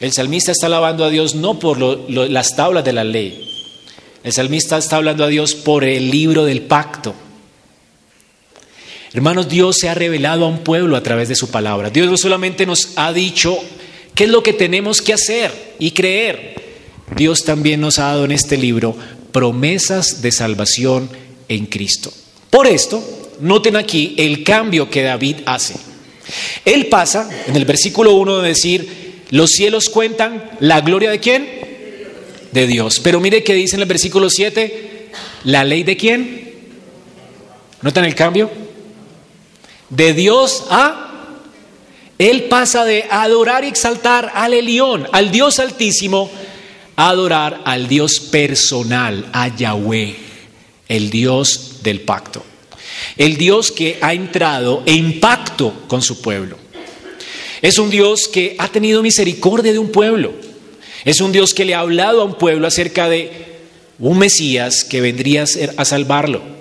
El 0.00 0.12
salmista 0.12 0.50
está 0.50 0.66
alabando 0.66 1.04
a 1.04 1.10
Dios 1.10 1.36
no 1.36 1.60
por 1.60 1.78
las 2.10 2.56
tablas 2.56 2.84
de 2.84 2.92
la 2.92 3.04
ley. 3.04 3.48
El 4.24 4.32
salmista 4.32 4.78
está 4.78 4.96
hablando 4.96 5.22
a 5.22 5.28
Dios 5.28 5.54
por 5.54 5.84
el 5.84 6.10
libro 6.10 6.44
del 6.44 6.62
pacto. 6.62 7.14
Hermanos, 9.14 9.48
Dios 9.48 9.76
se 9.78 9.88
ha 9.88 9.94
revelado 9.94 10.44
a 10.44 10.48
un 10.48 10.64
pueblo 10.64 10.96
a 10.96 11.02
través 11.04 11.28
de 11.28 11.36
su 11.36 11.48
palabra. 11.48 11.88
Dios 11.88 12.10
no 12.10 12.16
solamente 12.16 12.66
nos 12.66 12.94
ha 12.96 13.12
dicho 13.12 13.56
qué 14.12 14.24
es 14.24 14.30
lo 14.30 14.42
que 14.42 14.52
tenemos 14.52 15.00
que 15.00 15.12
hacer 15.12 15.52
y 15.78 15.92
creer. 15.92 16.56
Dios 17.14 17.44
también 17.44 17.80
nos 17.80 18.00
ha 18.00 18.06
dado 18.06 18.24
en 18.24 18.32
este 18.32 18.56
libro 18.56 18.96
promesas 19.30 20.20
de 20.20 20.32
salvación 20.32 21.08
en 21.48 21.66
Cristo. 21.66 22.12
Por 22.50 22.66
esto, 22.66 23.30
noten 23.38 23.76
aquí 23.76 24.16
el 24.18 24.42
cambio 24.42 24.90
que 24.90 25.02
David 25.04 25.36
hace. 25.46 25.76
Él 26.64 26.86
pasa 26.86 27.30
en 27.46 27.54
el 27.54 27.66
versículo 27.66 28.14
1 28.14 28.38
de 28.40 28.48
decir, 28.48 29.22
los 29.30 29.50
cielos 29.50 29.90
cuentan 29.90 30.50
la 30.58 30.80
gloria 30.80 31.12
de 31.12 31.20
quién? 31.20 31.48
De 32.50 32.66
Dios. 32.66 32.98
Pero 32.98 33.20
mire 33.20 33.44
que 33.44 33.54
dice 33.54 33.76
en 33.76 33.82
el 33.82 33.88
versículo 33.88 34.28
7, 34.28 35.10
la 35.44 35.62
ley 35.62 35.84
de 35.84 35.96
quién? 35.96 36.52
¿Notan 37.80 38.06
el 38.06 38.16
cambio? 38.16 38.63
De 39.96 40.12
Dios 40.14 40.64
a... 40.70 41.10
Él 42.16 42.44
pasa 42.44 42.84
de 42.84 43.06
adorar 43.10 43.64
y 43.64 43.68
exaltar 43.68 44.30
al 44.34 44.54
Elión, 44.54 45.08
al 45.10 45.32
Dios 45.32 45.58
altísimo, 45.58 46.30
a 46.94 47.08
adorar 47.08 47.60
al 47.64 47.88
Dios 47.88 48.20
personal, 48.20 49.26
a 49.32 49.48
Yahweh, 49.48 50.14
el 50.88 51.10
Dios 51.10 51.78
del 51.82 52.00
pacto. 52.02 52.44
El 53.16 53.36
Dios 53.36 53.72
que 53.72 53.98
ha 54.00 54.14
entrado 54.14 54.84
en 54.86 55.18
pacto 55.18 55.74
con 55.88 56.02
su 56.02 56.22
pueblo. 56.22 56.56
Es 57.60 57.78
un 57.78 57.90
Dios 57.90 58.28
que 58.28 58.54
ha 58.58 58.68
tenido 58.68 59.02
misericordia 59.02 59.72
de 59.72 59.80
un 59.80 59.90
pueblo. 59.90 60.34
Es 61.04 61.20
un 61.20 61.32
Dios 61.32 61.52
que 61.52 61.64
le 61.64 61.74
ha 61.74 61.80
hablado 61.80 62.22
a 62.22 62.24
un 62.24 62.34
pueblo 62.34 62.68
acerca 62.68 63.08
de 63.08 63.32
un 63.98 64.18
Mesías 64.18 64.84
que 64.84 65.00
vendría 65.00 65.44
a 65.76 65.84
salvarlo. 65.84 66.53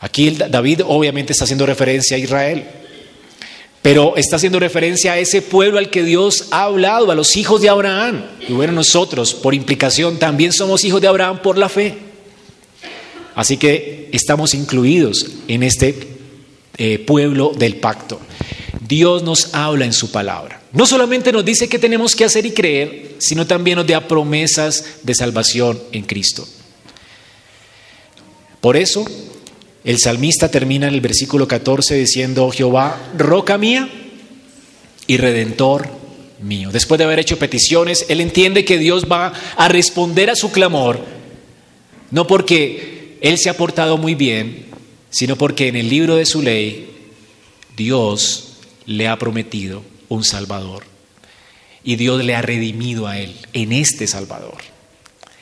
Aquí 0.00 0.30
David 0.30 0.80
obviamente 0.86 1.32
está 1.32 1.44
haciendo 1.44 1.66
referencia 1.66 2.16
a 2.16 2.20
Israel, 2.20 2.64
pero 3.82 4.16
está 4.16 4.36
haciendo 4.36 4.58
referencia 4.58 5.12
a 5.12 5.18
ese 5.18 5.42
pueblo 5.42 5.78
al 5.78 5.90
que 5.90 6.02
Dios 6.02 6.48
ha 6.50 6.64
hablado, 6.64 7.10
a 7.10 7.14
los 7.14 7.36
hijos 7.36 7.60
de 7.60 7.68
Abraham. 7.68 8.24
Y 8.48 8.52
bueno, 8.52 8.72
nosotros, 8.72 9.34
por 9.34 9.54
implicación, 9.54 10.18
también 10.18 10.52
somos 10.52 10.84
hijos 10.84 11.02
de 11.02 11.08
Abraham 11.08 11.42
por 11.42 11.58
la 11.58 11.68
fe. 11.68 11.98
Así 13.34 13.58
que 13.58 14.08
estamos 14.12 14.54
incluidos 14.54 15.26
en 15.48 15.62
este 15.62 15.94
eh, 16.78 16.98
pueblo 16.98 17.52
del 17.56 17.76
pacto. 17.76 18.20
Dios 18.86 19.22
nos 19.22 19.54
habla 19.54 19.84
en 19.84 19.92
su 19.92 20.10
palabra. 20.10 20.62
No 20.72 20.86
solamente 20.86 21.30
nos 21.30 21.44
dice 21.44 21.68
qué 21.68 21.78
tenemos 21.78 22.16
que 22.16 22.24
hacer 22.24 22.46
y 22.46 22.52
creer, 22.52 23.16
sino 23.18 23.46
también 23.46 23.76
nos 23.76 23.86
da 23.86 24.06
promesas 24.06 24.84
de 25.02 25.14
salvación 25.14 25.78
en 25.92 26.04
Cristo. 26.04 26.46
Por 28.60 28.76
eso 28.76 29.04
el 29.84 29.98
salmista 29.98 30.50
termina 30.50 30.88
en 30.88 30.94
el 30.94 31.00
versículo 31.00 31.48
14 31.48 31.94
diciendo, 31.94 32.50
Jehová, 32.50 33.00
roca 33.16 33.56
mía 33.56 33.88
y 35.06 35.16
redentor 35.16 35.88
mío. 36.42 36.70
Después 36.70 36.98
de 36.98 37.04
haber 37.04 37.18
hecho 37.18 37.38
peticiones, 37.38 38.06
él 38.08 38.20
entiende 38.20 38.64
que 38.64 38.78
Dios 38.78 39.06
va 39.10 39.32
a 39.56 39.68
responder 39.68 40.30
a 40.30 40.36
su 40.36 40.52
clamor, 40.52 41.00
no 42.10 42.26
porque 42.26 43.16
él 43.20 43.38
se 43.38 43.48
ha 43.48 43.56
portado 43.56 43.96
muy 43.96 44.14
bien, 44.14 44.66
sino 45.10 45.36
porque 45.36 45.68
en 45.68 45.76
el 45.76 45.88
libro 45.88 46.16
de 46.16 46.26
su 46.26 46.42
ley 46.42 46.90
Dios 47.76 48.58
le 48.86 49.08
ha 49.08 49.18
prometido 49.18 49.82
un 50.08 50.24
Salvador. 50.24 50.84
Y 51.82 51.96
Dios 51.96 52.22
le 52.22 52.34
ha 52.34 52.42
redimido 52.42 53.06
a 53.06 53.18
él 53.18 53.34
en 53.54 53.72
este 53.72 54.06
Salvador. 54.06 54.58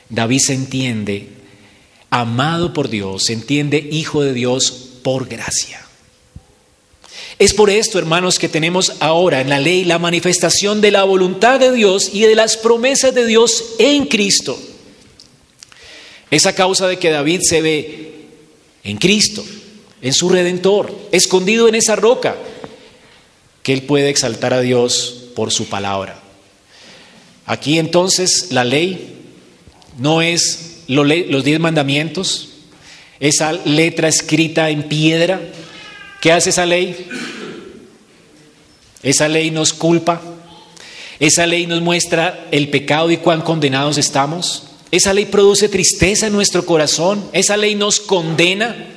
David 0.07 0.39
se 0.39 0.53
entiende 0.53 1.27
amado 2.09 2.73
por 2.73 2.89
Dios, 2.89 3.23
se 3.25 3.33
entiende 3.33 3.87
hijo 3.91 4.21
de 4.21 4.33
Dios 4.33 4.89
por 5.03 5.27
gracia. 5.27 5.85
Es 7.39 7.53
por 7.53 7.69
esto, 7.69 7.97
hermanos, 7.97 8.37
que 8.37 8.49
tenemos 8.49 8.93
ahora 8.99 9.39
en 9.39 9.49
la 9.49 9.59
ley 9.59 9.85
la 9.85 9.97
manifestación 9.97 10.81
de 10.81 10.91
la 10.91 11.05
voluntad 11.05 11.59
de 11.59 11.71
Dios 11.71 12.09
y 12.13 12.21
de 12.21 12.35
las 12.35 12.57
promesas 12.57 13.15
de 13.15 13.25
Dios 13.25 13.75
en 13.79 14.07
Cristo. 14.07 14.59
Esa 16.31 16.53
causa 16.53 16.87
de 16.87 16.99
que 16.99 17.09
David 17.09 17.39
se 17.41 17.61
ve 17.61 18.25
en 18.83 18.97
Cristo, 18.97 19.43
en 20.01 20.13
su 20.13 20.27
redentor, 20.29 20.93
escondido 21.11 21.69
en 21.69 21.75
esa 21.75 21.95
roca, 21.95 22.35
que 23.63 23.71
él 23.71 23.83
puede 23.83 24.09
exaltar 24.09 24.53
a 24.53 24.61
Dios 24.61 25.29
por 25.33 25.51
su 25.51 25.67
palabra. 25.67 26.21
Aquí 27.45 27.79
entonces 27.79 28.47
la 28.51 28.63
ley 28.63 29.15
no 29.97 30.21
es 30.21 30.68
los 30.89 31.43
diez 31.43 31.59
mandamientos, 31.59 32.49
esa 33.19 33.53
letra 33.53 34.07
escrita 34.07 34.69
en 34.69 34.83
piedra. 34.83 35.39
¿Qué 36.19 36.31
hace 36.31 36.49
esa 36.49 36.65
ley? 36.65 37.07
Esa 39.01 39.29
ley 39.29 39.51
nos 39.51 39.71
culpa, 39.71 40.21
esa 41.19 41.47
ley 41.47 41.67
nos 41.67 41.81
muestra 41.81 42.47
el 42.51 42.69
pecado 42.69 43.11
y 43.11 43.17
cuán 43.17 43.41
condenados 43.41 43.97
estamos. 43.97 44.63
Esa 44.91 45.13
ley 45.13 45.25
produce 45.25 45.69
tristeza 45.69 46.27
en 46.27 46.33
nuestro 46.33 46.65
corazón, 46.65 47.23
esa 47.31 47.55
ley 47.55 47.75
nos 47.75 47.99
condena. 47.99 48.87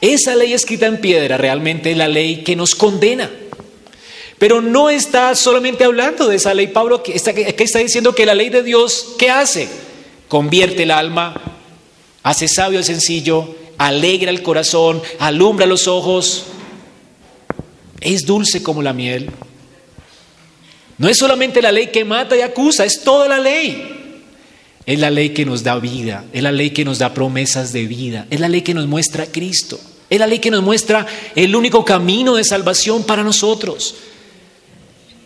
Esa 0.00 0.34
ley 0.34 0.52
escrita 0.52 0.86
en 0.86 1.00
piedra 1.00 1.36
realmente 1.36 1.92
es 1.92 1.96
la 1.96 2.08
ley 2.08 2.42
que 2.42 2.56
nos 2.56 2.74
condena. 2.74 3.30
Pero 4.38 4.60
no 4.60 4.90
está 4.90 5.36
solamente 5.36 5.84
hablando 5.84 6.26
de 6.26 6.34
esa 6.34 6.52
ley. 6.52 6.66
Pablo 6.66 7.04
que 7.04 7.14
está, 7.14 7.30
diciendo 7.78 8.12
que 8.12 8.26
la 8.26 8.34
ley 8.34 8.48
de 8.48 8.64
Dios, 8.64 9.10
¿qué 9.16 9.30
hace? 9.30 9.68
Convierte 10.32 10.84
el 10.84 10.90
alma, 10.90 11.34
hace 12.22 12.48
sabio 12.48 12.78
al 12.78 12.86
sencillo, 12.86 13.54
alegra 13.76 14.30
el 14.30 14.42
corazón, 14.42 15.02
alumbra 15.18 15.66
los 15.66 15.86
ojos, 15.86 16.44
es 18.00 18.24
dulce 18.24 18.62
como 18.62 18.80
la 18.80 18.94
miel. 18.94 19.28
No 20.96 21.06
es 21.06 21.18
solamente 21.18 21.60
la 21.60 21.70
ley 21.70 21.88
que 21.88 22.06
mata 22.06 22.34
y 22.34 22.40
acusa, 22.40 22.86
es 22.86 23.02
toda 23.02 23.28
la 23.28 23.38
ley. 23.40 24.24
Es 24.86 24.98
la 24.98 25.10
ley 25.10 25.34
que 25.34 25.44
nos 25.44 25.64
da 25.64 25.78
vida, 25.78 26.24
es 26.32 26.42
la 26.42 26.50
ley 26.50 26.70
que 26.70 26.86
nos 26.86 26.98
da 26.98 27.12
promesas 27.12 27.74
de 27.74 27.86
vida, 27.86 28.26
es 28.30 28.40
la 28.40 28.48
ley 28.48 28.62
que 28.62 28.72
nos 28.72 28.86
muestra 28.86 29.24
a 29.24 29.26
Cristo, 29.26 29.78
es 30.08 30.18
la 30.18 30.26
ley 30.26 30.38
que 30.38 30.50
nos 30.50 30.62
muestra 30.62 31.06
el 31.36 31.54
único 31.54 31.84
camino 31.84 32.36
de 32.36 32.44
salvación 32.44 33.04
para 33.04 33.22
nosotros. 33.22 33.96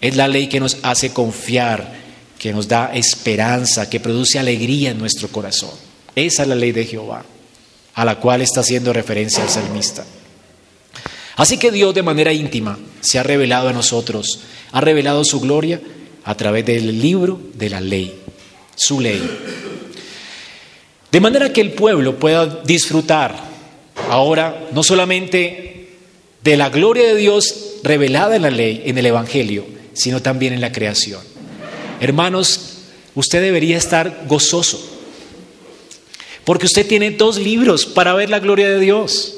Es 0.01 0.17
la 0.17 0.27
ley 0.27 0.49
que 0.49 0.59
nos 0.59 0.79
hace 0.83 1.13
confiar 1.13 2.06
que 2.47 2.53
nos 2.53 2.69
da 2.69 2.93
esperanza, 2.95 3.91
que 3.91 3.99
produce 3.99 4.39
alegría 4.39 4.93
en 4.93 4.99
nuestro 4.99 5.27
corazón. 5.27 5.73
Esa 6.15 6.43
es 6.43 6.49
la 6.49 6.55
ley 6.55 6.71
de 6.71 6.87
Jehová, 6.87 7.25
a 7.93 8.05
la 8.05 8.21
cual 8.21 8.41
está 8.41 8.61
haciendo 8.61 8.93
referencia 8.93 9.43
el 9.43 9.51
salmista. 9.51 10.05
Así 11.35 11.59
que 11.59 11.73
Dios 11.73 11.93
de 11.93 12.05
manera 12.05 12.33
íntima 12.33 12.79
se 13.01 13.19
ha 13.19 13.25
revelado 13.25 13.69
a 13.69 13.73
nosotros, 13.73 14.43
ha 14.71 14.81
revelado 14.81 15.25
su 15.25 15.41
gloria 15.41 15.81
a 16.23 16.37
través 16.37 16.65
del 16.65 17.03
libro 17.03 17.41
de 17.55 17.69
la 17.69 17.81
ley, 17.81 18.15
su 18.77 19.01
ley. 19.01 19.29
De 21.11 21.21
manera 21.21 21.53
que 21.53 21.63
el 21.63 21.73
pueblo 21.73 22.17
pueda 22.17 22.47
disfrutar 22.63 23.35
ahora 24.09 24.69
no 24.71 24.85
solamente 24.85 25.89
de 26.45 26.57
la 26.57 26.69
gloria 26.69 27.09
de 27.09 27.17
Dios 27.17 27.81
revelada 27.83 28.37
en 28.37 28.43
la 28.43 28.51
ley, 28.51 28.83
en 28.87 28.99
el 28.99 29.07
Evangelio, 29.07 29.67
sino 29.95 30.23
también 30.23 30.53
en 30.53 30.61
la 30.61 30.71
creación. 30.71 31.35
Hermanos, 32.01 32.79
usted 33.15 33.41
debería 33.41 33.77
estar 33.77 34.25
gozoso, 34.29 34.81
porque 36.45 36.67
usted 36.67 36.87
tiene 36.87 37.11
dos 37.11 37.39
libros 37.39 37.87
para 37.87 38.15
ver 38.15 38.31
la 38.31 38.41
gloria 38.41 38.69
de 38.69 38.81
Dios. 38.81 39.35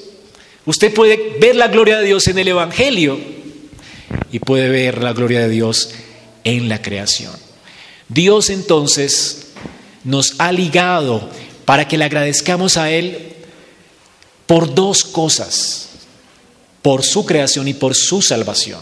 Usted 0.66 0.92
puede 0.92 1.36
ver 1.40 1.56
la 1.56 1.68
gloria 1.68 1.98
de 1.98 2.06
Dios 2.06 2.26
en 2.26 2.38
el 2.38 2.48
Evangelio 2.48 3.18
y 4.30 4.38
puede 4.38 4.68
ver 4.68 5.02
la 5.02 5.12
gloria 5.12 5.40
de 5.40 5.48
Dios 5.48 5.90
en 6.44 6.68
la 6.68 6.82
creación. 6.82 7.32
Dios 8.08 8.50
entonces 8.50 9.48
nos 10.04 10.34
ha 10.38 10.52
ligado 10.52 11.30
para 11.64 11.86
que 11.86 11.98
le 11.98 12.04
agradezcamos 12.04 12.76
a 12.76 12.90
Él 12.90 13.34
por 14.46 14.74
dos 14.74 15.04
cosas, 15.04 15.90
por 16.82 17.04
su 17.04 17.24
creación 17.26 17.68
y 17.68 17.74
por 17.74 17.94
su 17.94 18.22
salvación. 18.22 18.80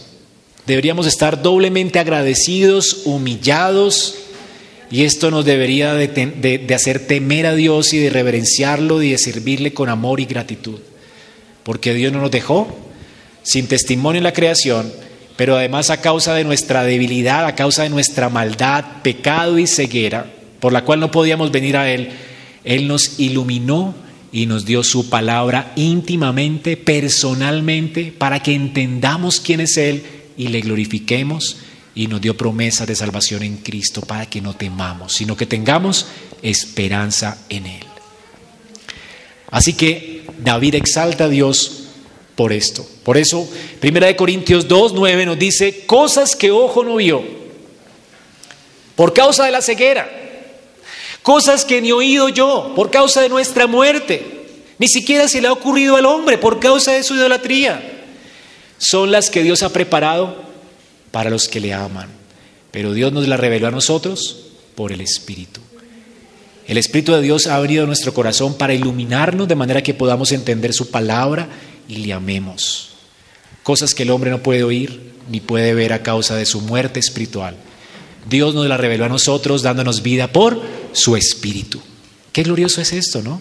Deberíamos 0.67 1.07
estar 1.07 1.43
doblemente 1.43 2.01
agradecidos, 2.01 3.03
humillados, 3.05 4.17
y 4.91 5.05
esto 5.05 5.31
nos 5.31 5.45
debería 5.45 5.95
de, 5.95 6.67
hacer 6.75 7.07
temer 7.07 7.47
a 7.47 7.55
Dios 7.55 7.93
y 7.93 7.99
de 7.99 8.11
reverenciarlo 8.11 9.03
y 9.03 9.11
de 9.11 9.19
servirle 9.19 9.73
con 9.73 9.89
amor 9.89 10.21
y 10.21 10.27
gratitud. 10.27 10.81
Porque 11.63 11.95
Dios 11.95 12.13
no 12.13 12.21
nos 12.21 12.31
dejó 12.31 12.77
sin 13.43 13.69
testimonio 13.69 14.19
en 14.19 14.25
la 14.25 14.33
creación, 14.33 14.93
pero 15.37 15.57
además 15.57 15.91
a 15.91 16.01
causa 16.01 16.35
de 16.35 16.45
nuestra 16.45 16.83
debilidad, 16.83 17.47
a 17.47 17.55
causa 17.55 17.85
de 17.85 17.91
nuestra 17.91 18.29
maldad, 18.29 18.85
pecado 19.03 19.59
y 19.59 19.69
ceguera, 19.69 20.33
por 20.59 20.73
la 20.73 20.85
cual 20.85 20.99
no 20.99 21.13
podíamos 21.13 21.53
venir 21.53 21.77
a 21.77 21.91
Él, 21.93 22.11
Él 22.65 22.89
nos 22.89 23.21
iluminó 23.21 23.95
y 24.33 24.47
nos 24.47 24.65
dio 24.65 24.83
su 24.83 25.09
palabra 25.09 25.73
íntimamente, 25.77 26.77
personalmente, 26.77 28.13
para 28.17 28.41
que 28.41 28.55
entendamos 28.55 29.41
quién 29.41 29.61
es 29.61 29.77
Él 29.77 30.03
y 30.37 30.49
le 30.49 30.61
glorifiquemos 30.61 31.59
y 31.95 32.09
nos 32.09 32.21
dio 32.21 32.37
promesa 32.37 32.85
de 32.85 32.95
salvación 32.95 33.43
en 33.43 33.57
Cristo 33.57 34.03
para 34.03 34.27
que 34.27 34.43
no 34.43 34.55
temamos, 34.55 35.15
sino 35.15 35.37
que 35.37 35.47
tengamos 35.47 36.07
esperanza 36.43 37.39
en 37.49 37.67
Él. 37.67 37.85
Así 39.51 39.73
que 39.73 40.25
David 40.39 40.75
exalta 40.75 41.25
a 41.25 41.29
Dios 41.29 41.85
por 42.35 42.53
esto. 42.53 42.87
Por 43.03 43.17
eso, 43.17 43.49
Primera 43.81 44.09
de 44.09 44.17
Corintios 44.17 44.69
2, 44.69 44.93
9 44.95 45.27
nos 45.27 45.39
dice, 45.39 45.87
cosas 45.87 46.37
que 46.37 46.51
ojo 46.51 46.85
no 46.85 46.97
vio, 46.97 47.25
por 48.95 49.15
causa 49.15 49.47
de 49.47 49.53
la 49.53 49.63
ceguera, 49.63 50.11
cosas 51.23 51.65
que 51.65 51.81
ni 51.81 51.93
oído 51.93 52.29
yo, 52.29 52.73
por 52.77 52.91
causa 52.91 53.23
de 53.23 53.31
nuestra 53.31 53.67
muerte, 53.67 54.45
ni 54.79 54.89
siquiera 54.89 55.29
se 55.29 55.41
le 55.41 55.49
ha 55.49 55.53
ocurrido 55.53 55.97
al 55.97 56.05
hombre, 56.05 56.37
por 56.37 56.61
causa 56.61 56.93
de 56.93 57.03
su 57.03 57.15
idolatría 57.15 57.96
son 58.79 59.11
las 59.11 59.31
que 59.31 59.43
Dios 59.43 59.63
ha 59.63 59.73
preparado 59.73 60.37
para 61.11 61.31
los 61.31 61.49
que 61.49 61.61
le 61.61 61.73
aman. 61.73 62.09
Pero 62.71 62.93
Dios 62.93 63.13
nos 63.13 63.27
las 63.27 63.41
reveló 63.41 63.69
a 63.69 63.71
nosotros 63.71 64.47
por 64.75 64.93
el 64.93 65.01
Espíritu. 65.01 65.61
El 66.67 66.79
Espíritu 66.79 67.13
de 67.13 67.23
Dios 67.23 67.47
ha 67.47 67.59
venido 67.61 67.87
nuestro 67.87 68.13
corazón 68.13 68.59
para 68.59 68.75
iluminarnos 68.75 69.49
de 69.49 69.55
manera 69.55 69.83
que 69.83 69.95
podamos 69.95 70.33
entender 70.33 70.73
su 70.75 70.91
palabra 70.91 71.49
y 71.89 71.97
le 71.97 72.13
amemos. 72.13 72.91
Cosas 73.63 73.95
que 73.95 74.03
el 74.03 74.11
hombre 74.11 74.31
no 74.31 74.43
puede 74.43 74.65
oír 74.65 75.15
ni 75.31 75.41
puede 75.41 75.75
ver 75.75 75.93
a 75.93 76.03
causa 76.03 76.37
de 76.37 76.47
su 76.47 76.61
muerte 76.61 77.01
espiritual. 77.01 77.57
Dios 78.29 78.55
nos 78.55 78.67
las 78.67 78.81
reveló 78.81 79.05
a 79.05 79.09
nosotros 79.09 79.63
dándonos 79.63 80.03
vida 80.03 80.33
por 80.33 80.61
su 80.93 81.17
Espíritu. 81.17 81.81
Qué 82.33 82.43
glorioso 82.43 82.81
es 82.81 82.93
esto, 82.93 83.23
¿no? 83.23 83.41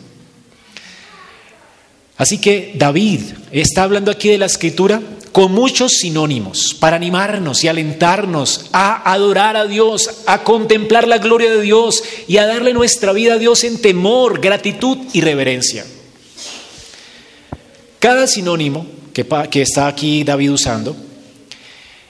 Así 2.17 2.37
que 2.37 2.73
David 2.75 3.21
está 3.51 3.83
hablando 3.83 4.11
aquí 4.11 4.29
de 4.29 4.37
la 4.37 4.45
escritura 4.45 5.01
con 5.35 5.51
muchos 5.51 5.91
sinónimos 5.91 6.73
para 6.79 6.95
animarnos 6.95 7.61
y 7.61 7.67
alentarnos 7.67 8.67
a 8.71 9.11
adorar 9.11 9.57
a 9.57 9.65
Dios, 9.65 10.21
a 10.27 10.45
contemplar 10.45 11.09
la 11.09 11.17
gloria 11.17 11.51
de 11.51 11.59
Dios 11.59 12.05
y 12.25 12.37
a 12.37 12.47
darle 12.47 12.71
nuestra 12.71 13.11
vida 13.11 13.33
a 13.33 13.37
Dios 13.37 13.65
en 13.65 13.81
temor, 13.81 14.39
gratitud 14.39 14.97
y 15.11 15.19
reverencia. 15.19 15.85
Cada 17.99 18.27
sinónimo 18.27 18.87
que, 19.11 19.27
está 19.61 19.87
aquí 19.87 20.23
David 20.23 20.53
usando 20.53 20.95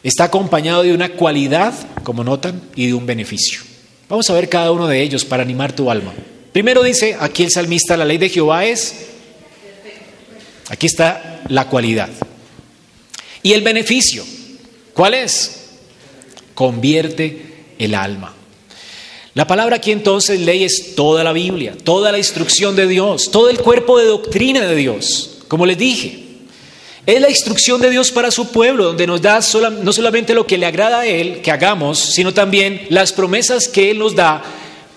está 0.04 0.26
acompañado 0.26 0.84
de 0.84 0.94
una 0.94 1.10
cualidad, 1.10 1.74
como 2.04 2.24
notan, 2.24 2.62
y 2.76 2.86
de 2.86 2.94
un 2.94 3.08
beneficio. 3.08 3.62
Vamos 4.08 4.30
a 4.30 4.34
ver 4.34 4.50
cada 4.50 4.72
uno 4.72 4.86
de 4.86 5.02
ellos 5.02 5.26
para 5.26 5.42
animar 5.42 5.74
tu 5.74 5.90
alma. 5.90 6.14
Primero 6.54 6.84
dice 6.84 7.18
aquí 7.20 7.42
el 7.42 7.50
salmista, 7.50 7.98
la 7.98 8.06
ley 8.06 8.20
de 8.20 8.30
Jehová 8.30 8.66
es 8.66 9.08
Aquí 10.70 10.86
está 10.86 11.42
la 11.50 11.68
cualidad. 11.68 12.10
Y 13.46 13.54
el 13.54 13.62
beneficio, 13.62 14.24
¿cuál 14.96 15.14
es? 15.14 15.68
Convierte 16.56 17.46
el 17.78 17.94
alma. 17.94 18.34
La 19.36 19.46
palabra 19.46 19.76
aquí 19.76 19.92
entonces 19.92 20.40
ley 20.40 20.64
es 20.64 20.96
toda 20.96 21.24
la 21.24 21.32
Biblia, 21.32 21.76
toda 21.84 22.12
la 22.12 22.18
instrucción 22.18 22.76
de 22.76 22.88
Dios, 22.88 23.30
todo 23.30 23.52
el 23.52 23.60
cuerpo 23.60 24.00
de 24.00 24.06
doctrina 24.06 24.66
de 24.66 24.74
Dios, 24.74 25.42
como 25.48 25.68
les 25.68 25.78
dije. 25.78 26.24
Es 27.06 27.22
la 27.22 27.30
instrucción 27.30 27.80
de 27.82 27.92
Dios 27.92 28.12
para 28.12 28.32
su 28.32 28.48
pueblo, 28.48 28.86
donde 28.86 29.06
nos 29.06 29.22
da 29.22 29.40
no 29.84 29.94
solamente 29.94 30.34
lo 30.34 30.48
que 30.48 30.58
le 30.58 30.66
agrada 30.66 31.02
a 31.02 31.06
Él 31.06 31.44
que 31.44 31.52
hagamos, 31.52 32.00
sino 32.00 32.34
también 32.34 32.88
las 32.90 33.14
promesas 33.14 33.68
que 33.68 33.92
Él 33.92 34.00
nos 34.00 34.16
da 34.16 34.44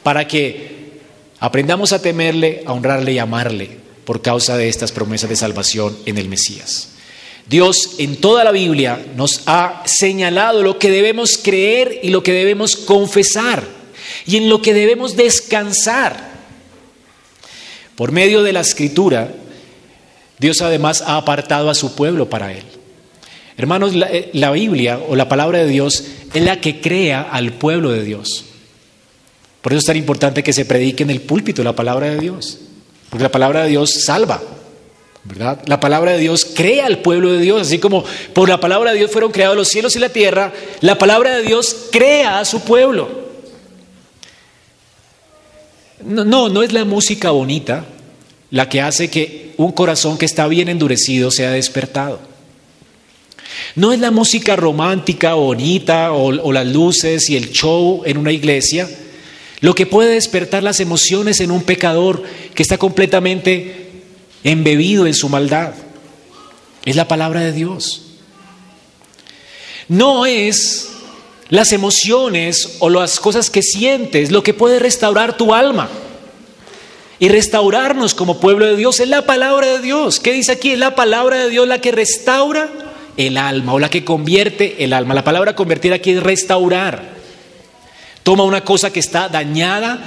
para 0.02 0.26
que 0.26 1.00
aprendamos 1.38 1.92
a 1.92 2.00
temerle, 2.00 2.62
a 2.64 2.72
honrarle 2.72 3.12
y 3.12 3.18
amarle 3.18 3.68
por 4.06 4.22
causa 4.22 4.56
de 4.56 4.70
estas 4.70 4.90
promesas 4.90 5.28
de 5.28 5.36
salvación 5.36 5.98
en 6.06 6.16
el 6.16 6.30
Mesías. 6.30 6.92
Dios 7.48 7.94
en 7.98 8.16
toda 8.16 8.44
la 8.44 8.52
Biblia 8.52 9.02
nos 9.16 9.42
ha 9.46 9.82
señalado 9.86 10.62
lo 10.62 10.78
que 10.78 10.90
debemos 10.90 11.38
creer 11.38 12.00
y 12.02 12.10
lo 12.10 12.22
que 12.22 12.32
debemos 12.32 12.76
confesar 12.76 13.64
y 14.26 14.36
en 14.36 14.48
lo 14.48 14.60
que 14.60 14.74
debemos 14.74 15.16
descansar. 15.16 16.28
Por 17.96 18.12
medio 18.12 18.42
de 18.42 18.52
la 18.52 18.60
escritura, 18.60 19.32
Dios 20.38 20.60
además 20.60 21.02
ha 21.02 21.16
apartado 21.16 21.70
a 21.70 21.74
su 21.74 21.94
pueblo 21.94 22.28
para 22.28 22.52
él. 22.52 22.64
Hermanos, 23.56 23.94
la, 23.94 24.08
eh, 24.12 24.30
Biblia 24.52 25.00
o 25.08 25.16
la 25.16 25.28
palabra 25.28 25.58
de 25.58 25.66
Dios 25.66 26.04
es 26.32 26.42
la 26.42 26.60
que 26.60 26.80
crea 26.80 27.22
al 27.22 27.54
pueblo 27.54 27.90
de 27.90 28.04
Dios. 28.04 28.44
Por 29.62 29.72
eso 29.72 29.80
es 29.80 29.86
tan 29.86 29.96
importante 29.96 30.44
que 30.44 30.52
se 30.52 30.64
predique 30.64 31.02
en 31.02 31.10
el 31.10 31.22
púlpito 31.22 31.64
la 31.64 31.74
palabra 31.74 32.10
de 32.10 32.18
Dios. 32.18 32.58
Porque 33.10 33.24
la 33.24 33.32
palabra 33.32 33.62
de 33.62 33.70
Dios 33.70 34.04
salva, 34.04 34.40
¿verdad? 35.24 35.60
La 35.66 35.80
palabra 35.80 36.12
de 36.12 36.18
Dios 36.18 36.46
crea 36.54 36.86
al 36.86 36.98
pueblo 36.98 37.32
de 37.32 37.40
Dios, 37.40 37.62
así 37.62 37.78
como 37.78 38.04
por 38.32 38.48
la 38.48 38.60
palabra 38.60 38.92
de 38.92 38.98
Dios 38.98 39.10
fueron 39.10 39.32
creados 39.32 39.56
los 39.56 39.68
cielos 39.68 39.96
y 39.96 39.98
la 39.98 40.08
tierra, 40.08 40.52
la 40.80 40.98
palabra 40.98 41.36
de 41.36 41.42
Dios 41.42 41.88
crea 41.90 42.38
a 42.40 42.44
su 42.44 42.60
pueblo. 42.60 43.28
No, 46.04 46.48
no, 46.48 46.62
es 46.62 46.72
la 46.72 46.84
música 46.84 47.30
bonita 47.30 47.84
la 48.50 48.68
que 48.68 48.80
hace 48.80 49.10
que 49.10 49.52
un 49.56 49.72
corazón 49.72 50.16
que 50.16 50.24
está 50.24 50.46
bien 50.46 50.68
endurecido 50.68 51.30
sea 51.30 51.50
despertado. 51.50 52.20
No 53.74 53.92
es 53.92 53.98
la 53.98 54.10
música 54.10 54.56
romántica, 54.56 55.34
bonita, 55.34 56.12
o 56.12 56.52
las 56.52 56.66
luces 56.66 57.28
y 57.28 57.36
el 57.36 57.50
show 57.50 58.02
en 58.04 58.16
una 58.16 58.32
iglesia 58.32 58.88
lo 59.60 59.74
que 59.74 59.86
puede 59.86 60.14
despertar 60.14 60.62
las 60.62 60.80
emociones 60.80 61.40
en 61.40 61.50
un 61.50 61.62
pecador 61.62 62.22
que 62.54 62.62
está 62.62 62.78
completamente 62.78 63.77
embebido 64.48 65.06
en 65.06 65.14
su 65.14 65.28
maldad. 65.28 65.74
Es 66.84 66.96
la 66.96 67.06
palabra 67.06 67.40
de 67.40 67.52
Dios. 67.52 68.02
No 69.88 70.26
es 70.26 70.88
las 71.50 71.72
emociones 71.72 72.76
o 72.78 72.88
las 72.88 73.20
cosas 73.20 73.50
que 73.50 73.62
sientes 73.62 74.30
lo 74.30 74.42
que 74.42 74.54
puede 74.54 74.78
restaurar 74.78 75.36
tu 75.36 75.54
alma. 75.54 75.88
Y 77.20 77.28
restaurarnos 77.28 78.14
como 78.14 78.40
pueblo 78.40 78.64
de 78.64 78.76
Dios 78.76 79.00
es 79.00 79.08
la 79.08 79.26
palabra 79.26 79.66
de 79.66 79.80
Dios. 79.80 80.20
¿Qué 80.20 80.32
dice 80.32 80.52
aquí? 80.52 80.72
Es 80.72 80.78
la 80.78 80.94
palabra 80.94 81.36
de 81.36 81.50
Dios 81.50 81.66
la 81.66 81.80
que 81.80 81.92
restaura 81.92 82.70
el 83.16 83.36
alma 83.36 83.74
o 83.74 83.78
la 83.78 83.90
que 83.90 84.04
convierte 84.04 84.82
el 84.84 84.92
alma. 84.92 85.14
La 85.14 85.24
palabra 85.24 85.56
convertir 85.56 85.92
aquí 85.92 86.12
es 86.12 86.22
restaurar. 86.22 87.18
Toma 88.22 88.44
una 88.44 88.64
cosa 88.64 88.92
que 88.92 89.00
está 89.00 89.28
dañada 89.28 90.06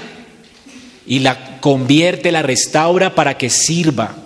y 1.05 1.19
la 1.19 1.59
convierte, 1.59 2.31
la 2.31 2.41
restaura 2.41 3.13
para 3.13 3.37
que 3.37 3.49
sirva 3.49 4.20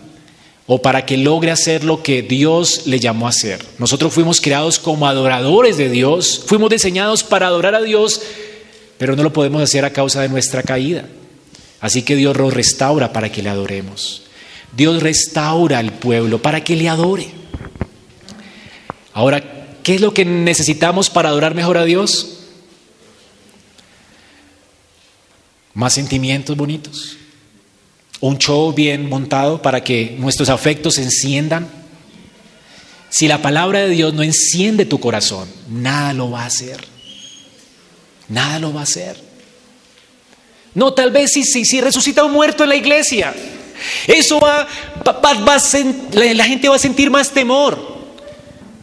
o 0.68 0.82
para 0.82 1.06
que 1.06 1.18
logre 1.18 1.52
hacer 1.52 1.84
lo 1.84 2.02
que 2.02 2.22
Dios 2.22 2.88
le 2.88 3.00
llamó 3.00 3.28
a 3.28 3.30
hacer. 3.30 3.64
Nosotros 3.78 4.14
fuimos 4.14 4.42
creados 4.42 4.80
como 4.80 5.08
adoradores 5.08 5.78
de 5.78 5.90
Dios, 5.90 6.44
fuimos 6.46 6.70
diseñados 6.70 7.24
para 7.24 7.48
adorar 7.48 7.76
a 7.76 7.82
Dios, 7.82 8.22
pero 8.98 9.16
no 9.16 9.24
lo 9.24 9.34
podemos 9.34 9.62
hacer 9.62 9.86
a 9.86 9.94
causa 9.94 10.22
de 10.22 10.30
nuestra 10.30 10.64
caída. 10.64 11.08
Así 11.80 12.02
que 12.02 12.16
Dios 12.16 12.38
nos 12.38 12.54
restaura 12.54 13.14
para 13.14 13.32
que 13.32 13.44
le 13.44 13.50
adoremos. 13.50 14.24
Dios 14.76 15.04
restaura 15.04 15.80
al 15.80 15.94
pueblo 15.94 16.42
para 16.42 16.64
que 16.64 16.76
le 16.76 16.90
adore. 16.90 17.28
Ahora, 19.14 19.78
¿qué 19.84 19.96
es 19.96 20.02
lo 20.02 20.14
que 20.14 20.26
necesitamos 20.26 21.10
para 21.10 21.30
adorar 21.30 21.54
mejor 21.54 21.78
a 21.78 21.86
Dios? 21.86 22.36
más 25.76 25.94
sentimientos 25.94 26.56
bonitos, 26.58 27.18
un 28.22 28.38
show 28.38 28.74
bien 28.74 29.10
montado 29.10 29.62
para 29.62 29.84
que 29.84 30.16
nuestros 30.20 30.50
afectos 30.50 30.96
se 30.96 31.04
enciendan. 31.04 31.68
Si 33.10 33.28
la 33.28 33.42
palabra 33.42 33.80
de 33.80 33.90
Dios 33.90 34.14
no 34.14 34.24
enciende 34.24 34.86
tu 34.86 35.00
corazón, 35.00 35.48
nada 35.70 36.14
lo 36.14 36.32
va 36.32 36.44
a 36.44 36.48
hacer. 36.48 36.84
Nada 38.28 38.60
lo 38.60 38.74
va 38.74 38.82
a 38.82 38.84
hacer. 38.84 39.18
No, 40.74 40.94
tal 40.94 41.12
vez 41.12 41.32
si, 41.32 41.82
resucita 41.82 42.26
un 42.26 42.34
muerto 42.34 42.64
en 42.64 42.70
la 42.70 42.76
iglesia, 42.76 43.34
eso 44.08 44.40
va, 44.40 44.68
va, 45.06 45.58
la 46.12 46.46
gente 46.46 46.68
va 46.68 46.76
a 46.76 46.80
sentir 46.80 47.10
más 47.10 47.32
temor. 47.32 47.96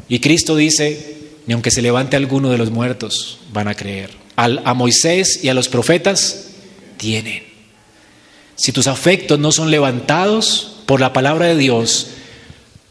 Y 0.08 0.18
Cristo 0.20 0.56
dice, 0.56 1.16
ni 1.46 1.52
aunque 1.52 1.70
se 1.70 1.82
levante 1.82 2.16
alguno 2.16 2.50
de 2.50 2.58
los 2.58 2.70
muertos, 2.70 3.38
van 3.52 3.68
a 3.68 3.74
creer. 3.74 4.10
a 4.36 4.74
Moisés 4.74 5.40
y 5.42 5.48
a 5.48 5.54
los 5.54 5.68
profetas 5.68 6.46
tienen. 6.96 7.51
Si 8.62 8.70
tus 8.70 8.86
afectos 8.86 9.40
no 9.40 9.50
son 9.50 9.72
levantados 9.72 10.74
por 10.86 11.00
la 11.00 11.12
palabra 11.12 11.46
de 11.46 11.56
Dios, 11.56 12.06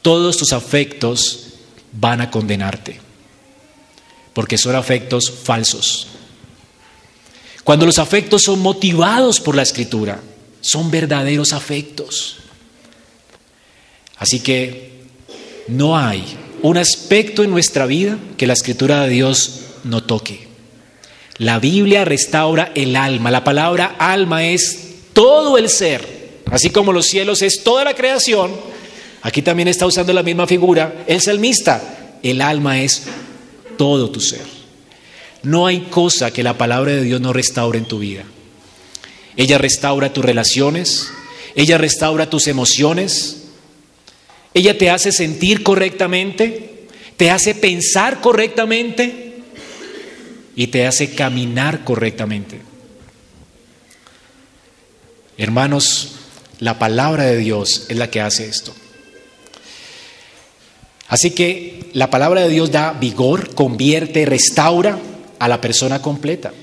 todos 0.01 0.35
tus 0.35 0.51
afectos 0.51 1.45
van 1.93 2.19
a 2.19 2.29
condenarte, 2.29 2.99
porque 4.33 4.57
son 4.57 4.75
afectos 4.75 5.31
falsos. 5.31 6.07
Cuando 7.63 7.85
los 7.85 7.99
afectos 7.99 8.41
son 8.41 8.59
motivados 8.59 9.39
por 9.39 9.55
la 9.55 9.61
escritura, 9.61 10.19
son 10.59 10.91
verdaderos 10.91 11.53
afectos. 11.53 12.35
Así 14.17 14.41
que 14.41 15.05
no 15.69 15.97
hay 15.97 16.35
un 16.63 16.75
aspecto 16.75 17.45
en 17.45 17.49
nuestra 17.49 17.85
vida 17.85 18.19
que 18.35 18.45
la 18.45 18.53
escritura 18.55 19.03
de 19.03 19.09
Dios 19.09 19.61
no 19.85 20.03
toque. 20.03 20.49
La 21.37 21.59
Biblia 21.59 22.03
restaura 22.03 22.73
el 22.75 22.97
alma. 22.97 23.31
La 23.31 23.45
palabra 23.45 23.95
alma 23.97 24.43
es 24.43 24.90
todo 25.13 25.57
el 25.57 25.69
ser. 25.69 26.21
Así 26.51 26.69
como 26.69 26.91
los 26.91 27.05
cielos 27.05 27.41
es 27.41 27.63
toda 27.63 27.83
la 27.83 27.93
creación, 27.93 28.51
aquí 29.21 29.41
también 29.41 29.67
está 29.67 29.85
usando 29.85 30.13
la 30.13 30.23
misma 30.23 30.47
figura 30.47 31.03
el 31.07 31.21
salmista. 31.21 32.19
El 32.23 32.41
alma 32.41 32.81
es 32.81 33.03
todo 33.77 34.11
tu 34.11 34.19
ser. 34.19 34.45
No 35.43 35.65
hay 35.65 35.81
cosa 35.89 36.31
que 36.31 36.43
la 36.43 36.57
palabra 36.57 36.91
de 36.91 37.03
Dios 37.03 37.19
no 37.19 37.33
restaure 37.33 37.79
en 37.79 37.85
tu 37.85 37.99
vida. 37.99 38.23
Ella 39.37 39.57
restaura 39.57 40.13
tus 40.13 40.23
relaciones, 40.23 41.09
ella 41.55 41.77
restaura 41.77 42.29
tus 42.29 42.47
emociones, 42.47 43.43
ella 44.53 44.77
te 44.77 44.89
hace 44.89 45.11
sentir 45.11 45.63
correctamente, 45.63 46.87
te 47.17 47.31
hace 47.31 47.55
pensar 47.55 48.21
correctamente 48.21 49.37
y 50.55 50.67
te 50.67 50.85
hace 50.85 51.15
caminar 51.15 51.83
correctamente. 51.83 52.70
Hermanos, 55.41 56.09
la 56.59 56.77
palabra 56.77 57.23
de 57.23 57.37
Dios 57.37 57.85
es 57.89 57.97
la 57.97 58.11
que 58.11 58.21
hace 58.21 58.47
esto. 58.47 58.75
Así 61.07 61.31
que 61.31 61.89
la 61.93 62.11
palabra 62.11 62.41
de 62.41 62.49
Dios 62.49 62.69
da 62.69 62.93
vigor, 62.93 63.55
convierte, 63.55 64.27
restaura 64.27 64.99
a 65.39 65.47
la 65.47 65.59
persona 65.59 65.99
completa. 65.99 66.53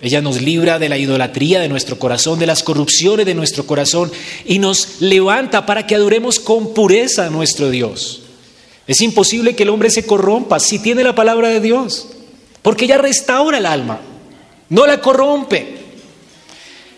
Ella 0.00 0.22
nos 0.22 0.40
libra 0.40 0.78
de 0.78 0.88
la 0.88 0.96
idolatría 0.96 1.60
de 1.60 1.68
nuestro 1.68 1.98
corazón, 1.98 2.38
de 2.38 2.46
las 2.46 2.62
corrupciones 2.62 3.26
de 3.26 3.34
nuestro 3.34 3.66
corazón 3.66 4.10
y 4.46 4.58
nos 4.58 5.02
levanta 5.02 5.66
para 5.66 5.86
que 5.86 5.94
adoremos 5.94 6.40
con 6.40 6.72
pureza 6.72 7.26
a 7.26 7.30
nuestro 7.30 7.68
Dios. 7.68 8.22
Es 8.86 9.02
imposible 9.02 9.54
que 9.54 9.64
el 9.64 9.68
hombre 9.68 9.90
se 9.90 10.06
corrompa 10.06 10.58
si 10.58 10.78
tiene 10.78 11.04
la 11.04 11.14
palabra 11.14 11.50
de 11.50 11.60
Dios, 11.60 12.08
porque 12.62 12.86
ella 12.86 12.96
restaura 12.96 13.58
el 13.58 13.66
alma, 13.66 14.00
no 14.70 14.86
la 14.86 15.02
corrompe. 15.02 15.81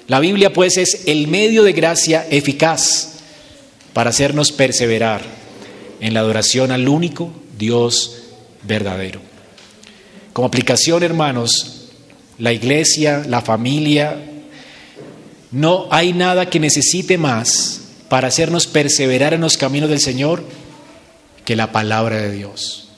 La 0.07 0.21
Biblia 0.21 0.53
pues 0.53 0.77
es 0.77 1.03
el 1.07 1.29
medio 1.29 1.63
de 1.63 1.73
gracia 1.73 2.27
eficaz 2.31 3.15
para 3.93 4.11
hacernos 4.11 4.53
perseverar 4.53 5.23
en 6.01 6.13
la 6.13 6.21
adoración 6.21 6.73
al 6.73 6.89
único 6.89 7.33
Dios 7.57 8.25
verdadero. 8.63 9.21
Como 10.33 10.49
aplicación, 10.49 11.03
hermanos, 11.03 11.87
la 12.39 12.53
iglesia, 12.53 13.25
la 13.27 13.41
familia, 13.41 14.21
no 15.53 15.87
hay 15.91 16.13
nada 16.13 16.51
que 16.51 16.61
necesite 16.61 17.17
más 17.17 17.81
para 18.09 18.29
hacernos 18.29 18.67
perseverar 18.67 19.33
en 19.33 19.41
los 19.41 19.57
caminos 19.57 19.89
del 19.89 20.01
Señor 20.01 20.45
que 21.45 21.57
la 21.57 21.73
palabra 21.73 22.17
de 22.17 22.33
Dios. 22.33 22.89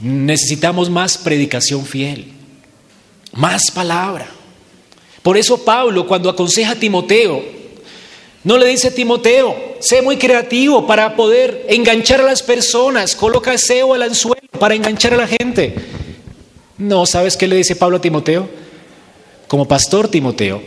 Necesitamos 0.00 0.90
más 0.90 1.18
predicación 1.18 1.84
fiel, 1.84 2.32
más 3.32 3.70
palabra. 3.70 4.37
Por 5.22 5.36
eso 5.36 5.64
Pablo 5.64 6.06
cuando 6.06 6.30
aconseja 6.30 6.72
a 6.72 6.76
Timoteo, 6.76 7.42
no 8.44 8.56
le 8.56 8.66
dice 8.66 8.88
a 8.88 8.94
Timoteo, 8.94 9.76
sé 9.80 10.00
muy 10.00 10.16
creativo 10.16 10.86
para 10.86 11.16
poder 11.16 11.66
enganchar 11.68 12.20
a 12.20 12.24
las 12.24 12.42
personas, 12.42 13.14
coloca 13.16 13.58
SEO 13.58 13.94
al 13.94 14.02
anzuelo 14.02 14.48
para 14.58 14.74
enganchar 14.74 15.14
a 15.14 15.18
la 15.18 15.26
gente. 15.26 15.74
No, 16.78 17.04
¿sabes 17.06 17.36
qué 17.36 17.48
le 17.48 17.56
dice 17.56 17.76
Pablo 17.76 17.96
a 17.96 18.00
Timoteo? 18.00 18.48
Como 19.48 19.66
pastor 19.66 20.08
Timoteo, 20.08 20.62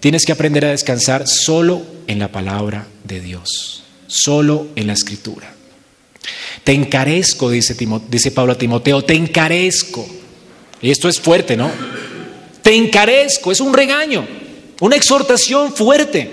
tienes 0.00 0.24
que 0.24 0.32
aprender 0.32 0.64
a 0.64 0.70
descansar 0.70 1.28
solo 1.28 1.82
en 2.06 2.18
la 2.18 2.28
palabra 2.28 2.86
de 3.04 3.20
Dios, 3.20 3.84
solo 4.06 4.68
en 4.76 4.86
la 4.86 4.94
escritura. 4.94 5.54
Te 6.62 6.72
encarezco, 6.72 7.50
dice, 7.50 7.76
dice 8.08 8.30
Pablo 8.30 8.54
a 8.54 8.58
Timoteo, 8.58 9.02
te 9.04 9.14
encarezco. 9.14 10.06
Y 10.80 10.90
esto 10.90 11.08
es 11.08 11.20
fuerte, 11.20 11.56
¿no? 11.56 11.70
Te 12.64 12.74
encarezco, 12.74 13.52
es 13.52 13.60
un 13.60 13.74
regaño, 13.74 14.26
una 14.80 14.96
exhortación 14.96 15.74
fuerte 15.74 16.30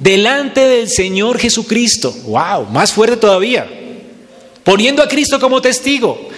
delante 0.00 0.66
del 0.66 0.88
Señor 0.88 1.38
Jesucristo. 1.38 2.10
¡Wow! 2.24 2.70
Más 2.72 2.90
fuerte 2.90 3.18
todavía. 3.18 3.68
Poniendo 4.64 5.02
a 5.02 5.08
Cristo 5.08 5.38
como 5.38 5.60
testigo. 5.60 6.30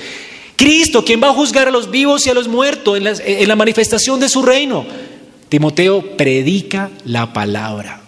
Cristo, 0.56 1.04
quien 1.04 1.22
va 1.22 1.28
a 1.28 1.32
juzgar 1.32 1.68
a 1.68 1.70
los 1.70 1.92
vivos 1.92 2.26
y 2.26 2.30
a 2.30 2.34
los 2.34 2.48
muertos 2.48 2.98
en 3.24 3.48
la, 3.48 3.54
manifestación 3.54 4.18
de 4.18 4.28
su 4.28 4.42
reino. 4.42 4.84
Timoteo 5.48 6.16
predica 6.16 6.90
la 7.04 7.32
palabra. 7.32 8.00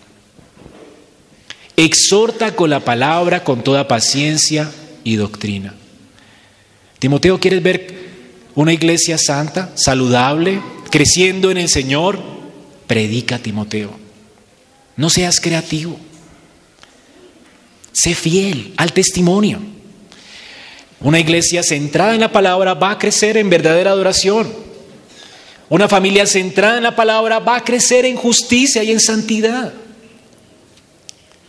Exhorta 1.76 2.56
con 2.56 2.68
la 2.68 2.80
palabra 2.80 3.44
con 3.44 3.62
toda 3.62 3.86
paciencia 3.86 4.72
y 5.04 5.14
doctrina. 5.14 5.72
Timoteo, 6.98 7.38
¿quieres 7.38 7.62
ver 7.62 7.94
una 8.56 8.72
iglesia 8.72 9.18
santa, 9.18 9.70
saludable, 9.76 10.60
creciendo 10.90 11.50
en 11.50 11.58
el 11.58 11.68
Señor? 11.68 12.18
Predica 12.86 13.38
Timoteo. 13.38 13.90
No 14.96 15.10
seas 15.10 15.40
creativo. 15.40 15.98
Sé 17.92 18.14
fiel 18.14 18.74
al 18.76 18.92
testimonio. 18.92 19.60
Una 21.00 21.20
iglesia 21.20 21.62
centrada 21.62 22.14
en 22.14 22.20
la 22.20 22.32
palabra 22.32 22.74
va 22.74 22.92
a 22.92 22.98
crecer 22.98 23.36
en 23.36 23.50
verdadera 23.50 23.90
adoración. 23.90 24.52
Una 25.68 25.88
familia 25.88 26.26
centrada 26.26 26.76
en 26.76 26.84
la 26.84 26.96
palabra 26.96 27.38
va 27.38 27.56
a 27.56 27.64
crecer 27.64 28.04
en 28.04 28.16
justicia 28.16 28.82
y 28.84 28.92
en 28.92 29.00
santidad. 29.00 29.72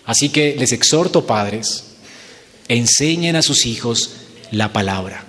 Así 0.06 0.30
que 0.30 0.56
les 0.58 0.71
exhorto, 0.71 1.26
padres, 1.28 1.84
enseñen 2.67 3.36
a 3.36 3.41
sus 3.41 3.65
hijos 3.65 4.12
la 4.52 4.73
palabra. 4.73 5.27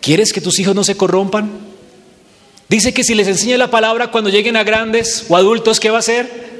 ¿Quieres 0.00 0.32
que 0.32 0.40
tus 0.40 0.58
hijos 0.58 0.74
no 0.74 0.84
se 0.84 0.96
corrompan? 0.96 1.50
Dice 2.68 2.94
que 2.94 3.04
si 3.04 3.14
les 3.14 3.28
enseña 3.28 3.58
la 3.58 3.70
palabra 3.70 4.10
cuando 4.10 4.30
lleguen 4.30 4.56
a 4.56 4.62
grandes 4.62 5.26
o 5.28 5.36
adultos, 5.36 5.80
¿qué 5.80 5.90
va 5.90 5.96
a 5.96 6.00
hacer? 6.00 6.50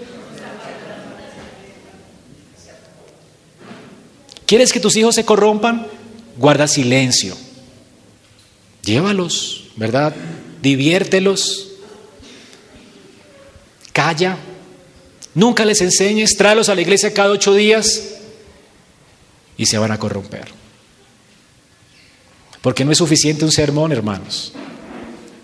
¿Quieres 4.44 4.72
que 4.72 4.80
tus 4.80 4.96
hijos 4.96 5.14
se 5.14 5.24
corrompan? 5.24 5.86
Guarda 6.36 6.66
silencio. 6.66 7.36
Llévalos, 8.82 9.68
¿verdad? 9.76 10.14
Diviértelos. 10.60 11.68
Calla. 13.92 14.36
Nunca 15.34 15.64
les 15.64 15.80
enseñes, 15.80 16.36
tráelos 16.36 16.68
a 16.68 16.74
la 16.74 16.80
iglesia 16.80 17.14
cada 17.14 17.30
ocho 17.30 17.54
días 17.54 18.16
y 19.56 19.66
se 19.66 19.78
van 19.78 19.92
a 19.92 19.98
corromper. 19.98 20.48
Porque 22.62 22.84
no 22.84 22.92
es 22.92 22.98
suficiente 22.98 23.44
un 23.44 23.52
sermón, 23.52 23.92
hermanos. 23.92 24.52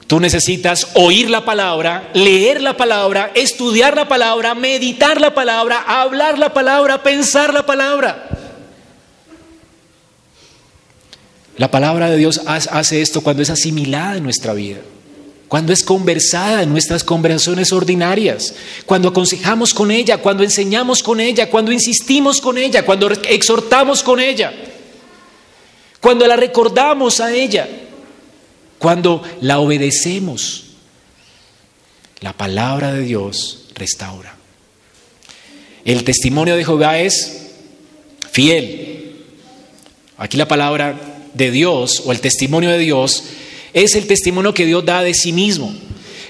Tú 0.07 0.21
necesitas 0.21 0.89
oír 0.95 1.31
la 1.31 1.45
palabra, 1.45 2.11
leer 2.15 2.63
la 2.63 2.77
palabra, 2.77 3.33
estudiar 3.35 3.97
la 3.97 4.07
palabra, 4.07 4.55
meditar 4.55 5.21
la 5.21 5.35
palabra, 5.35 5.81
hablar 5.81 6.39
la 6.39 6.55
palabra, 6.55 7.03
pensar 7.03 7.53
la 7.53 7.67
palabra. 7.67 8.29
La 11.57 11.71
palabra 11.71 12.09
de 12.09 12.19
Dios 12.19 12.43
hace 12.47 13.01
esto 13.01 13.23
cuando 13.23 13.43
es 13.43 13.51
asimilada 13.51 14.19
en 14.19 14.23
nuestra 14.23 14.53
vida, 14.53 14.79
cuando 15.49 15.73
es 15.73 15.83
conversada 15.83 16.63
en 16.63 16.71
nuestras 16.71 17.03
conversaciones 17.03 17.73
ordinarias, 17.73 18.55
cuando 18.85 19.09
aconsejamos 19.09 19.75
con 19.75 19.91
ella, 19.91 20.19
cuando 20.19 20.45
enseñamos 20.45 21.03
con 21.03 21.19
ella, 21.19 21.51
cuando 21.51 21.73
insistimos 21.73 22.41
con 22.41 22.59
ella, 22.59 22.85
cuando 22.85 23.11
exhortamos 23.11 24.03
con 24.05 24.21
ella, 24.21 24.53
cuando 26.01 26.27
la 26.27 26.37
recordamos 26.37 27.21
a 27.21 27.35
ella, 27.35 27.69
cuando 28.79 29.23
la 29.41 29.59
obedecemos. 29.59 30.65
La 32.21 32.33
palabra 32.33 32.93
de 32.93 33.03
Dios 33.03 33.67
restaura. 33.75 34.37
El 35.85 36.03
testimonio 36.05 36.57
de 36.57 36.65
Jehová 36.65 36.99
es 36.99 37.53
fiel. 38.33 39.15
Aquí 40.17 40.37
la 40.37 40.49
palabra 40.49 40.99
de 41.35 41.51
Dios 41.51 42.03
o 42.07 42.13
el 42.13 42.21
testimonio 42.21 42.71
de 42.71 42.79
Dios 42.79 43.25
es 43.75 43.95
el 43.95 44.07
testimonio 44.07 44.55
que 44.55 44.65
Dios 44.65 44.85
da 44.85 45.03
de 45.03 45.13
sí 45.13 45.33
mismo. 45.33 45.75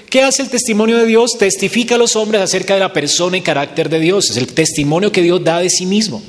¿Qué 0.09 0.21
hace 0.21 0.41
el 0.41 0.49
testimonio 0.49 0.97
de 0.97 1.05
Dios? 1.05 1.37
Testifica 1.37 1.95
a 1.95 1.97
los 1.97 2.15
hombres 2.15 2.41
acerca 2.41 2.73
de 2.73 2.79
la 2.81 2.93
persona 2.93 3.37
y 3.37 3.41
carácter 3.41 3.89
de 3.89 3.99
Dios. 3.99 4.29
Es 4.29 4.37
el 4.37 4.47
testimonio 4.47 5.11
que 5.11 5.21
Dios 5.21 5.43
da 5.43 5.59
de 5.59 5.69
sí 5.69 5.85
mismo. 5.85 6.21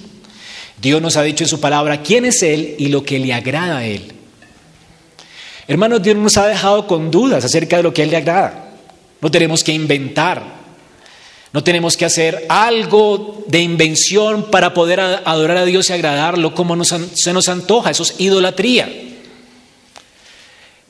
Dios 0.80 1.02
nos 1.02 1.16
ha 1.16 1.22
dicho 1.22 1.44
en 1.44 1.48
su 1.48 1.60
palabra 1.60 2.02
quién 2.02 2.24
es 2.24 2.42
Él 2.42 2.76
y 2.78 2.88
lo 2.88 3.02
que 3.02 3.18
le 3.18 3.32
agrada 3.32 3.78
a 3.78 3.86
Él. 3.86 4.12
Hermanos, 5.66 6.02
Dios 6.02 6.16
nos 6.16 6.36
ha 6.36 6.46
dejado 6.46 6.86
con 6.86 7.10
dudas 7.10 7.44
acerca 7.44 7.76
de 7.76 7.82
lo 7.82 7.92
que 7.92 8.02
Él 8.02 8.10
le 8.10 8.16
agrada. 8.16 8.72
No 9.20 9.30
tenemos 9.30 9.64
que 9.64 9.72
inventar. 9.72 10.58
No 11.52 11.64
tenemos 11.64 11.96
que 11.96 12.04
hacer 12.04 12.46
algo 12.48 13.44
de 13.48 13.60
invención 13.60 14.50
para 14.50 14.74
poder 14.74 15.00
adorar 15.00 15.56
a 15.56 15.64
Dios 15.64 15.88
y 15.88 15.92
agradarlo 15.92 16.54
como 16.54 16.82
se 16.84 17.32
nos 17.32 17.48
antoja. 17.48 17.90
Eso 17.90 18.02
es 18.02 18.14
idolatría. 18.18 18.90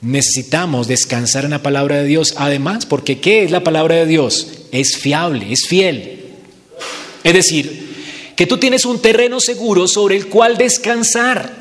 Necesitamos 0.01 0.87
descansar 0.87 1.43
en 1.45 1.51
la 1.51 1.63
palabra 1.63 1.97
de 1.97 2.05
Dios. 2.05 2.35
Además, 2.37 2.85
porque 2.85 3.19
¿qué 3.19 3.43
es 3.43 3.51
la 3.51 3.63
palabra 3.63 3.95
de 3.95 4.05
Dios? 4.05 4.47
Es 4.71 4.97
fiable, 4.97 5.51
es 5.51 5.65
fiel. 5.67 6.25
Es 7.23 7.33
decir, 7.33 7.88
que 8.39 8.47
tú 8.47 8.57
tienes 8.57 8.85
un 8.85 9.01
terreno 9.01 9.41
seguro 9.41 9.85
sobre 9.85 10.15
el 10.15 10.27
cual 10.27 10.57
descansar. 10.57 11.57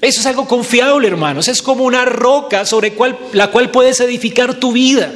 Eso 0.00 0.20
es 0.20 0.26
algo 0.26 0.46
confiable, 0.46 1.08
hermanos. 1.08 1.48
Es 1.48 1.60
como 1.60 1.82
una 1.82 2.04
roca 2.04 2.64
sobre 2.64 2.92
la 3.32 3.50
cual 3.50 3.72
puedes 3.72 3.98
edificar 3.98 4.60
tu 4.60 4.70
vida. 4.70 5.12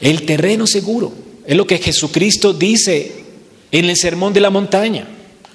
El 0.00 0.24
terreno 0.24 0.66
seguro 0.66 1.12
es 1.44 1.54
lo 1.58 1.66
que 1.66 1.76
Jesucristo 1.76 2.54
dice 2.54 3.22
en 3.70 3.84
el 3.84 3.96
Sermón 3.98 4.32
de 4.32 4.40
la 4.40 4.48
Montaña. 4.48 5.06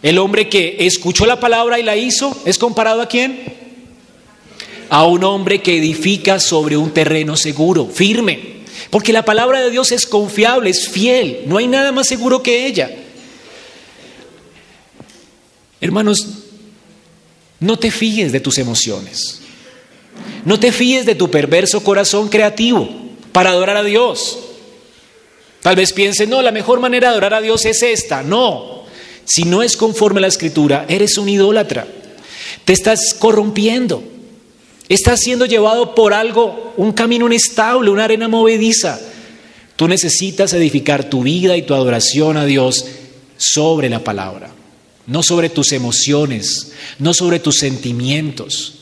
El 0.04 0.20
hombre 0.20 0.50
que 0.50 0.76
escuchó 0.82 1.26
la 1.26 1.40
palabra 1.40 1.80
y 1.80 1.84
la 1.84 1.96
hizo 1.96 2.40
es 2.46 2.60
comparado 2.60 3.02
a 3.02 3.08
quién? 3.08 3.42
A 4.88 5.08
un 5.08 5.24
hombre 5.24 5.64
que 5.64 5.80
edifica 5.80 6.40
sobre 6.40 6.78
un 6.78 6.92
terreno 6.92 7.36
seguro, 7.36 7.88
firme. 7.88 8.53
Porque 8.90 9.14
la 9.14 9.26
palabra 9.26 9.62
de 9.62 9.70
Dios 9.70 9.92
es 9.92 10.06
confiable, 10.06 10.70
es 10.70 10.90
fiel. 10.90 11.44
No 11.46 11.58
hay 11.58 11.68
nada 11.68 11.92
más 11.92 12.08
seguro 12.08 12.44
que 12.44 12.66
ella. 12.66 12.90
Hermanos, 15.82 16.28
no 17.60 17.78
te 17.78 17.92
fíes 17.92 18.32
de 18.32 18.40
tus 18.40 18.58
emociones. 18.58 19.42
No 20.46 20.60
te 20.60 20.72
fíes 20.72 21.06
de 21.06 21.16
tu 21.16 21.32
perverso 21.32 21.84
corazón 21.84 22.30
creativo 22.30 22.90
para 23.32 23.50
adorar 23.50 23.78
a 23.78 23.84
Dios. 23.84 24.40
Tal 25.62 25.76
vez 25.76 25.94
pienses, 25.94 26.28
no, 26.28 26.42
la 26.42 26.52
mejor 26.52 26.80
manera 26.80 27.08
de 27.08 27.12
adorar 27.14 27.34
a 27.34 27.42
Dios 27.42 27.66
es 27.66 27.82
esta. 27.84 28.22
No, 28.22 28.84
si 29.26 29.46
no 29.46 29.64
es 29.64 29.78
conforme 29.78 30.20
a 30.20 30.22
la 30.22 30.28
escritura, 30.28 30.86
eres 30.90 31.18
un 31.18 31.30
idólatra. 31.30 31.88
Te 32.66 32.74
estás 32.74 33.14
corrompiendo. 33.14 34.04
Estás 34.90 35.22
siendo 35.22 35.46
llevado 35.46 35.96
por 35.96 36.14
algo, 36.14 36.74
un 36.78 36.92
camino 36.92 37.28
inestable, 37.28 37.90
una 37.90 38.04
arena 38.04 38.28
movediza. 38.28 39.00
Tú 39.76 39.88
necesitas 39.88 40.54
edificar 40.54 41.10
tu 41.10 41.24
vida 41.24 41.58
y 41.58 41.64
tu 41.64 41.74
adoración 41.74 42.38
a 42.38 42.46
Dios 42.46 42.86
sobre 43.38 43.90
la 43.90 44.04
palabra, 44.04 44.52
no 45.08 45.24
sobre 45.24 45.50
tus 45.50 45.72
emociones, 45.72 46.72
no 47.00 47.14
sobre 47.14 47.40
tus 47.40 47.58
sentimientos. 47.58 48.80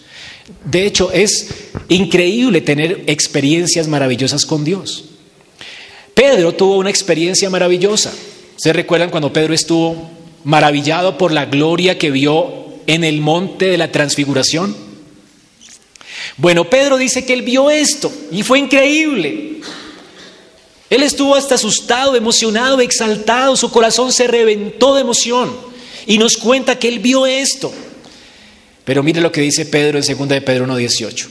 De 0.66 0.86
hecho, 0.86 1.12
es 1.12 1.48
increíble 1.88 2.62
tener 2.62 3.04
experiencias 3.08 3.88
maravillosas 3.88 4.46
con 4.46 4.64
Dios. 4.64 5.06
Pedro 6.14 6.54
tuvo 6.54 6.78
una 6.78 6.90
experiencia 6.90 7.50
maravillosa. 7.50 8.12
¿Se 8.58 8.74
recuerdan 8.74 9.10
cuando 9.10 9.34
Pedro 9.34 9.54
estuvo 9.54 10.10
maravillado 10.44 11.18
por 11.18 11.32
la 11.32 11.46
gloria 11.46 11.98
que 11.98 12.12
vio 12.12 12.66
en 12.88 13.04
el 13.04 13.22
monte 13.22 13.66
de 13.66 13.78
la 13.78 13.92
transfiguración? 13.92 14.91
Bueno, 16.38 16.70
Pedro 16.70 16.98
dice 16.98 17.26
que 17.26 17.34
él 17.34 17.42
vio 17.42 17.70
esto 17.70 18.12
y 18.32 18.44
fue 18.44 18.60
increíble. 18.60 19.62
Él 20.90 21.04
estuvo 21.04 21.36
hasta 21.36 21.56
asustado, 21.56 22.16
emocionado, 22.16 22.82
exaltado, 22.82 23.56
su 23.56 23.72
corazón 23.72 24.12
se 24.12 24.28
reventó 24.28 24.96
de 24.96 25.02
emoción 25.02 25.56
y 26.06 26.18
nos 26.18 26.36
cuenta 26.36 26.78
que 26.78 26.90
él 26.90 27.00
vio 27.00 27.26
esto. 27.26 27.72
Pero 28.84 29.04
mire 29.04 29.22
lo 29.22 29.32
que 29.32 29.42
dice 29.42 29.66
Pedro 29.66 30.00
en 30.00 30.18
2 30.18 30.28
de 30.28 30.42
Pedro 30.42 30.68
1.18. 30.68 31.28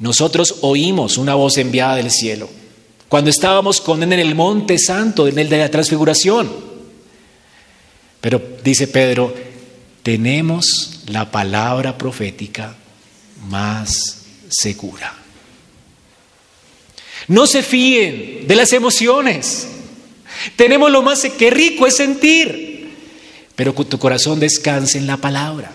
Nosotros 0.00 0.56
oímos 0.60 1.16
una 1.16 1.34
voz 1.34 1.56
enviada 1.58 1.96
del 1.96 2.10
cielo 2.10 2.50
cuando 3.08 3.30
estábamos 3.30 3.80
con 3.80 4.02
él 4.02 4.12
en 4.12 4.20
el 4.20 4.34
monte 4.34 4.78
santo, 4.78 5.28
en 5.28 5.38
el 5.38 5.48
de 5.48 5.58
la 5.58 5.70
transfiguración. 5.70 6.50
Pero 8.20 8.40
dice 8.64 8.86
Pedro, 8.88 9.34
tenemos 10.02 11.02
la 11.06 11.30
palabra 11.30 11.96
profética 11.96 12.76
más 13.48 14.24
segura. 14.50 15.14
No 17.28 17.46
se 17.46 17.62
fíen 17.62 18.46
de 18.46 18.56
las 18.56 18.72
emociones. 18.72 19.68
Tenemos 20.56 20.90
lo 20.90 21.02
más 21.02 21.22
que 21.22 21.50
rico 21.50 21.86
es 21.86 21.96
sentir, 21.96 22.90
pero 23.54 23.72
tu 23.72 23.98
corazón 23.98 24.40
descanse 24.40 24.98
en 24.98 25.06
la 25.06 25.16
palabra. 25.16 25.72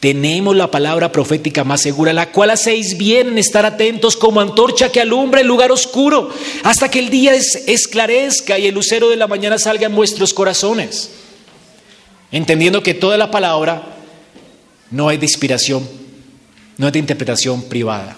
Tenemos 0.00 0.56
la 0.56 0.70
palabra 0.70 1.12
profética 1.12 1.62
más 1.62 1.82
segura, 1.82 2.12
la 2.12 2.32
cual 2.32 2.50
hacéis 2.50 2.98
bien 2.98 3.28
en 3.28 3.38
estar 3.38 3.64
atentos 3.64 4.16
como 4.16 4.40
antorcha 4.40 4.90
que 4.90 5.00
alumbra 5.00 5.40
el 5.40 5.46
lugar 5.46 5.70
oscuro, 5.70 6.30
hasta 6.64 6.90
que 6.90 6.98
el 6.98 7.10
día 7.10 7.34
esclarezca 7.34 8.58
y 8.58 8.66
el 8.66 8.74
lucero 8.74 9.10
de 9.10 9.16
la 9.16 9.28
mañana 9.28 9.58
salga 9.58 9.86
en 9.86 9.94
vuestros 9.94 10.34
corazones 10.34 11.10
entendiendo 12.32 12.82
que 12.82 12.94
toda 12.94 13.16
la 13.18 13.30
palabra 13.30 13.82
no 14.90 15.10
es 15.10 15.20
de 15.20 15.26
inspiración, 15.26 15.88
no 16.78 16.86
es 16.86 16.92
de 16.92 16.98
interpretación 16.98 17.62
privada. 17.62 18.16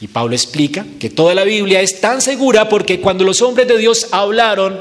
Y 0.00 0.08
Pablo 0.08 0.34
explica 0.34 0.84
que 0.98 1.10
toda 1.10 1.34
la 1.34 1.44
Biblia 1.44 1.80
es 1.80 2.00
tan 2.00 2.20
segura 2.20 2.68
porque 2.68 3.00
cuando 3.00 3.24
los 3.24 3.40
hombres 3.42 3.68
de 3.68 3.78
Dios 3.78 4.08
hablaron, 4.10 4.78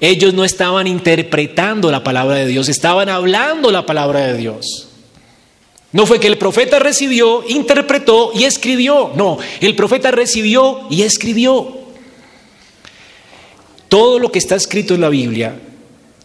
ellos 0.00 0.34
no 0.34 0.44
estaban 0.44 0.86
interpretando 0.86 1.90
la 1.90 2.02
palabra 2.02 2.36
de 2.36 2.46
Dios, 2.46 2.68
estaban 2.68 3.08
hablando 3.08 3.70
la 3.70 3.86
palabra 3.86 4.26
de 4.26 4.36
Dios. 4.36 4.88
No 5.92 6.06
fue 6.06 6.18
que 6.18 6.26
el 6.26 6.38
profeta 6.38 6.80
recibió, 6.80 7.44
interpretó 7.48 8.32
y 8.34 8.44
escribió. 8.44 9.12
No, 9.14 9.38
el 9.60 9.76
profeta 9.76 10.10
recibió 10.10 10.88
y 10.90 11.02
escribió. 11.02 11.84
Todo 13.88 14.18
lo 14.18 14.32
que 14.32 14.40
está 14.40 14.56
escrito 14.56 14.96
en 14.96 15.02
la 15.02 15.08
Biblia 15.08 15.56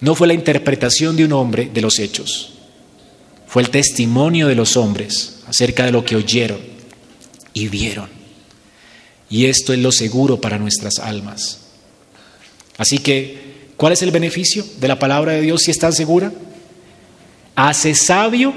no 0.02 0.16
fue 0.16 0.28
la 0.28 0.34
interpretación 0.34 1.16
de 1.16 1.26
un 1.26 1.34
hombre 1.34 1.70
de 1.72 1.82
los 1.82 2.00
hechos, 2.00 2.54
fue 3.50 3.64
el 3.64 3.72
testimonio 3.72 4.48
de 4.48 4.54
los 4.54 4.78
hombres 4.78 5.40
acerca 5.48 5.84
de 5.84 5.92
lo 5.92 6.06
que 6.06 6.16
oyeron 6.16 6.60
y 7.52 7.68
vieron. 7.68 8.08
Y 9.28 9.48
esto 9.48 9.74
es 9.74 9.80
lo 9.80 9.92
seguro 9.92 10.40
para 10.40 10.60
nuestras 10.60 11.00
almas. 11.00 11.62
Así 12.78 13.00
que, 13.00 13.72
¿cuál 13.76 13.94
es 13.94 14.04
el 14.04 14.12
beneficio 14.12 14.64
de 14.80 14.88
la 14.88 15.00
palabra 15.00 15.32
de 15.32 15.42
Dios 15.42 15.64
si 15.64 15.72
es 15.72 15.80
tan 15.80 15.94
segura? 15.94 16.32
Hace 17.56 17.96
sabio 17.96 18.54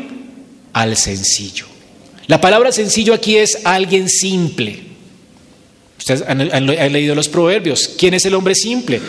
al 0.74 0.94
sencillo. 0.98 1.64
La 2.26 2.42
palabra 2.42 2.70
sencillo 2.70 3.14
aquí 3.14 3.38
es 3.38 3.60
alguien 3.64 4.10
simple. 4.10 4.78
Ustedes 5.96 6.22
han, 6.28 6.42
han 6.52 6.92
leído 6.92 7.14
los 7.14 7.30
proverbios. 7.30 7.92
¿Quién 7.96 8.12
es 8.12 8.26
el 8.26 8.34
hombre 8.34 8.54
simple? 8.54 9.00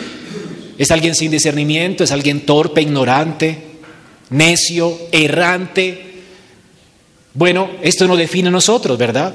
Es 0.78 0.90
alguien 0.90 1.14
sin 1.14 1.30
discernimiento, 1.30 2.04
es 2.04 2.10
alguien 2.10 2.46
torpe, 2.46 2.80
ignorante, 2.80 3.73
necio, 4.30 4.98
errante. 5.12 6.22
Bueno, 7.34 7.70
esto 7.82 8.06
nos 8.06 8.18
define 8.18 8.48
a 8.48 8.52
nosotros, 8.52 8.96
¿verdad? 8.98 9.34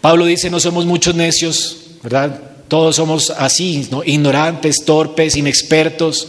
Pablo 0.00 0.26
dice, 0.26 0.50
no 0.50 0.58
somos 0.58 0.84
muchos 0.84 1.14
necios, 1.14 1.76
¿verdad? 2.02 2.40
Todos 2.68 2.96
somos 2.96 3.30
así, 3.30 3.88
ignorantes, 4.06 4.84
torpes, 4.84 5.36
inexpertos. 5.36 6.28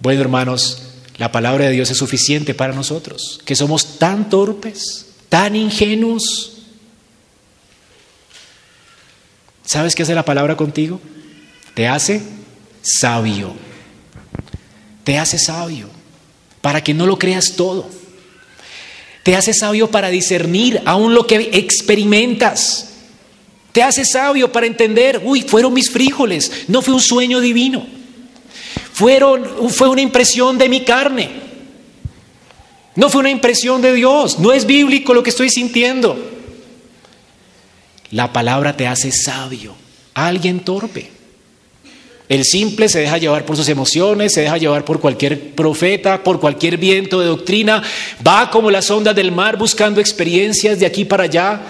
Bueno, 0.00 0.22
hermanos, 0.22 0.82
la 1.18 1.30
palabra 1.30 1.66
de 1.66 1.72
Dios 1.72 1.90
es 1.90 1.98
suficiente 1.98 2.54
para 2.54 2.74
nosotros, 2.74 3.40
que 3.44 3.54
somos 3.54 3.98
tan 3.98 4.28
torpes, 4.28 5.06
tan 5.28 5.54
ingenuos. 5.54 6.52
¿Sabes 9.64 9.94
qué 9.94 10.02
hace 10.02 10.14
la 10.14 10.24
palabra 10.24 10.56
contigo? 10.56 11.00
Te 11.74 11.88
hace 11.88 12.22
sabio. 12.82 13.65
Te 15.06 15.20
hace 15.20 15.38
sabio 15.38 15.88
para 16.60 16.82
que 16.82 16.92
no 16.92 17.06
lo 17.06 17.16
creas 17.16 17.52
todo. 17.54 17.88
Te 19.22 19.36
hace 19.36 19.54
sabio 19.54 19.88
para 19.88 20.08
discernir 20.08 20.82
aún 20.84 21.14
lo 21.14 21.28
que 21.28 21.50
experimentas. 21.52 22.88
Te 23.70 23.84
hace 23.84 24.04
sabio 24.04 24.50
para 24.50 24.66
entender, 24.66 25.22
uy, 25.22 25.42
fueron 25.42 25.74
mis 25.74 25.92
frijoles, 25.92 26.50
no 26.66 26.82
fue 26.82 26.94
un 26.94 27.00
sueño 27.00 27.38
divino. 27.38 27.86
Fueron, 28.92 29.70
fue 29.70 29.88
una 29.88 30.00
impresión 30.00 30.58
de 30.58 30.68
mi 30.68 30.84
carne. 30.84 31.30
No 32.96 33.08
fue 33.08 33.20
una 33.20 33.30
impresión 33.30 33.80
de 33.82 33.94
Dios. 33.94 34.40
No 34.40 34.52
es 34.52 34.66
bíblico 34.66 35.14
lo 35.14 35.22
que 35.22 35.30
estoy 35.30 35.50
sintiendo. 35.50 36.18
La 38.10 38.32
palabra 38.32 38.76
te 38.76 38.88
hace 38.88 39.12
sabio. 39.12 39.76
Alguien 40.14 40.64
torpe. 40.64 41.15
El 42.28 42.44
simple 42.44 42.88
se 42.88 43.00
deja 43.00 43.18
llevar 43.18 43.44
por 43.44 43.56
sus 43.56 43.68
emociones, 43.68 44.32
se 44.32 44.40
deja 44.40 44.56
llevar 44.56 44.84
por 44.84 45.00
cualquier 45.00 45.50
profeta, 45.52 46.24
por 46.24 46.40
cualquier 46.40 46.76
viento 46.76 47.20
de 47.20 47.26
doctrina, 47.26 47.82
va 48.26 48.50
como 48.50 48.70
las 48.70 48.90
ondas 48.90 49.14
del 49.14 49.30
mar 49.30 49.56
buscando 49.56 50.00
experiencias 50.00 50.80
de 50.80 50.86
aquí 50.86 51.04
para 51.04 51.24
allá, 51.24 51.60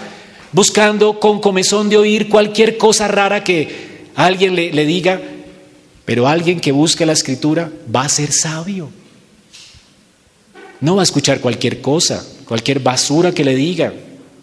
buscando 0.51 1.19
con 1.19 1.39
comezón 1.39 1.89
de 1.89 1.97
oír 1.97 2.27
cualquier 2.27 2.77
cosa 2.77 3.07
rara 3.07 3.43
que 3.43 4.07
alguien 4.15 4.55
le, 4.55 4.85
diga, 4.85 5.21
pero 6.05 6.27
alguien 6.27 6.59
que 6.59 6.71
busque 6.71 7.05
la 7.05 7.13
escritura 7.13 7.71
va 7.95 8.05
a 8.05 8.09
ser 8.09 8.31
sabio. 8.31 8.89
No 10.81 10.95
va 10.95 11.03
a 11.03 11.03
escuchar 11.03 11.39
cualquier 11.39 11.81
cosa, 11.81 12.25
cualquier 12.45 12.79
basura 12.79 13.31
que 13.31 13.43
le 13.43 13.55
diga. 13.55 13.93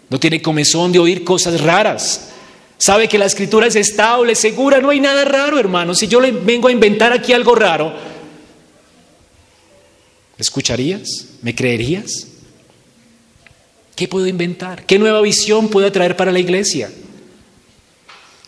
No 0.09 0.17
tiene 0.17 0.41
comezón 0.41 0.93
de 0.93 0.99
oír 0.99 1.25
cosas 1.25 1.59
raras. 1.59 2.29
Sabe 2.77 3.07
que 3.07 3.17
la 3.17 3.25
escritura 3.25 3.67
es 3.67 3.75
estable, 3.75 4.35
segura, 4.35 4.79
no 4.79 4.89
hay 4.89 4.99
nada 4.99 5.25
raro, 5.25 5.59
hermano. 5.59 5.95
Si 5.95 6.07
yo 6.07 6.19
le 6.19 6.31
vengo 6.31 6.67
a 6.67 6.71
inventar 6.71 7.13
aquí 7.13 7.33
algo 7.33 7.55
raro, 7.55 7.89
¿me 10.37 10.41
escucharías? 10.41 11.27
¿Me 11.41 11.55
creerías? 11.55 12.27
¿Qué 13.95 14.07
puedo 14.07 14.27
inventar? 14.27 14.85
¿Qué 14.85 14.99
nueva 14.99 15.21
visión 15.21 15.69
puedo 15.69 15.89
traer 15.91 16.17
para 16.17 16.31
la 16.31 16.39
iglesia? 16.39 16.91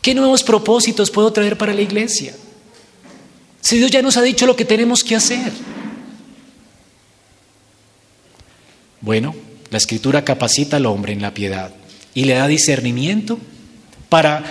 ¿Qué 0.02 0.14
nuevos 0.14 0.44
propósitos 0.44 1.10
puedo 1.10 1.32
traer 1.32 1.58
para 1.58 1.74
la 1.74 1.82
iglesia? 1.82 2.36
Si 3.62 3.78
Dios 3.78 3.92
ya 3.92 4.02
nos 4.02 4.18
ha 4.18 4.22
dicho 4.22 4.46
lo 4.46 4.56
que 4.56 4.66
tenemos 4.66 5.04
que 5.04 5.16
hacer. 5.16 5.52
Bueno, 9.00 9.36
la 9.70 9.78
escritura 9.78 10.26
capacita 10.26 10.78
al 10.78 10.86
hombre 10.86 11.14
en 11.14 11.22
la 11.22 11.34
piedad 11.34 11.74
y 12.14 12.26
le 12.26 12.34
da 12.34 12.48
discernimiento 12.48 13.40
para 14.10 14.44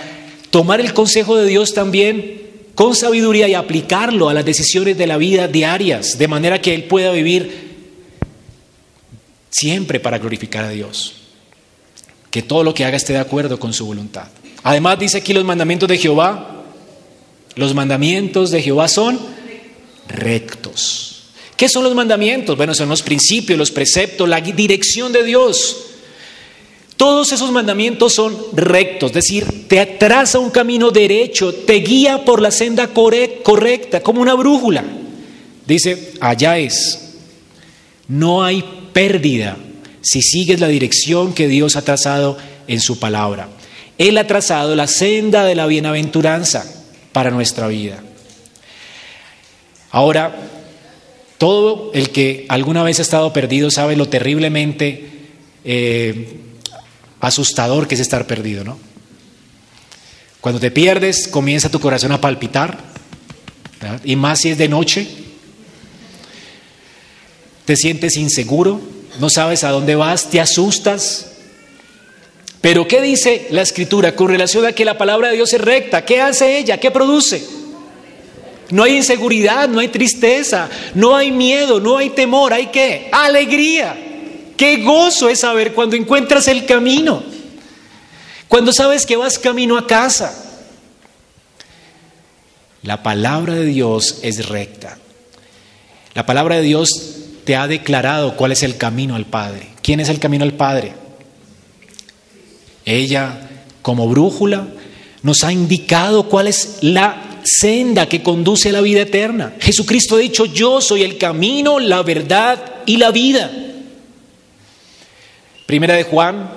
tomar 0.49 0.79
el 0.79 0.93
consejo 0.93 1.35
de 1.35 1.47
Dios 1.47 1.73
también 1.73 2.41
con 2.75 2.95
sabiduría 2.95 3.47
y 3.47 3.55
aplicarlo 3.55 4.29
a 4.29 4.33
las 4.33 4.45
decisiones 4.45 4.97
de 4.97 5.07
la 5.07 5.17
vida 5.17 5.47
diarias, 5.47 6.17
de 6.17 6.27
manera 6.27 6.61
que 6.61 6.75
él 6.75 6.83
pueda 6.83 7.11
vivir 7.11 7.75
siempre 9.49 9.99
para 9.99 10.19
glorificar 10.19 10.63
a 10.63 10.69
Dios. 10.69 11.15
Que 12.29 12.43
todo 12.43 12.63
lo 12.63 12.73
que 12.73 12.85
haga 12.85 12.97
esté 12.97 13.13
de 13.13 13.19
acuerdo 13.19 13.59
con 13.59 13.73
su 13.73 13.85
voluntad. 13.85 14.27
Además 14.63 14.99
dice 14.99 15.17
aquí 15.17 15.33
los 15.33 15.43
mandamientos 15.43 15.89
de 15.89 15.97
Jehová. 15.97 16.63
Los 17.55 17.73
mandamientos 17.73 18.51
de 18.51 18.61
Jehová 18.61 18.87
son 18.87 19.19
rectos. 20.07 21.23
¿Qué 21.55 21.67
son 21.67 21.83
los 21.83 21.95
mandamientos? 21.95 22.55
Bueno, 22.55 22.75
son 22.75 22.89
los 22.89 23.01
principios, 23.01 23.57
los 23.57 23.71
preceptos, 23.71 24.29
la 24.29 24.39
dirección 24.39 25.11
de 25.11 25.23
Dios. 25.23 25.77
Todos 26.97 27.31
esos 27.31 27.51
mandamientos 27.51 28.13
son 28.13 28.35
rectos, 28.53 29.11
es 29.11 29.13
decir, 29.13 29.67
te 29.67 29.85
traza 29.85 30.39
un 30.39 30.49
camino 30.49 30.89
derecho, 30.89 31.53
te 31.53 31.75
guía 31.75 32.25
por 32.25 32.41
la 32.41 32.49
senda 32.49 32.87
correcta, 32.87 34.01
como 34.01 34.19
una 34.19 34.33
brújula. 34.33 34.83
Dice, 35.67 36.13
allá 36.19 36.57
es. 36.57 37.13
No 38.07 38.43
hay 38.43 38.63
pérdida 38.93 39.57
si 40.01 40.23
sigues 40.23 40.59
la 40.59 40.69
dirección 40.69 41.33
que 41.33 41.47
Dios 41.47 41.75
ha 41.75 41.83
trazado 41.83 42.37
en 42.67 42.79
su 42.79 42.97
palabra. 42.97 43.49
Él 43.99 44.17
ha 44.17 44.25
trazado 44.25 44.75
la 44.75 44.87
senda 44.87 45.45
de 45.45 45.53
la 45.53 45.67
bienaventuranza 45.67 46.65
para 47.11 47.29
nuestra 47.29 47.67
vida. 47.67 48.01
Ahora, 49.91 50.35
todo 51.37 51.91
el 51.93 52.09
que 52.09 52.45
alguna 52.49 52.81
vez 52.81 52.97
ha 52.97 53.03
estado 53.03 53.33
perdido 53.33 53.69
sabe 53.69 53.95
lo 53.95 54.07
terriblemente 54.07 55.09
eh, 55.63 56.46
asustador 57.19 57.87
que 57.87 57.95
es 57.95 58.01
estar 58.01 58.27
perdido, 58.27 58.63
¿no? 58.63 58.79
Cuando 60.41 60.59
te 60.59 60.71
pierdes, 60.71 61.27
comienza 61.27 61.69
tu 61.69 61.79
corazón 61.79 62.11
a 62.11 62.21
palpitar, 62.21 62.77
y 64.03 64.15
más 64.15 64.39
si 64.39 64.49
es 64.49 64.57
de 64.57 64.69
noche, 64.69 65.07
te 67.65 67.75
sientes 67.75 68.15
inseguro, 68.15 68.79
no 69.19 69.29
sabes 69.29 69.63
a 69.63 69.71
dónde 69.71 69.95
vas, 69.95 70.29
te 70.29 70.39
asustas. 70.39 71.31
Pero 72.61 72.87
¿qué 72.87 73.01
dice 73.01 73.47
la 73.51 73.61
escritura 73.61 74.15
con 74.15 74.29
relación 74.29 74.65
a 74.65 74.71
que 74.71 74.85
la 74.85 74.97
palabra 74.97 75.29
de 75.29 75.35
Dios 75.35 75.53
es 75.53 75.61
recta? 75.61 76.05
¿Qué 76.05 76.21
hace 76.21 76.57
ella? 76.57 76.79
¿Qué 76.79 76.91
produce? 76.91 77.43
No 78.69 78.83
hay 78.83 78.97
inseguridad, 78.97 79.69
no 79.69 79.79
hay 79.79 79.87
tristeza, 79.89 80.69
no 80.93 81.15
hay 81.15 81.31
miedo, 81.31 81.79
no 81.79 81.97
hay 81.97 82.09
temor, 82.09 82.53
hay 82.53 82.67
qué? 82.67 83.09
Alegría. 83.11 84.06
Qué 84.57 84.83
gozo 84.83 85.29
es 85.29 85.41
saber 85.41 85.73
cuando 85.73 85.95
encuentras 85.95 86.47
el 86.47 86.65
camino, 86.65 87.23
cuando 88.47 88.73
sabes 88.73 89.05
que 89.05 89.15
vas 89.15 89.37
camino 89.37 89.77
a 89.77 89.85
casa. 89.85 90.43
La 92.81 93.03
palabra 93.03 93.53
de 93.53 93.65
Dios 93.65 94.19
es 94.23 94.47
recta. 94.49 94.97
La 96.15 96.25
palabra 96.25 96.55
de 96.55 96.63
Dios 96.63 96.89
te 97.45 97.55
ha 97.55 97.67
declarado 97.67 98.35
cuál 98.35 98.51
es 98.51 98.63
el 98.63 98.77
camino 98.77 99.15
al 99.15 99.25
Padre. 99.25 99.67
¿Quién 99.83 99.99
es 99.99 100.09
el 100.09 100.19
camino 100.19 100.43
al 100.43 100.53
Padre? 100.53 100.93
Ella, 102.83 103.49
como 103.81 104.07
brújula, 104.07 104.67
nos 105.21 105.43
ha 105.43 105.51
indicado 105.51 106.29
cuál 106.29 106.47
es 106.47 106.79
la 106.81 107.41
senda 107.43 108.07
que 108.07 108.23
conduce 108.23 108.69
a 108.69 108.71
la 108.73 108.81
vida 108.81 109.01
eterna. 109.01 109.53
Jesucristo 109.59 110.15
ha 110.15 110.19
dicho, 110.19 110.45
yo 110.45 110.81
soy 110.81 111.03
el 111.03 111.17
camino, 111.17 111.79
la 111.79 112.01
verdad 112.01 112.59
y 112.85 112.97
la 112.97 113.11
vida. 113.11 113.66
Primera 115.67 115.95
de 115.95 116.03
Juan 116.03 116.49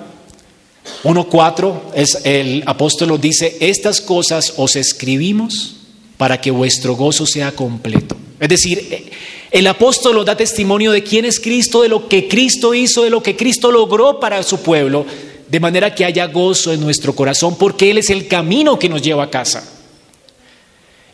1.4, 1.02 2.22
el 2.24 2.62
apóstol 2.64 3.20
dice, 3.20 3.56
estas 3.58 4.00
cosas 4.00 4.54
os 4.56 4.76
escribimos 4.76 5.74
para 6.16 6.40
que 6.40 6.52
vuestro 6.52 6.94
gozo 6.94 7.26
sea 7.26 7.50
completo. 7.50 8.16
Es 8.38 8.48
decir, 8.48 9.10
el 9.50 9.66
apóstol 9.66 10.24
da 10.24 10.36
testimonio 10.36 10.92
de 10.92 11.02
quién 11.02 11.24
es 11.24 11.40
Cristo, 11.40 11.82
de 11.82 11.88
lo 11.88 12.08
que 12.08 12.28
Cristo 12.28 12.72
hizo, 12.72 13.02
de 13.02 13.10
lo 13.10 13.20
que 13.20 13.36
Cristo 13.36 13.72
logró 13.72 14.20
para 14.20 14.44
su 14.44 14.60
pueblo, 14.60 15.04
de 15.48 15.58
manera 15.58 15.92
que 15.92 16.04
haya 16.04 16.26
gozo 16.26 16.72
en 16.72 16.80
nuestro 16.80 17.12
corazón, 17.12 17.58
porque 17.58 17.90
Él 17.90 17.98
es 17.98 18.10
el 18.10 18.28
camino 18.28 18.78
que 18.78 18.88
nos 18.88 19.02
lleva 19.02 19.24
a 19.24 19.30
casa. 19.30 19.68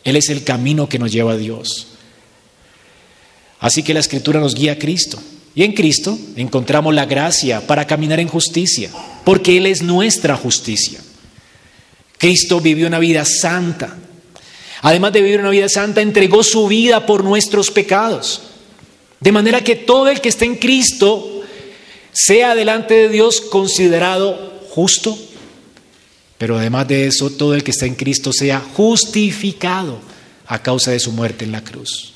Él 0.03 0.15
es 0.15 0.29
el 0.29 0.43
camino 0.43 0.87
que 0.87 0.99
nos 0.99 1.11
lleva 1.11 1.31
a 1.31 1.37
Dios. 1.37 1.87
Así 3.59 3.81
que 3.81 3.95
la 3.95 4.01
escritura 4.01 4.39
nos 4.39 4.53
guía 4.53 4.73
a 4.73 4.77
Cristo. 4.77 5.19
Y 5.57 5.63
en 5.63 5.73
Cristo 5.73 6.15
encontramos 6.35 6.93
la 6.93 7.07
gracia 7.07 7.65
para 7.65 7.87
caminar 7.87 8.19
en 8.19 8.27
justicia, 8.27 8.91
porque 9.23 9.57
Él 9.57 9.65
es 9.65 9.81
nuestra 9.81 10.37
justicia. 10.37 10.99
Cristo 12.19 12.61
vivió 12.61 12.85
una 12.85 12.99
vida 12.99 13.25
santa. 13.25 13.97
Además 14.83 15.13
de 15.13 15.23
vivir 15.23 15.39
una 15.39 15.49
vida 15.49 15.67
santa, 15.67 16.01
entregó 16.01 16.43
su 16.43 16.67
vida 16.67 17.07
por 17.07 17.23
nuestros 17.23 17.71
pecados. 17.71 18.43
De 19.19 19.31
manera 19.31 19.63
que 19.63 19.75
todo 19.75 20.09
el 20.09 20.21
que 20.21 20.29
esté 20.29 20.45
en 20.45 20.57
Cristo 20.57 21.41
sea 22.11 22.53
delante 22.53 22.93
de 22.93 23.09
Dios 23.09 23.41
considerado 23.41 24.61
justo, 24.69 25.17
pero 26.37 26.59
además 26.59 26.87
de 26.87 27.07
eso, 27.07 27.31
todo 27.31 27.55
el 27.55 27.63
que 27.63 27.71
está 27.71 27.87
en 27.87 27.95
Cristo 27.95 28.31
sea 28.31 28.59
justificado 28.59 30.01
a 30.45 30.61
causa 30.61 30.91
de 30.91 30.99
su 30.99 31.11
muerte 31.13 31.45
en 31.45 31.51
la 31.51 31.63
cruz. 31.63 32.13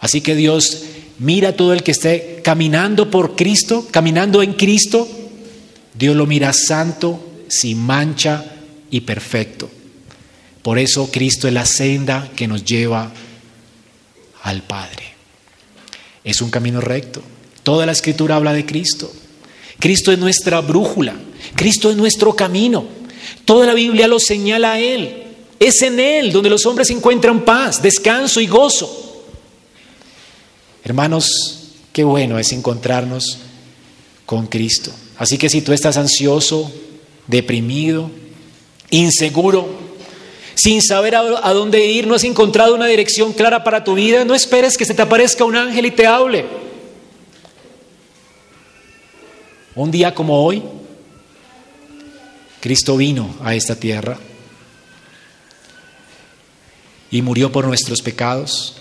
Así 0.00 0.20
que 0.20 0.34
Dios 0.34 0.82
mira 1.18 1.56
todo 1.56 1.72
el 1.72 1.82
que 1.82 1.92
esté 1.92 2.40
caminando 2.42 3.10
por 3.10 3.36
Cristo, 3.36 3.86
caminando 3.90 4.42
en 4.42 4.54
Cristo, 4.54 5.08
Dios 5.94 6.14
lo 6.14 6.26
mira 6.26 6.52
santo, 6.52 7.20
sin 7.48 7.78
mancha 7.78 8.44
y 8.90 9.00
perfecto. 9.00 9.68
Por 10.62 10.78
eso 10.78 11.10
Cristo 11.10 11.48
es 11.48 11.54
la 11.54 11.66
senda 11.66 12.30
que 12.36 12.46
nos 12.46 12.64
lleva 12.64 13.10
al 14.42 14.62
Padre. 14.62 15.04
Es 16.24 16.40
un 16.40 16.50
camino 16.50 16.80
recto. 16.80 17.22
Toda 17.62 17.86
la 17.86 17.92
escritura 17.92 18.36
habla 18.36 18.52
de 18.52 18.66
Cristo. 18.66 19.10
Cristo 19.78 20.12
es 20.12 20.18
nuestra 20.18 20.60
brújula. 20.60 21.14
Cristo 21.54 21.90
es 21.90 21.96
nuestro 21.96 22.34
camino. 22.34 22.84
Toda 23.44 23.66
la 23.66 23.74
Biblia 23.74 24.08
lo 24.08 24.20
señala 24.20 24.72
a 24.72 24.80
Él. 24.80 25.24
Es 25.58 25.82
en 25.82 25.98
Él 25.98 26.32
donde 26.32 26.50
los 26.50 26.66
hombres 26.66 26.90
encuentran 26.90 27.44
paz, 27.44 27.82
descanso 27.82 28.40
y 28.40 28.46
gozo. 28.46 29.07
Hermanos, 30.88 31.68
qué 31.92 32.02
bueno 32.02 32.38
es 32.38 32.50
encontrarnos 32.52 33.36
con 34.24 34.46
Cristo. 34.46 34.90
Así 35.18 35.36
que 35.36 35.50
si 35.50 35.60
tú 35.60 35.74
estás 35.74 35.98
ansioso, 35.98 36.72
deprimido, 37.26 38.10
inseguro, 38.88 39.68
sin 40.54 40.80
saber 40.80 41.14
a, 41.14 41.52
dónde 41.52 41.84
ir, 41.84 42.06
no 42.06 42.14
has 42.14 42.24
encontrado 42.24 42.74
una 42.74 42.86
dirección 42.86 43.34
clara 43.34 43.64
para 43.64 43.84
tu 43.84 43.96
vida, 43.96 44.24
no 44.24 44.34
esperes 44.34 44.78
que 44.78 44.86
se 44.86 44.94
te 44.94 45.02
aparezca 45.02 45.44
un 45.44 45.56
ángel 45.56 45.84
y 45.84 45.90
te 45.90 46.06
hable. 46.06 46.46
Un 49.74 49.90
día 49.90 50.14
como 50.14 50.42
hoy, 50.42 50.62
Cristo 52.62 52.96
vino 52.96 53.36
a 53.42 53.54
esta 53.54 53.76
tierra 53.76 54.18
y 57.10 57.20
murió 57.20 57.52
por 57.52 57.66
nuestros 57.66 58.00
pecados 58.00 58.76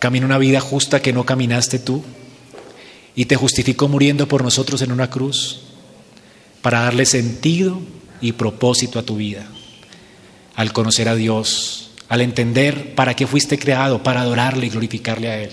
Camina 0.00 0.24
una 0.24 0.38
vida 0.38 0.60
justa 0.60 1.02
que 1.02 1.12
no 1.12 1.24
caminaste 1.24 1.78
tú 1.78 2.02
y 3.14 3.26
te 3.26 3.36
justificó 3.36 3.86
muriendo 3.86 4.26
por 4.26 4.42
nosotros 4.42 4.80
en 4.80 4.92
una 4.92 5.10
cruz 5.10 5.60
para 6.62 6.80
darle 6.80 7.04
sentido 7.04 7.78
y 8.22 8.32
propósito 8.32 8.98
a 8.98 9.02
tu 9.02 9.16
vida. 9.16 9.46
Al 10.56 10.72
conocer 10.72 11.06
a 11.08 11.14
Dios, 11.14 11.90
al 12.08 12.22
entender 12.22 12.94
para 12.94 13.14
qué 13.14 13.26
fuiste 13.26 13.58
creado, 13.58 14.02
para 14.02 14.22
adorarle 14.22 14.66
y 14.66 14.70
glorificarle 14.70 15.28
a 15.28 15.42
Él. 15.42 15.50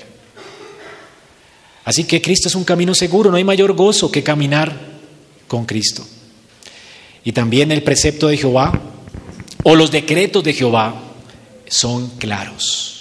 Así 1.83 2.05
que 2.05 2.21
Cristo 2.21 2.47
es 2.47 2.55
un 2.55 2.63
camino 2.63 2.95
seguro, 2.95 3.29
no 3.29 3.35
hay 3.35 3.43
mayor 3.43 3.73
gozo 3.73 4.09
que 4.09 4.23
caminar 4.23 4.73
con 5.47 5.65
Cristo. 5.65 6.07
Y 7.25 7.33
también 7.33 7.73
el 7.73 7.83
precepto 7.83 8.29
de 8.29 8.37
Jehová 8.37 8.81
o 9.63 9.75
los 9.75 9.91
decretos 9.91 10.41
de 10.45 10.53
Jehová 10.53 10.95
son 11.67 12.11
claros. 12.11 12.96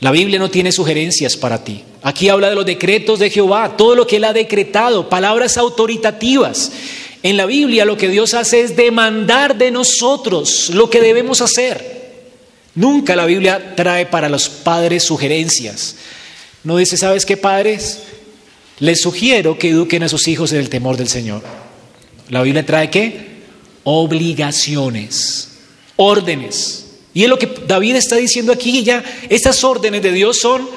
La 0.00 0.12
Biblia 0.12 0.38
no 0.38 0.50
tiene 0.50 0.70
sugerencias 0.70 1.36
para 1.36 1.64
ti. 1.64 1.82
Aquí 2.02 2.28
habla 2.28 2.48
de 2.48 2.54
los 2.54 2.66
decretos 2.66 3.18
de 3.18 3.30
Jehová, 3.30 3.76
todo 3.76 3.94
lo 3.96 4.06
que 4.06 4.16
Él 4.16 4.24
ha 4.24 4.32
decretado, 4.32 5.08
palabras 5.08 5.56
autoritativas. 5.56 6.70
En 7.22 7.36
la 7.36 7.46
Biblia 7.46 7.84
lo 7.84 7.96
que 7.96 8.08
Dios 8.08 8.34
hace 8.34 8.60
es 8.60 8.76
demandar 8.76 9.58
de 9.58 9.72
nosotros 9.72 10.70
lo 10.70 10.88
que 10.88 11.00
debemos 11.00 11.40
hacer. 11.40 11.98
Nunca 12.76 13.16
la 13.16 13.26
Biblia 13.26 13.74
trae 13.74 14.06
para 14.06 14.28
los 14.28 14.48
padres 14.48 15.02
sugerencias. 15.02 15.96
No 16.62 16.76
dice, 16.76 16.96
¿sabes 16.96 17.26
qué 17.26 17.36
padres? 17.36 18.00
Les 18.78 19.00
sugiero 19.00 19.58
que 19.58 19.70
eduquen 19.70 20.04
a 20.04 20.08
sus 20.08 20.28
hijos 20.28 20.52
en 20.52 20.60
el 20.60 20.68
temor 20.68 20.96
del 20.96 21.08
Señor. 21.08 21.42
La 22.28 22.42
Biblia 22.42 22.64
trae 22.64 22.88
qué? 22.88 23.38
Obligaciones, 23.82 25.48
órdenes. 25.96 26.87
Y 27.14 27.24
es 27.24 27.28
lo 27.28 27.38
que 27.38 27.46
David 27.66 27.96
está 27.96 28.16
diciendo 28.16 28.52
aquí, 28.52 28.82
ya 28.82 29.02
estas 29.28 29.64
órdenes 29.64 30.02
de 30.02 30.12
Dios 30.12 30.38
son 30.38 30.68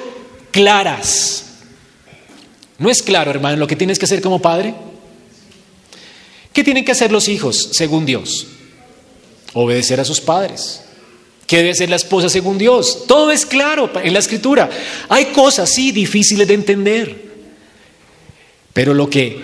claras. 0.50 1.44
¿No 2.78 2.90
es 2.90 3.02
claro, 3.02 3.30
hermano, 3.30 3.56
lo 3.58 3.66
que 3.66 3.76
tienes 3.76 3.98
que 3.98 4.06
hacer 4.06 4.20
como 4.20 4.40
padre? 4.40 4.74
¿Qué 6.52 6.64
tienen 6.64 6.84
que 6.84 6.92
hacer 6.92 7.12
los 7.12 7.28
hijos 7.28 7.70
según 7.72 8.04
Dios? 8.04 8.46
Obedecer 9.54 10.00
a 10.00 10.04
sus 10.04 10.20
padres. 10.20 10.82
¿Qué 11.46 11.58
debe 11.58 11.74
ser 11.74 11.90
la 11.90 11.96
esposa 11.96 12.28
según 12.28 12.58
Dios? 12.58 13.04
Todo 13.06 13.30
es 13.30 13.44
claro 13.44 13.90
en 14.02 14.12
la 14.12 14.18
escritura. 14.18 14.70
Hay 15.08 15.26
cosas, 15.26 15.70
sí, 15.70 15.92
difíciles 15.92 16.48
de 16.48 16.54
entender. 16.54 17.32
Pero 18.72 18.94
lo 18.94 19.10
que 19.10 19.38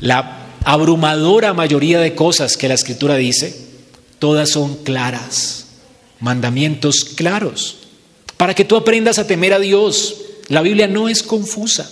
la 0.00 0.46
abrumadora 0.64 1.52
mayoría 1.52 2.00
de 2.00 2.14
cosas 2.14 2.56
que 2.56 2.68
la 2.68 2.74
escritura 2.74 3.16
dice, 3.16 3.54
todas 4.18 4.50
son 4.50 4.76
claras, 4.82 5.61
mandamientos 6.22 7.04
claros, 7.04 7.76
para 8.36 8.54
que 8.54 8.64
tú 8.64 8.76
aprendas 8.76 9.18
a 9.18 9.26
temer 9.26 9.52
a 9.52 9.58
Dios. 9.58 10.16
La 10.48 10.62
Biblia 10.62 10.88
no 10.88 11.08
es 11.08 11.22
confusa. 11.22 11.90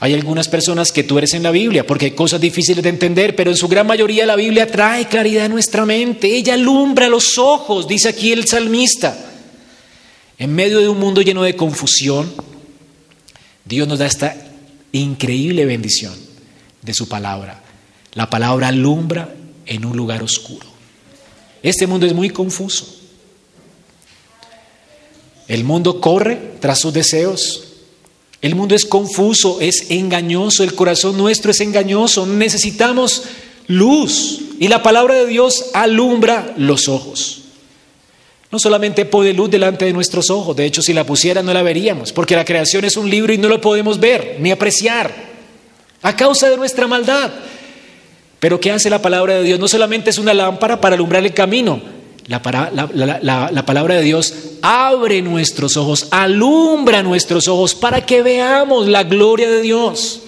Hay 0.00 0.14
algunas 0.14 0.48
personas 0.48 0.90
que 0.90 1.04
tú 1.04 1.16
eres 1.16 1.32
en 1.32 1.44
la 1.44 1.50
Biblia 1.50 1.86
porque 1.86 2.06
hay 2.06 2.10
cosas 2.10 2.40
difíciles 2.40 2.82
de 2.82 2.88
entender, 2.88 3.36
pero 3.36 3.50
en 3.50 3.56
su 3.56 3.68
gran 3.68 3.86
mayoría 3.86 4.26
la 4.26 4.36
Biblia 4.36 4.66
trae 4.66 5.06
claridad 5.06 5.46
a 5.46 5.48
nuestra 5.48 5.86
mente. 5.86 6.36
Ella 6.36 6.54
alumbra 6.54 7.08
los 7.08 7.38
ojos, 7.38 7.88
dice 7.88 8.08
aquí 8.08 8.32
el 8.32 8.46
salmista. 8.46 9.16
En 10.38 10.54
medio 10.54 10.80
de 10.80 10.88
un 10.88 10.98
mundo 10.98 11.22
lleno 11.22 11.44
de 11.44 11.54
confusión, 11.54 12.34
Dios 13.64 13.86
nos 13.86 14.00
da 14.00 14.06
esta 14.06 14.36
increíble 14.90 15.64
bendición 15.64 16.14
de 16.82 16.94
su 16.94 17.08
palabra. 17.08 17.62
La 18.14 18.28
palabra 18.28 18.68
alumbra 18.68 19.32
en 19.66 19.84
un 19.84 19.96
lugar 19.96 20.22
oscuro. 20.22 20.71
Este 21.62 21.86
mundo 21.86 22.06
es 22.06 22.12
muy 22.12 22.30
confuso. 22.30 22.86
El 25.48 25.64
mundo 25.64 26.00
corre 26.00 26.38
tras 26.60 26.80
sus 26.80 26.92
deseos, 26.92 27.64
el 28.40 28.54
mundo 28.54 28.74
es 28.74 28.84
confuso, 28.84 29.60
es 29.60 29.90
engañoso, 29.90 30.64
el 30.64 30.74
corazón 30.74 31.16
nuestro 31.16 31.50
es 31.50 31.60
engañoso, 31.60 32.26
necesitamos 32.26 33.24
luz 33.68 34.40
y 34.58 34.68
la 34.68 34.82
palabra 34.82 35.14
de 35.14 35.26
Dios 35.26 35.66
alumbra 35.74 36.54
los 36.56 36.88
ojos. 36.88 37.42
No 38.50 38.58
solamente 38.58 39.04
pone 39.04 39.32
luz 39.32 39.50
delante 39.50 39.84
de 39.84 39.92
nuestros 39.92 40.28
ojos, 40.30 40.56
de 40.56 40.66
hecho 40.66 40.82
si 40.82 40.92
la 40.92 41.06
pusiera 41.06 41.42
no 41.42 41.54
la 41.54 41.62
veríamos, 41.62 42.12
porque 42.12 42.36
la 42.36 42.44
creación 42.44 42.84
es 42.84 42.96
un 42.96 43.08
libro 43.08 43.32
y 43.32 43.38
no 43.38 43.48
lo 43.48 43.60
podemos 43.60 44.00
ver 44.00 44.36
ni 44.40 44.50
apreciar 44.50 45.14
a 46.02 46.16
causa 46.16 46.50
de 46.50 46.56
nuestra 46.56 46.86
maldad. 46.86 47.30
Pero 48.42 48.58
¿qué 48.58 48.72
hace 48.72 48.90
la 48.90 49.00
palabra 49.00 49.34
de 49.34 49.44
Dios? 49.44 49.60
No 49.60 49.68
solamente 49.68 50.10
es 50.10 50.18
una 50.18 50.34
lámpara 50.34 50.80
para 50.80 50.96
alumbrar 50.96 51.24
el 51.24 51.32
camino, 51.32 51.80
la, 52.26 52.42
palabra 52.42 53.94
de 53.94 54.02
Dios 54.02 54.34
abre 54.62 55.22
nuestros 55.22 55.76
ojos, 55.76 56.08
alumbra 56.10 57.04
nuestros 57.04 57.46
ojos 57.46 57.76
para 57.76 58.04
que 58.04 58.20
veamos 58.20 58.88
la 58.88 59.04
gloria 59.04 59.48
de 59.48 59.62
Dios. 59.62 60.22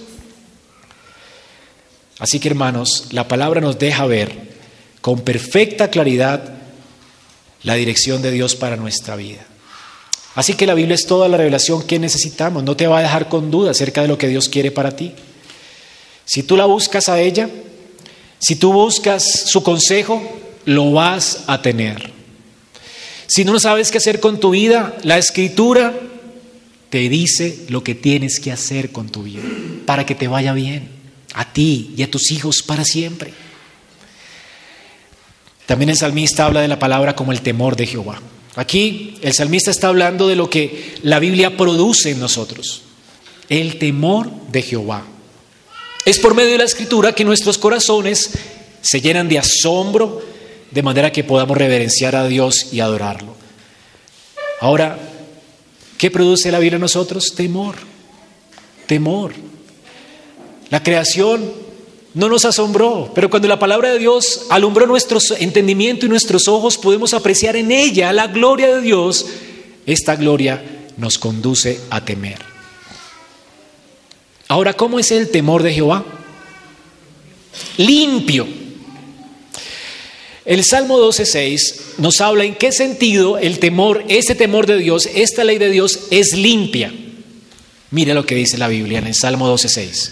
Así 2.17 2.39
que 2.39 2.47
hermanos, 2.47 3.07
la 3.11 3.27
palabra 3.27 3.59
nos 3.59 3.77
deja 3.79 4.05
ver 4.05 4.31
con 5.01 5.19
perfecta 5.19 5.89
claridad 5.89 6.53
la 7.63 7.73
dirección 7.73 8.21
de 8.21 8.31
Dios 8.31 8.55
para 8.55 8.77
nuestra 8.77 9.17
vida. 9.17 9.45
Así 10.35 10.53
que 10.53 10.67
la 10.67 10.73
Biblia 10.73 10.95
es 10.95 11.05
toda 11.05 11.27
la 11.27 11.35
revelación 11.35 11.83
que 11.83 11.99
necesitamos, 11.99 12.63
no 12.63 12.77
te 12.77 12.87
va 12.87 12.99
a 12.99 13.01
dejar 13.01 13.27
con 13.27 13.51
duda 13.51 13.71
acerca 13.71 14.03
de 14.03 14.07
lo 14.07 14.17
que 14.17 14.29
Dios 14.29 14.47
quiere 14.47 14.71
para 14.71 14.95
ti. 14.95 15.11
Si 16.23 16.43
tú 16.43 16.55
la 16.55 16.63
buscas 16.63 17.09
a 17.09 17.19
ella, 17.19 17.49
si 18.39 18.55
tú 18.55 18.73
buscas 18.73 19.23
su 19.47 19.63
consejo, 19.63 20.21
lo 20.65 20.91
vas 20.91 21.43
a 21.47 21.61
tener. 21.61 22.11
Si 23.27 23.43
no 23.43 23.59
sabes 23.59 23.91
qué 23.91 23.97
hacer 23.97 24.19
con 24.19 24.39
tu 24.39 24.51
vida, 24.51 24.95
la 25.03 25.17
escritura 25.17 25.93
te 26.89 27.09
dice 27.09 27.65
lo 27.69 27.83
que 27.83 27.95
tienes 27.95 28.39
que 28.39 28.51
hacer 28.51 28.91
con 28.91 29.09
tu 29.09 29.23
vida 29.23 29.41
para 29.85 30.05
que 30.05 30.15
te 30.15 30.27
vaya 30.27 30.53
bien, 30.53 30.89
a 31.33 31.51
ti 31.51 31.93
y 31.97 32.03
a 32.03 32.11
tus 32.11 32.31
hijos 32.31 32.63
para 32.65 32.85
siempre. 32.85 33.33
También 35.65 35.89
el 35.89 35.97
salmista 35.97 36.45
habla 36.45 36.61
de 36.61 36.67
la 36.67 36.79
palabra 36.79 37.15
como 37.15 37.31
el 37.31 37.41
temor 37.41 37.75
de 37.75 37.87
Jehová. 37.87 38.21
Aquí 38.55 39.17
el 39.21 39.33
salmista 39.33 39.71
está 39.71 39.87
hablando 39.87 40.27
de 40.27 40.35
lo 40.35 40.49
que 40.49 40.95
la 41.01 41.19
Biblia 41.19 41.57
produce 41.57 42.11
en 42.11 42.19
nosotros, 42.19 42.83
el 43.49 43.77
temor 43.77 44.31
de 44.51 44.61
Jehová. 44.61 45.03
Es 46.05 46.19
por 46.19 46.35
medio 46.35 46.51
de 46.51 46.59
la 46.59 46.65
escritura 46.65 47.15
que 47.15 47.25
nuestros 47.25 47.57
corazones 47.57 48.29
se 48.81 49.01
llenan 49.01 49.27
de 49.27 49.39
asombro, 49.39 50.21
de 50.69 50.83
manera 50.83 51.11
que 51.11 51.23
podamos 51.23 51.57
reverenciar 51.57 52.15
a 52.15 52.27
Dios 52.27 52.67
y 52.71 52.79
adorarlo. 52.79 53.35
Ahora, 54.61 54.99
¿qué 55.97 56.11
produce 56.11 56.51
la 56.51 56.59
Biblia 56.59 56.75
en 56.75 56.81
nosotros? 56.81 57.33
Temor, 57.35 57.75
temor. 58.85 59.33
La 60.69 60.83
creación 60.83 61.51
no 62.13 62.29
nos 62.29 62.45
asombró, 62.45 63.11
pero 63.15 63.31
cuando 63.31 63.47
la 63.47 63.57
palabra 63.57 63.91
de 63.91 63.97
Dios 63.97 64.45
alumbró 64.49 64.85
nuestro 64.85 65.19
entendimiento 65.39 66.05
y 66.05 66.09
nuestros 66.09 66.47
ojos, 66.47 66.77
podemos 66.77 67.15
apreciar 67.15 67.55
en 67.55 67.71
ella 67.71 68.13
la 68.13 68.27
gloria 68.27 68.75
de 68.75 68.81
Dios. 68.81 69.25
Esta 69.87 70.15
gloria 70.15 70.63
nos 70.97 71.17
conduce 71.17 71.79
a 71.89 72.05
temer. 72.05 72.54
Ahora, 74.47 74.73
¿cómo 74.73 74.99
es 74.99 75.11
el 75.11 75.29
temor 75.29 75.63
de 75.63 75.73
Jehová? 75.73 76.05
Limpio 77.77 78.47
el 80.45 80.63
Salmo 80.63 80.99
12.6 80.99 81.97
nos 81.97 82.21
habla 82.21 82.43
en 82.43 82.53
qué 82.53 82.71
sentido 82.71 83.39
el 83.39 83.57
temor, 83.57 84.03
ese 84.09 84.35
temor 84.35 84.67
de 84.67 84.77
Dios, 84.77 85.09
esta 85.15 85.43
ley 85.43 85.57
de 85.57 85.71
Dios 85.71 86.01
es 86.11 86.33
limpia. 86.33 86.93
Mira 87.89 88.13
lo 88.13 88.27
que 88.27 88.35
dice 88.35 88.59
la 88.59 88.67
Biblia 88.67 88.99
en 88.99 89.07
el 89.07 89.15
Salmo 89.15 89.51
12.6. 89.51 90.11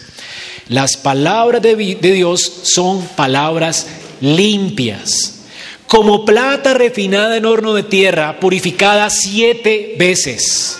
Las 0.69 0.97
palabras 0.97 1.61
de, 1.61 1.75
de 1.75 2.11
Dios 2.11 2.51
son 2.63 3.05
palabras 3.09 3.85
limpias, 4.21 5.41
como 5.85 6.25
plata 6.25 6.73
refinada 6.73 7.37
en 7.37 7.45
horno 7.45 7.75
de 7.75 7.83
tierra, 7.83 8.39
purificada 8.39 9.11
siete 9.11 9.93
veces. 9.99 10.77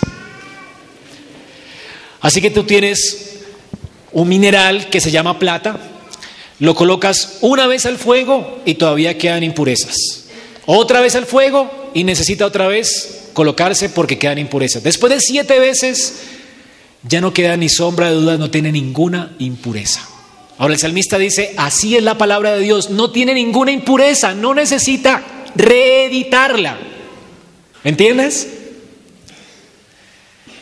Así 2.20 2.40
que 2.40 2.50
tú 2.50 2.64
tienes 2.64 3.23
un 4.14 4.28
mineral 4.28 4.88
que 4.88 5.00
se 5.00 5.10
llama 5.10 5.38
plata, 5.38 5.78
lo 6.60 6.74
colocas 6.74 7.38
una 7.40 7.66
vez 7.66 7.84
al 7.84 7.98
fuego 7.98 8.60
y 8.64 8.74
todavía 8.74 9.18
quedan 9.18 9.42
impurezas. 9.42 10.24
Otra 10.66 11.00
vez 11.00 11.14
al 11.14 11.26
fuego 11.26 11.90
y 11.92 12.04
necesita 12.04 12.46
otra 12.46 12.68
vez 12.68 13.28
colocarse 13.32 13.88
porque 13.88 14.18
quedan 14.18 14.38
impurezas. 14.38 14.82
Después 14.82 15.12
de 15.12 15.20
siete 15.20 15.58
veces 15.58 16.22
ya 17.02 17.20
no 17.20 17.34
queda 17.34 17.56
ni 17.56 17.68
sombra 17.68 18.08
de 18.08 18.14
duda, 18.14 18.38
no 18.38 18.50
tiene 18.50 18.72
ninguna 18.72 19.34
impureza. 19.38 20.08
Ahora 20.56 20.74
el 20.74 20.80
salmista 20.80 21.18
dice, 21.18 21.52
así 21.56 21.96
es 21.96 22.02
la 22.02 22.16
palabra 22.16 22.52
de 22.52 22.60
Dios, 22.60 22.90
no 22.90 23.10
tiene 23.10 23.34
ninguna 23.34 23.72
impureza, 23.72 24.34
no 24.34 24.54
necesita 24.54 25.22
reeditarla. 25.56 26.78
¿Entiendes? 27.82 28.48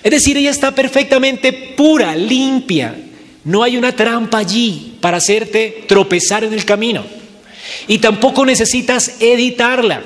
Es 0.02 0.10
decir, 0.10 0.36
ella 0.36 0.50
está 0.50 0.74
perfectamente 0.74 1.52
pura, 1.52 2.16
limpia, 2.16 2.96
no 3.44 3.62
hay 3.62 3.76
una 3.76 3.94
trampa 3.94 4.38
allí 4.38 4.98
para 5.00 5.16
hacerte 5.16 5.84
tropezar 5.88 6.44
en 6.44 6.52
el 6.52 6.64
camino. 6.64 7.04
Y 7.88 7.98
tampoco 7.98 8.44
necesitas 8.44 9.16
editarla. 9.20 10.02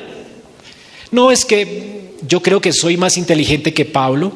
No 1.11 1.31
es 1.31 1.45
que 1.45 2.15
yo 2.27 2.43
creo 2.43 2.61
que 2.61 2.73
soy 2.73 2.97
más 2.97 3.17
inteligente 3.17 3.75
que 3.75 3.85
Pablo 3.85 4.33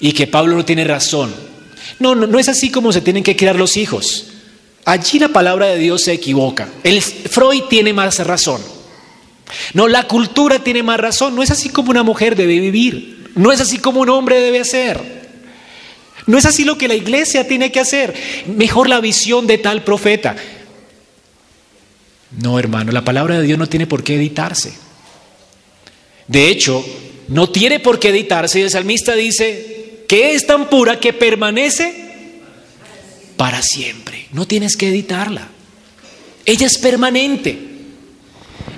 y 0.00 0.12
que 0.12 0.26
Pablo 0.26 0.56
no 0.56 0.64
tiene 0.64 0.84
razón. 0.84 1.34
No, 1.98 2.14
no, 2.14 2.26
no 2.26 2.38
es 2.38 2.48
así 2.48 2.70
como 2.70 2.92
se 2.92 3.00
tienen 3.00 3.22
que 3.22 3.36
criar 3.36 3.56
los 3.56 3.76
hijos. 3.76 4.26
Allí 4.84 5.18
la 5.18 5.28
palabra 5.28 5.66
de 5.66 5.78
Dios 5.78 6.02
se 6.02 6.12
equivoca. 6.12 6.68
El 6.84 7.02
Freud 7.02 7.64
tiene 7.68 7.92
más 7.92 8.18
razón. 8.20 8.60
No, 9.74 9.88
la 9.88 10.04
cultura 10.04 10.58
tiene 10.60 10.82
más 10.82 10.98
razón. 11.00 11.34
No 11.34 11.42
es 11.42 11.50
así 11.50 11.70
como 11.70 11.90
una 11.90 12.02
mujer 12.02 12.36
debe 12.36 12.60
vivir. 12.60 13.30
No 13.34 13.52
es 13.52 13.60
así 13.60 13.78
como 13.78 14.00
un 14.00 14.10
hombre 14.10 14.40
debe 14.40 14.64
ser. 14.64 15.25
No 16.26 16.38
es 16.38 16.44
así 16.44 16.64
lo 16.64 16.76
que 16.76 16.88
la 16.88 16.94
iglesia 16.94 17.46
tiene 17.46 17.70
que 17.70 17.80
hacer. 17.80 18.14
Mejor 18.46 18.88
la 18.88 19.00
visión 19.00 19.46
de 19.46 19.58
tal 19.58 19.84
profeta. 19.84 20.36
No, 22.42 22.58
hermano, 22.58 22.92
la 22.92 23.04
palabra 23.04 23.38
de 23.38 23.46
Dios 23.46 23.58
no 23.58 23.68
tiene 23.68 23.86
por 23.86 24.02
qué 24.02 24.16
editarse. 24.16 24.72
De 26.26 26.48
hecho, 26.48 26.84
no 27.28 27.48
tiene 27.50 27.78
por 27.78 28.00
qué 28.00 28.08
editarse. 28.08 28.58
Y 28.58 28.62
el 28.62 28.70
salmista 28.70 29.14
dice 29.14 30.04
que 30.08 30.34
es 30.34 30.46
tan 30.46 30.68
pura 30.68 30.98
que 30.98 31.12
permanece 31.12 32.06
para 33.36 33.62
siempre. 33.62 34.26
No 34.32 34.46
tienes 34.46 34.76
que 34.76 34.88
editarla. 34.88 35.48
Ella 36.44 36.66
es 36.66 36.78
permanente. 36.78 37.58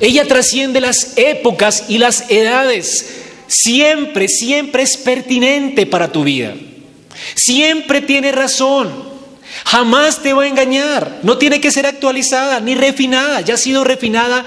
Ella 0.01 0.27
trasciende 0.27 0.81
las 0.81 1.15
épocas 1.17 1.87
y 1.89 1.99
las 1.99 2.31
edades. 2.31 3.07
Siempre, 3.47 4.29
siempre 4.29 4.83
es 4.83 4.99
pertinente 4.99 5.87
para 5.87 6.13
tu 6.13 6.25
vida. 6.25 6.55
Siempre 7.35 8.01
tiene 8.01 8.33
razón. 8.33 9.09
Jamás 9.65 10.23
te 10.23 10.33
va 10.33 10.45
a 10.45 10.49
engañar. 10.49 11.21
No 11.23 11.39
tiene 11.39 11.61
que 11.61 11.71
ser 11.71 11.87
actualizada 11.87 12.61
ni 12.61 12.75
refinada. 12.75 13.41
Ya 13.41 13.55
ha 13.55 13.59
sido 13.59 13.85
refinada 13.85 14.45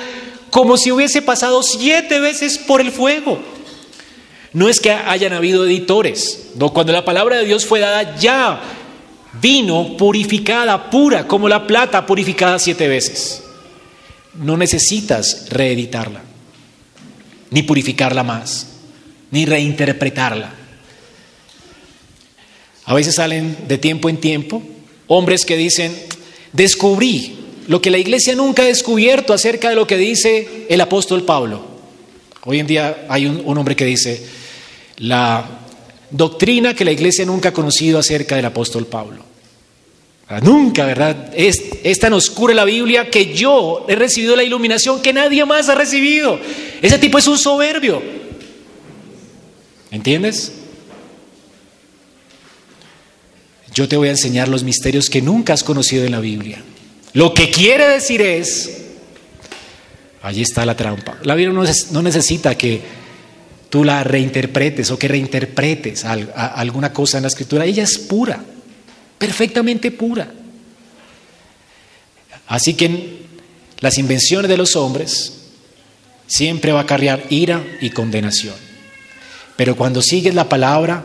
como 0.50 0.78
si 0.78 0.92
hubiese 0.92 1.22
pasado 1.22 1.64
siete 1.64 2.20
veces 2.20 2.58
por 2.58 2.82
el 2.82 2.92
fuego. 2.92 3.42
No 4.54 4.68
es 4.68 4.80
que 4.80 4.92
hayan 4.92 5.34
habido 5.34 5.66
editores. 5.66 6.52
No, 6.56 6.74
cuando 6.74 6.92
la 6.92 7.06
palabra 7.06 7.38
de 7.38 7.46
Dios 7.46 7.66
fue 7.66 7.80
dada 7.80 8.18
ya 8.18 8.62
vino 9.42 9.96
purificada, 9.98 10.90
pura, 10.90 11.28
como 11.28 11.48
la 11.48 11.66
plata 11.66 12.06
purificada 12.06 12.60
siete 12.60 12.88
veces. 12.88 13.44
No 14.34 14.58
necesitas 14.58 15.48
reeditarla, 15.50 16.22
ni 17.50 17.64
purificarla 17.64 18.24
más, 18.24 18.68
ni 19.32 19.46
reinterpretarla. 19.46 20.54
A 22.92 22.94
veces 22.94 23.16
salen 23.16 23.56
de 23.70 23.78
tiempo 23.78 24.10
en 24.10 24.18
tiempo 24.18 24.62
hombres 25.08 25.46
que 25.46 25.56
dicen, 25.56 25.96
descubrí 26.52 27.38
lo 27.70 27.82
que 27.82 27.90
la 27.90 27.98
iglesia 27.98 28.36
nunca 28.36 28.64
ha 28.64 28.66
descubierto 28.66 29.32
acerca 29.32 29.70
de 29.70 29.78
lo 29.78 29.88
que 29.88 29.96
dice 29.96 30.66
el 30.68 30.82
apóstol 30.82 31.24
Pablo. 31.24 31.62
Hoy 32.44 32.60
en 32.60 32.68
día 32.68 33.06
hay 33.08 33.28
un, 33.28 33.58
hombre 33.58 33.78
que 33.78 33.86
dice, 33.86 34.22
la 34.98 35.62
doctrina 36.10 36.74
que 36.74 36.84
la 36.84 36.92
iglesia 36.92 37.26
nunca 37.26 37.48
ha 37.48 37.54
conocido 37.54 37.98
acerca 37.98 38.36
del 38.36 38.44
apóstol 38.44 38.86
Pablo. 38.88 39.24
Ah, 40.28 40.42
nunca, 40.42 40.86
¿verdad? 40.86 41.32
Es, 41.34 41.64
es, 41.84 41.98
tan 41.98 42.12
oscura 42.12 42.54
la 42.54 42.66
Biblia 42.66 43.10
que 43.10 43.34
yo 43.34 43.86
he 43.88 43.96
recibido 43.96 44.36
la 44.36 44.44
iluminación 44.44 45.02
que 45.02 45.14
nadie 45.14 45.46
más 45.46 45.70
ha 45.70 45.76
recibido. 45.76 46.38
Ese 46.82 47.00
tipo 47.00 47.18
es 47.18 47.28
un 47.28 47.38
soberbio. 47.38 48.02
¿Entiendes? 49.92 50.56
Yo 53.74 53.88
te 53.88 53.96
voy 53.96 54.10
a 54.10 54.12
enseñar 54.12 54.48
los 54.48 54.64
misterios 54.64 55.10
que 55.10 55.22
nunca 55.22 55.54
has 55.54 55.64
conocido 55.64 56.06
en 56.06 56.12
la 56.12 56.20
Biblia. 56.20 56.62
Lo 57.14 57.34
que 57.34 57.50
quiere 57.50 57.88
decir 57.88 58.22
es, 58.22 58.70
allí 60.22 60.42
está 60.42 60.66
la 60.66 60.76
trampa. 60.76 61.18
La 61.24 61.36
Biblia 61.36 61.58
no, 61.92 62.02
necesita 62.02 62.58
que 62.58 62.82
tú 63.70 63.84
la 63.84 64.04
reinterpretes 64.04 64.92
o 64.92 65.00
que 65.00 65.08
reinterpretes 65.08 66.06
alguna 66.06 66.92
cosa 66.92 67.18
en 67.18 67.24
la 67.24 67.30
escritura. 67.30 67.66
Ella 67.66 67.84
es 67.84 67.98
pura, 67.98 68.44
perfectamente 69.18 69.92
pura. 69.92 70.32
Así 72.48 72.74
que 72.74 73.22
las 73.80 73.98
invenciones 73.98 74.50
de 74.50 74.58
los 74.58 74.76
hombres 74.76 75.34
siempre 76.28 76.72
va 76.72 76.80
a 76.80 76.84
acarrear 76.84 77.24
ira 77.30 77.64
y 77.82 77.90
condenación. 77.92 78.56
Pero 79.56 79.76
cuando 79.76 80.02
sigues 80.02 80.34
la 80.34 80.50
palabra, 80.50 81.04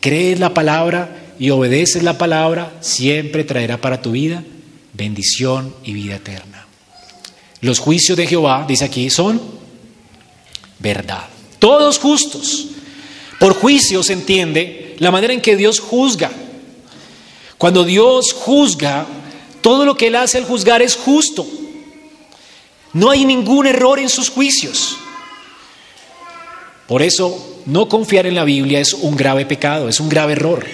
crees 0.00 0.38
la 0.38 0.52
palabra, 0.52 1.23
y 1.38 1.50
obedeces 1.50 2.02
la 2.02 2.18
palabra, 2.18 2.76
siempre 2.80 3.44
traerá 3.44 3.80
para 3.80 4.02
tu 4.02 4.12
vida 4.12 4.44
bendición 4.94 5.74
y 5.84 5.92
vida 5.92 6.16
eterna. 6.16 6.66
Los 7.60 7.78
juicios 7.78 8.16
de 8.16 8.26
Jehová, 8.26 8.64
dice 8.66 8.84
aquí, 8.84 9.10
son 9.10 9.40
verdad. 10.78 11.24
Todos 11.58 11.98
justos. 11.98 12.66
Por 13.40 13.54
juicio 13.54 14.02
se 14.02 14.12
entiende 14.12 14.96
la 14.98 15.10
manera 15.10 15.32
en 15.32 15.40
que 15.40 15.56
Dios 15.56 15.80
juzga. 15.80 16.30
Cuando 17.58 17.84
Dios 17.84 18.32
juzga, 18.32 19.06
todo 19.60 19.84
lo 19.84 19.96
que 19.96 20.06
Él 20.06 20.16
hace 20.16 20.38
al 20.38 20.44
juzgar 20.44 20.82
es 20.82 20.96
justo. 20.96 21.46
No 22.92 23.10
hay 23.10 23.24
ningún 23.24 23.66
error 23.66 23.98
en 23.98 24.08
sus 24.08 24.30
juicios. 24.30 24.96
Por 26.86 27.02
eso, 27.02 27.62
no 27.66 27.88
confiar 27.88 28.26
en 28.26 28.34
la 28.34 28.44
Biblia 28.44 28.78
es 28.78 28.92
un 28.92 29.16
grave 29.16 29.46
pecado, 29.46 29.88
es 29.88 29.98
un 30.00 30.08
grave 30.08 30.34
error. 30.34 30.64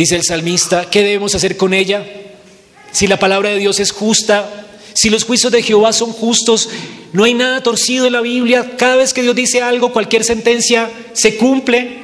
Dice 0.00 0.16
el 0.16 0.24
salmista, 0.24 0.88
¿qué 0.88 1.02
debemos 1.02 1.34
hacer 1.34 1.58
con 1.58 1.74
ella? 1.74 2.06
Si 2.90 3.06
la 3.06 3.18
palabra 3.18 3.50
de 3.50 3.58
Dios 3.58 3.80
es 3.80 3.92
justa, 3.92 4.66
si 4.94 5.10
los 5.10 5.24
juicios 5.24 5.52
de 5.52 5.62
Jehová 5.62 5.92
son 5.92 6.12
justos, 6.12 6.70
no 7.12 7.24
hay 7.24 7.34
nada 7.34 7.62
torcido 7.62 8.06
en 8.06 8.14
la 8.14 8.22
Biblia. 8.22 8.78
Cada 8.78 8.96
vez 8.96 9.12
que 9.12 9.20
Dios 9.20 9.36
dice 9.36 9.60
algo, 9.60 9.92
cualquier 9.92 10.24
sentencia 10.24 10.90
se 11.12 11.36
cumple. 11.36 11.98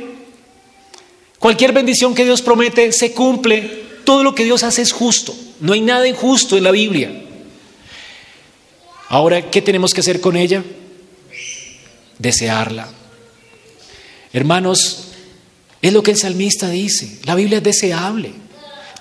Cualquier 1.38 1.72
bendición 1.72 2.14
que 2.14 2.26
Dios 2.26 2.42
promete 2.42 2.92
se 2.92 3.12
cumple. 3.12 3.84
Todo 4.04 4.22
lo 4.22 4.34
que 4.34 4.44
Dios 4.44 4.62
hace 4.62 4.82
es 4.82 4.92
justo. 4.92 5.34
No 5.60 5.72
hay 5.72 5.80
nada 5.80 6.06
injusto 6.06 6.58
en 6.58 6.64
la 6.64 6.72
Biblia. 6.72 7.24
Ahora, 9.08 9.50
¿qué 9.50 9.62
tenemos 9.62 9.94
que 9.94 10.00
hacer 10.00 10.20
con 10.20 10.36
ella? 10.36 10.62
Desearla. 12.18 12.90
Hermanos, 14.34 15.05
es 15.88 15.92
lo 15.92 16.02
que 16.02 16.12
el 16.12 16.16
salmista 16.16 16.70
dice. 16.70 17.18
La 17.24 17.34
Biblia 17.34 17.58
es 17.58 17.64
deseable. 17.64 18.32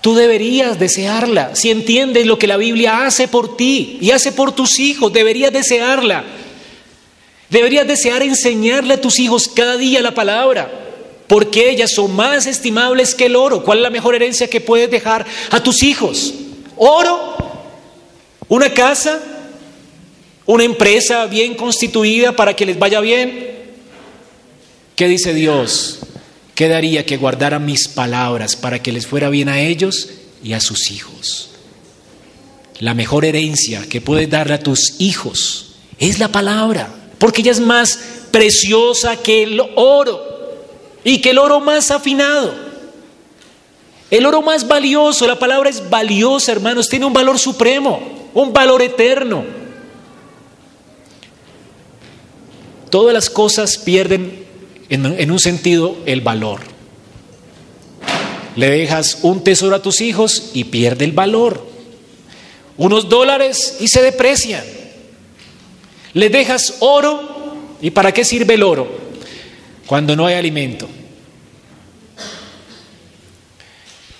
Tú 0.02 0.14
deberías 0.14 0.78
desearla. 0.78 1.56
Si 1.56 1.72
entiendes 1.72 2.26
lo 2.28 2.38
que 2.38 2.48
la 2.48 2.58
Biblia 2.58 3.06
hace 3.06 3.28
por 3.28 3.58
ti 3.58 3.98
y 4.02 4.12
hace 4.12 4.32
por 4.32 4.52
tus 4.52 4.80
hijos, 4.80 5.12
deberías 5.12 5.52
desearla. 5.52 6.24
Deberías 7.50 7.88
desear 7.88 8.22
enseñarle 8.22 8.96
a 8.96 9.02
tus 9.02 9.20
hijos 9.20 9.48
cada 9.48 9.78
día 9.78 10.02
la 10.02 10.14
palabra, 10.14 10.72
porque 11.28 11.70
ellas 11.70 11.92
son 11.92 12.16
más 12.16 12.46
estimables 12.46 13.16
que 13.16 13.26
el 13.26 13.36
oro. 13.36 13.64
¿Cuál 13.64 13.80
es 13.80 13.84
la 13.84 13.90
mejor 13.90 14.14
herencia 14.14 14.50
que 14.50 14.62
puedes 14.62 14.92
dejar 14.92 15.26
a 15.50 15.64
tus 15.64 15.82
hijos? 15.82 16.34
¿Oro? 16.76 17.36
¿Una 18.48 18.72
casa? 18.74 19.20
¿Una 20.46 20.64
empresa 20.64 21.26
bien 21.26 21.56
constituida 21.56 22.32
para 22.32 22.56
que 22.56 22.66
les 22.66 22.78
vaya 22.78 23.00
bien? 23.00 23.56
¿Qué 24.96 25.08
dice 25.08 25.34
Dios? 25.34 26.00
¿Qué 26.56 26.70
daría 26.70 27.06
que 27.06 27.18
guardara 27.18 27.60
mis 27.60 27.90
palabras 27.90 28.56
para 28.56 28.82
que 28.82 28.94
les 28.94 29.06
fuera 29.06 29.30
bien 29.30 29.50
a 29.50 29.60
ellos 29.60 30.10
y 30.42 30.54
a 30.54 30.62
sus 30.62 30.90
hijos? 30.90 31.50
La 32.80 32.94
mejor 32.94 33.26
herencia 33.26 33.88
que 33.90 34.00
puedes 34.00 34.30
darle 34.30 34.54
a 34.54 34.64
tus 34.64 34.96
hijos 35.00 35.76
es 36.00 36.18
la 36.18 36.30
palabra, 36.30 36.90
porque 37.18 37.42
ella 37.42 37.52
es 37.52 37.60
más 37.60 38.00
preciosa 38.32 39.18
que 39.18 39.44
el 39.44 39.62
oro 39.76 40.22
y 41.04 41.20
que 41.20 41.32
el 41.32 41.40
oro 41.40 41.60
más 41.60 41.92
afinado. 41.92 42.54
El 44.10 44.26
oro 44.26 44.42
más 44.42 44.66
valioso, 44.66 45.28
la 45.28 45.38
palabra 45.38 45.70
es 45.70 45.90
valiosa, 45.90 46.54
hermanos, 46.54 46.88
tiene 46.88 47.06
un 47.06 47.14
valor 47.14 47.38
supremo, 47.38 48.30
un 48.34 48.54
valor 48.54 48.82
eterno. 48.82 49.44
Todas 52.90 53.14
las 53.14 53.30
cosas 53.30 53.78
pierden 53.78 54.45
en, 54.90 55.32
un 55.32 55.40
sentido, 55.40 55.98
el 56.06 56.22
valor. 56.22 56.62
Le 58.56 58.70
dejas 58.70 59.20
un 59.24 59.44
tesoro 59.44 59.76
a 59.76 59.82
tus 59.82 60.02
hijos 60.02 60.52
y 60.54 60.66
pierde 60.66 61.06
el 61.06 61.12
valor. 61.12 61.66
Unos 62.78 63.10
dólares 63.10 63.78
y 63.80 63.88
se 63.88 64.02
deprecian. 64.02 64.64
Le 66.14 66.30
dejas 66.30 66.76
oro 66.80 67.58
y 67.82 67.90
¿para 67.92 68.14
qué 68.14 68.24
sirve 68.24 68.54
el 68.54 68.64
oro? 68.64 68.88
Cuando 69.86 70.16
no 70.16 70.26
hay 70.26 70.36
alimento. 70.36 70.88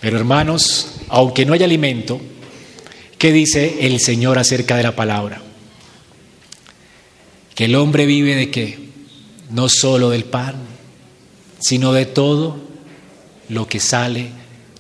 Pero 0.02 0.18
hermanos, 0.18 0.92
aunque 1.08 1.46
no 1.46 1.54
hay 1.54 1.64
alimento, 1.64 2.20
¿qué 3.18 3.32
dice 3.32 3.78
el 3.82 4.00
Señor 4.00 4.38
acerca 4.38 4.76
de 4.78 4.84
la 4.84 4.96
palabra? 4.96 5.42
Que 7.56 7.66
el 7.66 7.76
hombre 7.76 8.06
vive 8.06 8.36
de 8.36 8.52
qué? 8.52 8.86
No 9.50 9.70
solo 9.70 10.10
del 10.10 10.26
pan, 10.26 10.56
sino 11.60 11.94
de 11.94 12.06
todo 12.06 12.58
lo 13.50 13.68
que 13.68 13.80
sale 13.80 14.30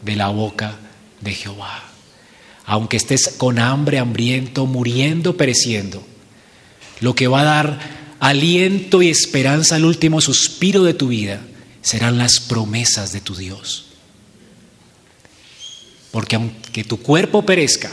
de 0.03 0.15
la 0.15 0.29
boca 0.29 0.77
de 1.21 1.33
Jehová. 1.33 1.83
Aunque 2.65 2.97
estés 2.97 3.35
con 3.37 3.59
hambre, 3.59 3.99
hambriento, 3.99 4.65
muriendo, 4.65 5.37
pereciendo, 5.37 6.03
lo 6.99 7.15
que 7.15 7.27
va 7.27 7.41
a 7.41 7.43
dar 7.43 7.79
aliento 8.19 9.01
y 9.01 9.09
esperanza 9.09 9.75
al 9.75 9.85
último 9.85 10.21
suspiro 10.21 10.83
de 10.83 10.93
tu 10.93 11.09
vida 11.09 11.41
serán 11.81 12.17
las 12.17 12.39
promesas 12.39 13.11
de 13.11 13.21
tu 13.21 13.35
Dios. 13.35 13.85
Porque 16.11 16.37
aunque 16.37 16.83
tu 16.83 16.97
cuerpo 16.97 17.45
perezca, 17.45 17.91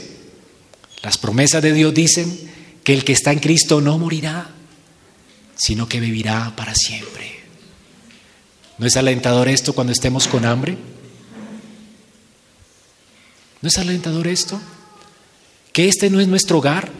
las 1.02 1.18
promesas 1.18 1.62
de 1.62 1.72
Dios 1.72 1.92
dicen 1.92 2.50
que 2.84 2.94
el 2.94 3.04
que 3.04 3.12
está 3.12 3.32
en 3.32 3.40
Cristo 3.40 3.80
no 3.80 3.98
morirá, 3.98 4.50
sino 5.62 5.88
que 5.88 6.00
vivirá 6.00 6.52
para 6.56 6.74
siempre. 6.74 7.38
¿No 8.78 8.86
es 8.86 8.96
alentador 8.96 9.48
esto 9.48 9.72
cuando 9.72 9.92
estemos 9.92 10.26
con 10.26 10.44
hambre? 10.44 10.76
¿No 13.60 13.68
es 13.68 13.78
alentador 13.78 14.26
esto? 14.26 14.60
Que 15.72 15.86
este 15.86 16.10
no 16.10 16.18
es 16.18 16.26
nuestro 16.26 16.58
hogar. 16.58 16.90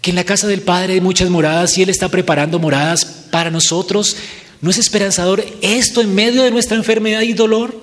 Que 0.00 0.08
en 0.08 0.16
la 0.16 0.24
casa 0.24 0.46
del 0.46 0.62
Padre 0.62 0.94
hay 0.94 1.02
muchas 1.02 1.28
moradas 1.28 1.76
y 1.76 1.82
Él 1.82 1.90
está 1.90 2.08
preparando 2.08 2.58
moradas 2.58 3.04
para 3.30 3.50
nosotros. 3.50 4.16
¿No 4.62 4.70
es 4.70 4.78
esperanzador 4.78 5.44
esto 5.60 6.00
en 6.00 6.14
medio 6.14 6.44
de 6.44 6.50
nuestra 6.50 6.78
enfermedad 6.78 7.20
y 7.20 7.34
dolor? 7.34 7.78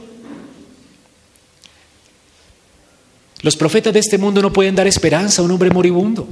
Los 3.44 3.56
profetas 3.56 3.94
de 3.94 4.00
este 4.00 4.18
mundo 4.18 4.42
no 4.42 4.52
pueden 4.52 4.74
dar 4.74 4.88
esperanza 4.88 5.44
a 5.44 5.46
un 5.46 5.52
hombre 5.52 5.70
moribundo. 5.70 6.28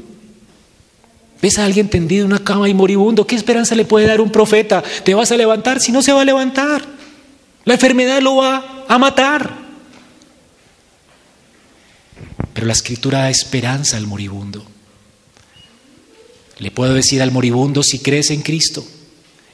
¿Ves 1.42 1.58
a 1.58 1.66
alguien 1.66 1.90
tendido 1.90 2.26
en 2.26 2.34
una 2.34 2.44
cama 2.44 2.68
y 2.68 2.74
moribundo? 2.74 3.26
¿Qué 3.26 3.36
esperanza 3.36 3.76
le 3.76 3.86
puede 3.86 4.08
dar 4.08 4.20
un 4.20 4.32
profeta? 4.32 4.84
¿Te 5.04 5.14
vas 5.14 5.32
a 5.32 5.38
levantar? 5.38 5.80
Si 5.80 5.92
no 5.92 6.02
se 6.02 6.12
va 6.12 6.22
a 6.22 6.26
levantar. 6.26 6.86
La 7.64 7.76
enfermedad 7.76 8.22
lo 8.22 8.38
va 8.38 8.86
a 8.88 8.98
matar. 8.98 9.58
Pero 12.54 12.68
la 12.68 12.74
escritura 12.74 13.20
da 13.20 13.30
esperanza 13.30 13.96
al 13.96 14.06
moribundo. 14.06 14.66
Le 16.58 16.72
puedo 16.72 16.94
decir 16.94 17.22
al 17.22 17.32
moribundo, 17.32 17.84
si 17.84 18.00
crees 18.00 18.32
en 18.32 18.42
Cristo, 18.42 18.86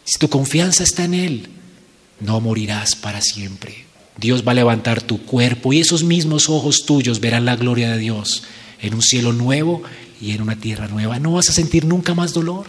si 0.03 0.17
tu 0.17 0.27
confianza 0.27 0.83
está 0.83 1.03
en 1.03 1.13
Él, 1.13 1.49
no 2.19 2.41
morirás 2.41 2.95
para 2.95 3.21
siempre. 3.21 3.85
Dios 4.17 4.47
va 4.47 4.53
a 4.53 4.55
levantar 4.55 5.03
tu 5.03 5.23
cuerpo 5.23 5.71
y 5.71 5.81
esos 5.81 6.03
mismos 6.03 6.49
ojos 6.49 6.85
tuyos 6.85 7.19
verán 7.19 7.45
la 7.45 7.55
gloria 7.55 7.91
de 7.91 7.99
Dios 7.99 8.43
en 8.81 8.95
un 8.95 9.01
cielo 9.01 9.33
nuevo 9.33 9.83
y 10.21 10.31
en 10.31 10.41
una 10.41 10.55
tierra 10.55 10.87
nueva. 10.87 11.19
No 11.19 11.33
vas 11.33 11.49
a 11.49 11.53
sentir 11.53 11.85
nunca 11.85 12.13
más 12.13 12.33
dolor. 12.33 12.67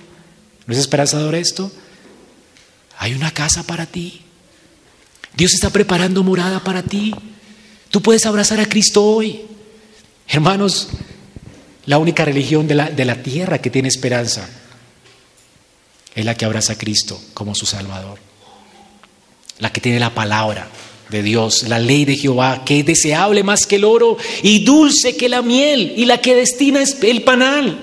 ¿No 0.66 0.72
es 0.72 0.80
esperanzador 0.80 1.34
esto? 1.34 1.70
Hay 2.99 3.14
una 3.14 3.30
casa 3.30 3.62
para 3.62 3.86
ti. 3.86 4.22
Dios 5.36 5.53
está 5.55 5.70
preparando 5.70 6.22
morada 6.22 6.62
para 6.62 6.82
ti. 6.82 7.14
Tú 7.90 8.03
puedes 8.03 8.26
abrazar 8.26 8.61
a 8.61 8.68
Cristo 8.68 9.05
hoy. 9.05 9.42
Hermanos, 10.28 10.88
la 11.84 11.99
única 11.99 12.24
religión 12.24 12.66
de 12.66 12.74
la, 12.74 12.90
de 12.90 13.05
la 13.05 13.22
tierra 13.22 13.59
que 13.59 13.70
tiene 13.70 13.88
esperanza 13.88 14.49
es 16.14 16.24
la 16.24 16.34
que 16.34 16.44
abraza 16.44 16.72
a 16.72 16.78
Cristo 16.78 17.20
como 17.34 17.55
su 17.55 17.66
Salvador. 17.66 18.18
La 19.59 19.72
que 19.72 19.80
tiene 19.80 20.01
la 20.01 20.14
palabra 20.14 20.68
de 21.09 21.22
Dios, 21.22 21.68
la 21.68 21.78
ley 21.78 22.04
de 22.04 22.16
Jehová, 22.16 22.62
que 22.64 22.80
es 22.80 22.86
deseable 22.86 23.42
más 23.42 23.66
que 23.66 23.76
el 23.76 23.84
oro 23.84 24.16
y 24.42 24.64
dulce 24.64 25.16
que 25.16 25.28
la 25.28 25.42
miel 25.42 25.94
y 25.96 26.04
la 26.04 26.20
que 26.20 26.34
destina 26.34 26.82
es 26.82 26.98
el 27.02 27.22
panal. 27.22 27.78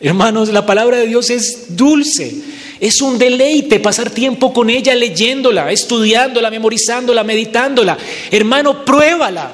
Hermanos, 0.00 0.48
la 0.48 0.66
palabra 0.66 0.98
de 0.98 1.06
Dios 1.06 1.30
es 1.30 1.76
dulce. 1.76 2.34
Es 2.80 3.00
un 3.00 3.16
deleite 3.16 3.78
pasar 3.78 4.10
tiempo 4.10 4.52
con 4.52 4.68
ella 4.68 4.92
leyéndola, 4.96 5.70
estudiándola, 5.70 6.50
memorizándola, 6.50 7.22
meditándola. 7.22 7.96
Hermano, 8.32 8.84
pruébala. 8.84 9.52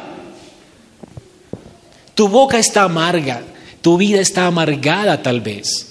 Tu 2.15 2.27
boca 2.27 2.59
está 2.59 2.85
amarga, 2.85 3.43
tu 3.83 3.99
vida 3.99 4.21
está 4.21 4.47
amargada 4.47 5.23
tal 5.23 5.43
vez. 5.43 5.88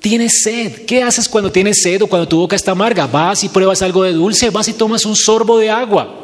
Tienes 0.00 0.42
sed. 0.42 0.86
¿Qué 0.86 1.02
haces 1.02 1.28
cuando 1.28 1.52
tienes 1.52 1.82
sed 1.82 2.02
o 2.02 2.06
cuando 2.06 2.26
tu 2.26 2.38
boca 2.38 2.56
está 2.56 2.72
amarga? 2.72 3.06
Vas 3.06 3.44
y 3.44 3.48
pruebas 3.50 3.82
algo 3.82 4.02
de 4.02 4.12
dulce, 4.12 4.48
vas 4.50 4.68
y 4.68 4.72
tomas 4.72 5.04
un 5.04 5.14
sorbo 5.14 5.58
de 5.58 5.70
agua. 5.70 6.16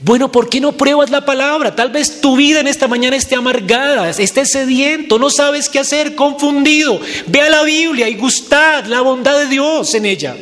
Bueno, 0.00 0.30
¿por 0.30 0.48
qué 0.48 0.60
no 0.60 0.72
pruebas 0.72 1.10
la 1.10 1.24
palabra? 1.24 1.74
Tal 1.74 1.90
vez 1.90 2.20
tu 2.20 2.36
vida 2.36 2.60
en 2.60 2.66
esta 2.66 2.88
mañana 2.88 3.16
esté 3.16 3.36
amargada, 3.36 4.10
esté 4.10 4.44
sediento, 4.44 5.18
no 5.18 5.30
sabes 5.30 5.68
qué 5.68 5.78
hacer, 5.78 6.16
confundido. 6.16 7.00
Ve 7.28 7.40
a 7.40 7.48
la 7.48 7.62
Biblia 7.62 8.08
y 8.08 8.16
gustad 8.16 8.84
la 8.86 9.00
bondad 9.00 9.38
de 9.38 9.46
Dios 9.46 9.94
en 9.94 10.06
ella. 10.06 10.36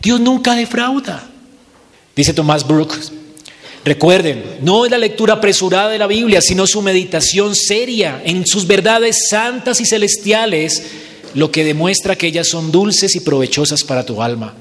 Dios 0.00 0.20
nunca 0.20 0.54
defrauda. 0.56 1.28
Dice 2.16 2.34
Tomás 2.34 2.66
Brooks, 2.66 3.12
Recuerden, 3.84 4.58
no 4.62 4.84
es 4.84 4.92
la 4.92 4.98
lectura 4.98 5.34
apresurada 5.34 5.88
de 5.88 5.98
la 5.98 6.06
Biblia, 6.06 6.40
sino 6.40 6.68
su 6.68 6.82
meditación 6.82 7.56
seria 7.56 8.22
en 8.24 8.46
sus 8.46 8.64
verdades 8.64 9.26
santas 9.28 9.80
y 9.80 9.86
celestiales 9.86 10.84
lo 11.34 11.50
que 11.50 11.64
demuestra 11.64 12.16
que 12.16 12.26
ellas 12.26 12.48
son 12.48 12.72
dulces 12.72 13.14
y 13.16 13.20
provechosas 13.20 13.82
para 13.84 14.04
tu 14.04 14.22
alma. 14.22 14.54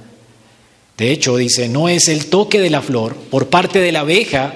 De 0.97 1.11
hecho, 1.11 1.37
dice, 1.37 1.67
no 1.67 1.89
es 1.89 2.07
el 2.07 2.27
toque 2.27 2.59
de 2.59 2.69
la 2.69 2.81
flor 2.81 3.15
por 3.15 3.49
parte 3.49 3.79
de 3.79 3.91
la 3.91 4.01
abeja 4.01 4.53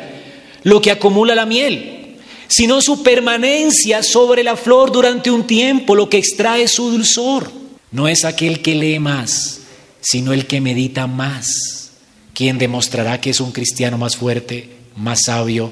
lo 0.64 0.82
que 0.82 0.92
acumula 0.92 1.36
la 1.36 1.46
miel, 1.46 2.18
sino 2.48 2.82
su 2.82 3.04
permanencia 3.04 4.04
sobre 4.04 4.44
la 4.44 4.56
flor 4.56 4.92
durante 4.92 5.32
un 5.32 5.46
tiempo 5.48 5.96
lo 5.96 6.10
que 6.10 6.18
extrae 6.18 6.68
su 6.68 6.90
dulzor. 6.92 7.52
No 7.92 8.08
es 8.08 8.26
aquel 8.26 8.62
que 8.62 8.76
lee 8.76 9.00
más, 9.00 9.62
sino 10.02 10.34
el 10.34 10.46
que 10.46 10.62
medita 10.62 11.08
más, 11.08 11.92
quien 12.34 12.58
demostrará 12.58 13.22
que 13.22 13.30
es 13.30 13.40
un 13.40 13.52
cristiano 13.52 13.98
más 13.98 14.16
fuerte, 14.16 14.70
más 14.96 15.24
sabio 15.26 15.72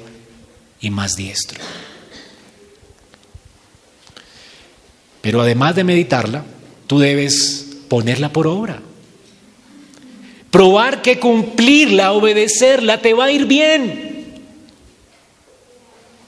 y 0.80 0.90
más 0.90 1.16
diestro. 1.16 1.60
Pero 5.24 5.40
además 5.40 5.74
de 5.74 5.84
meditarla, 5.84 6.44
tú 6.86 6.98
debes 6.98 7.64
ponerla 7.88 8.30
por 8.30 8.46
obra. 8.46 8.82
Probar 10.50 11.00
que 11.00 11.18
cumplirla, 11.18 12.12
obedecerla, 12.12 13.00
te 13.00 13.14
va 13.14 13.24
a 13.24 13.30
ir 13.30 13.46
bien. 13.46 14.34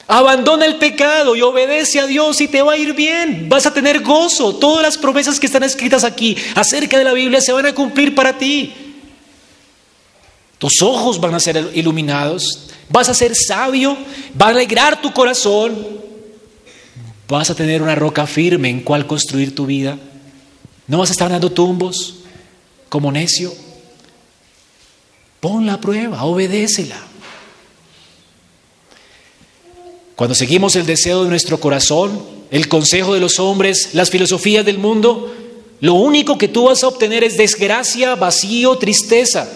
Abandona 0.07 0.65
el 0.65 0.77
pecado 0.77 1.37
y 1.37 1.43
obedece 1.43 2.01
a 2.01 2.07
Dios 2.07 2.41
y 2.41 2.49
te 2.49 2.63
va 2.63 2.73
a 2.73 2.79
ir 2.79 2.95
bien. 2.95 3.51
Vas 3.51 3.67
a 3.67 3.75
tener 3.75 4.01
gozo. 4.01 4.57
Todas 4.57 4.83
las 4.83 4.97
promesas 4.97 5.39
que 5.39 5.45
están 5.45 5.63
escritas 5.63 6.03
aquí 6.03 6.35
acerca 6.55 6.97
de 6.97 7.05
la 7.05 7.13
Biblia 7.13 7.43
se 7.43 7.53
van 7.53 7.67
a 7.67 7.75
cumplir 7.75 8.15
para 8.15 8.39
ti. 8.39 8.73
Tus 10.57 10.81
ojos 10.81 11.21
van 11.21 11.35
a 11.35 11.41
ser 11.41 11.71
iluminados. 11.75 12.71
Vas 12.89 13.11
a 13.11 13.15
ser 13.15 13.37
sabio. 13.37 13.95
Va 14.41 14.47
a 14.47 14.51
alegrar 14.51 15.03
tu 15.03 15.13
corazón. 15.13 16.06
Vas 17.29 17.51
a 17.51 17.55
tener 17.55 17.83
una 17.83 17.95
roca 17.95 18.27
firme 18.27 18.69
en 18.71 18.81
cual 18.81 19.07
construir 19.07 19.55
tu 19.55 19.67
vida. 19.67 19.99
No 20.87 20.99
vas 20.99 21.11
a 21.11 21.13
estar 21.13 21.31
dando 21.31 21.51
tumbos 21.51 22.17
como 22.89 23.11
necio. 23.11 23.53
Pon 25.41 25.67
la 25.67 25.81
prueba, 25.81 26.25
obedécela. 26.25 26.97
Cuando 30.15 30.35
seguimos 30.35 30.77
el 30.77 30.87
deseo 30.87 31.25
de 31.25 31.31
nuestro 31.31 31.59
corazón, 31.59 32.23
el 32.51 32.69
consejo 32.69 33.13
de 33.13 33.21
los 33.21 33.39
hombres, 33.39 33.91
las 33.93 34.11
filosofías 34.11 34.65
del 34.65 34.79
mundo, 34.79 35.35
lo 35.81 35.95
único 35.95 36.39
que 36.39 36.49
tú 36.49 36.65
vas 36.65 36.83
a 36.85 36.89
obtener 36.89 37.23
es 37.25 37.37
desgracia, 37.37 38.15
vacío, 38.15 38.79
tristeza. 38.79 39.49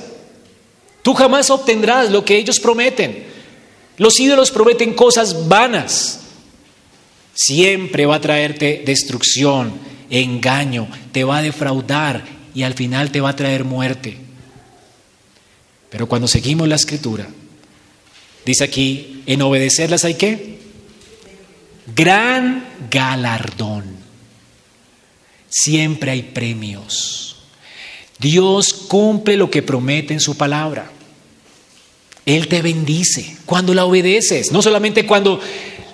Tú 1.03 1.15
jamás 1.15 1.49
obtendrás 1.51 2.11
lo 2.11 2.25
que 2.25 2.37
ellos 2.37 2.61
prometen. 2.61 3.27
Los 3.97 4.19
ídolos 4.21 4.51
prometen 4.51 4.93
cosas 4.93 5.49
vanas 5.49 6.21
siempre 7.41 8.05
va 8.05 8.17
a 8.17 8.21
traerte 8.21 8.83
destrucción, 8.85 9.73
engaño, 10.11 10.89
te 11.11 11.25
va 11.25 11.39
a 11.39 11.43
defraudar 11.43 12.23
y 12.55 12.65
al 12.65 12.75
final 12.75 13.11
te 13.11 13.23
va 13.23 13.31
a 13.31 13.37
traer 13.37 13.65
muerte. 13.65 14.19
Pero 15.89 16.07
cuando 16.07 16.29
seguimos 16.29 16.69
la 16.69 16.77
escritura, 16.77 17.27
dice 18.45 18.65
aquí, 18.65 19.23
en 19.27 19.41
obedecerlas 19.41 20.05
hay 20.05 20.15
qué? 20.15 20.59
Gran 21.97 22.67
galardón. 22.91 23.85
Siempre 25.49 26.11
hay 26.11 26.23
premios. 26.23 27.37
Dios 28.19 28.75
cumple 28.75 29.39
lo 29.39 29.51
que 29.51 29.63
promete 29.63 30.13
en 30.13 30.21
su 30.21 30.37
palabra. 30.37 30.91
Él 32.27 32.49
te 32.49 32.61
bendice 32.61 33.39
cuando 33.47 33.73
la 33.73 33.87
obedeces, 33.87 34.53
no 34.53 34.61
solamente 34.61 35.07
cuando 35.07 35.41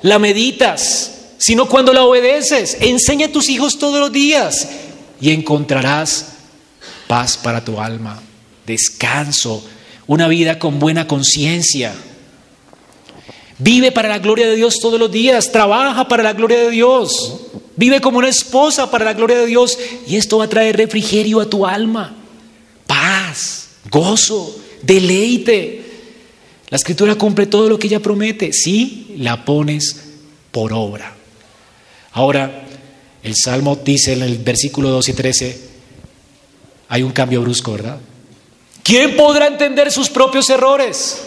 la 0.02 0.18
meditas, 0.18 1.15
sino 1.38 1.68
cuando 1.68 1.92
la 1.92 2.04
obedeces. 2.04 2.76
Enseña 2.80 3.26
a 3.26 3.32
tus 3.32 3.48
hijos 3.48 3.78
todos 3.78 4.00
los 4.00 4.12
días 4.12 4.68
y 5.20 5.30
encontrarás 5.30 6.32
paz 7.06 7.36
para 7.36 7.64
tu 7.64 7.80
alma, 7.80 8.20
descanso, 8.66 9.64
una 10.06 10.28
vida 10.28 10.58
con 10.58 10.78
buena 10.78 11.06
conciencia. 11.06 11.94
Vive 13.58 13.90
para 13.90 14.08
la 14.08 14.18
gloria 14.18 14.46
de 14.46 14.56
Dios 14.56 14.78
todos 14.80 15.00
los 15.00 15.10
días, 15.10 15.50
trabaja 15.50 16.08
para 16.08 16.22
la 16.22 16.34
gloria 16.34 16.58
de 16.58 16.70
Dios, 16.70 17.40
vive 17.76 18.00
como 18.00 18.18
una 18.18 18.28
esposa 18.28 18.90
para 18.90 19.04
la 19.04 19.14
gloria 19.14 19.38
de 19.38 19.46
Dios 19.46 19.78
y 20.06 20.16
esto 20.16 20.38
va 20.38 20.44
a 20.44 20.48
traer 20.48 20.76
refrigerio 20.76 21.40
a 21.40 21.48
tu 21.48 21.66
alma, 21.66 22.14
paz, 22.86 23.68
gozo, 23.90 24.54
deleite. 24.82 25.84
La 26.68 26.76
escritura 26.76 27.14
cumple 27.14 27.46
todo 27.46 27.68
lo 27.68 27.78
que 27.78 27.86
ella 27.86 28.00
promete 28.00 28.52
si 28.52 29.14
la 29.18 29.44
pones 29.44 30.02
por 30.50 30.72
obra. 30.72 31.15
Ahora, 32.16 32.62
el 33.22 33.34
Salmo 33.36 33.76
dice 33.76 34.14
en 34.14 34.22
el 34.22 34.38
versículo 34.38 34.88
2 34.88 35.10
y 35.10 35.12
13, 35.12 35.60
hay 36.88 37.02
un 37.02 37.12
cambio 37.12 37.42
brusco, 37.42 37.72
¿verdad? 37.72 37.98
¿Quién 38.82 39.16
podrá 39.16 39.48
entender 39.48 39.92
sus 39.92 40.08
propios 40.08 40.48
errores? 40.48 41.20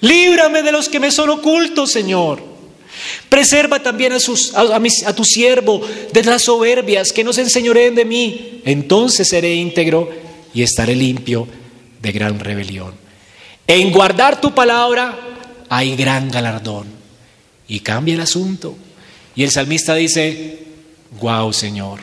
Líbrame 0.00 0.62
de 0.62 0.72
los 0.72 0.88
que 0.88 1.00
me 1.00 1.10
son 1.10 1.28
ocultos, 1.28 1.92
Señor. 1.92 2.42
Preserva 3.28 3.82
también 3.82 4.14
a, 4.14 4.16
a, 4.16 5.12
tu 5.14 5.22
siervo 5.22 5.86
de 6.10 6.24
las 6.24 6.44
soberbias, 6.44 7.12
que 7.12 7.22
no 7.22 7.34
se 7.34 7.42
enseñoreen 7.42 7.94
de 7.94 8.06
mí. 8.06 8.62
Entonces 8.64 9.28
seré 9.28 9.52
íntegro 9.52 10.08
y 10.54 10.62
estaré 10.62 10.96
limpio 10.96 11.46
de 12.00 12.12
gran 12.12 12.40
rebelión. 12.40 12.94
En 13.66 13.92
guardar 13.92 14.40
tu 14.40 14.54
palabra 14.54 15.14
hay 15.68 15.94
gran 15.94 16.30
galardón. 16.30 16.86
Y 17.68 17.80
cambia 17.80 18.14
el 18.14 18.22
asunto. 18.22 18.78
Y 19.36 19.44
el 19.44 19.50
salmista 19.50 19.94
dice, 19.94 20.58
wow 21.20 21.52
Señor, 21.52 22.00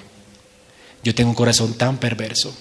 yo 1.04 1.14
tengo 1.14 1.32
un 1.32 1.36
corazón 1.36 1.74
tan 1.78 1.98
perverso. 1.98 2.56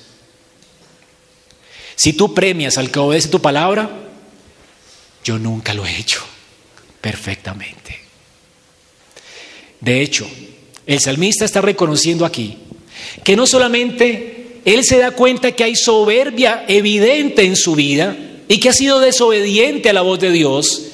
Si 1.94 2.14
tú 2.14 2.34
premias 2.34 2.78
al 2.78 2.90
que 2.90 2.98
obedece 2.98 3.28
tu 3.28 3.40
palabra, 3.40 3.90
yo 5.24 5.38
nunca 5.38 5.74
lo 5.74 5.86
he 5.86 5.96
hecho. 5.96 6.24
perfectamente. 7.00 7.98
De 9.80 10.02
hecho, 10.02 10.24
el 10.86 11.00
salmista 11.00 11.44
está 11.44 11.60
reconociendo 11.60 12.24
aquí 12.24 12.56
que 13.24 13.34
no 13.34 13.44
solamente 13.44 14.60
él 14.64 14.84
se 14.84 14.98
da 14.98 15.10
cuenta 15.10 15.50
que 15.50 15.64
hay 15.64 15.74
soberbia 15.74 16.64
evidente 16.68 17.42
en 17.42 17.56
su 17.56 17.74
vida 17.74 18.16
y 18.46 18.58
que 18.58 18.68
ha 18.68 18.72
sido 18.72 19.00
desobediente 19.00 19.90
a 19.90 19.92
la 19.92 20.02
voz 20.02 20.20
de 20.20 20.30
Dios, 20.30 20.91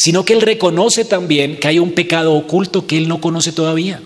sino 0.00 0.24
que 0.24 0.32
él 0.32 0.40
reconoce 0.40 1.04
también 1.04 1.60
que 1.60 1.68
hay 1.68 1.78
un 1.78 1.92
pecado 1.92 2.32
oculto 2.32 2.86
que 2.86 2.96
él 2.96 3.06
no 3.06 3.20
conoce 3.20 3.52
todavía. 3.52 4.00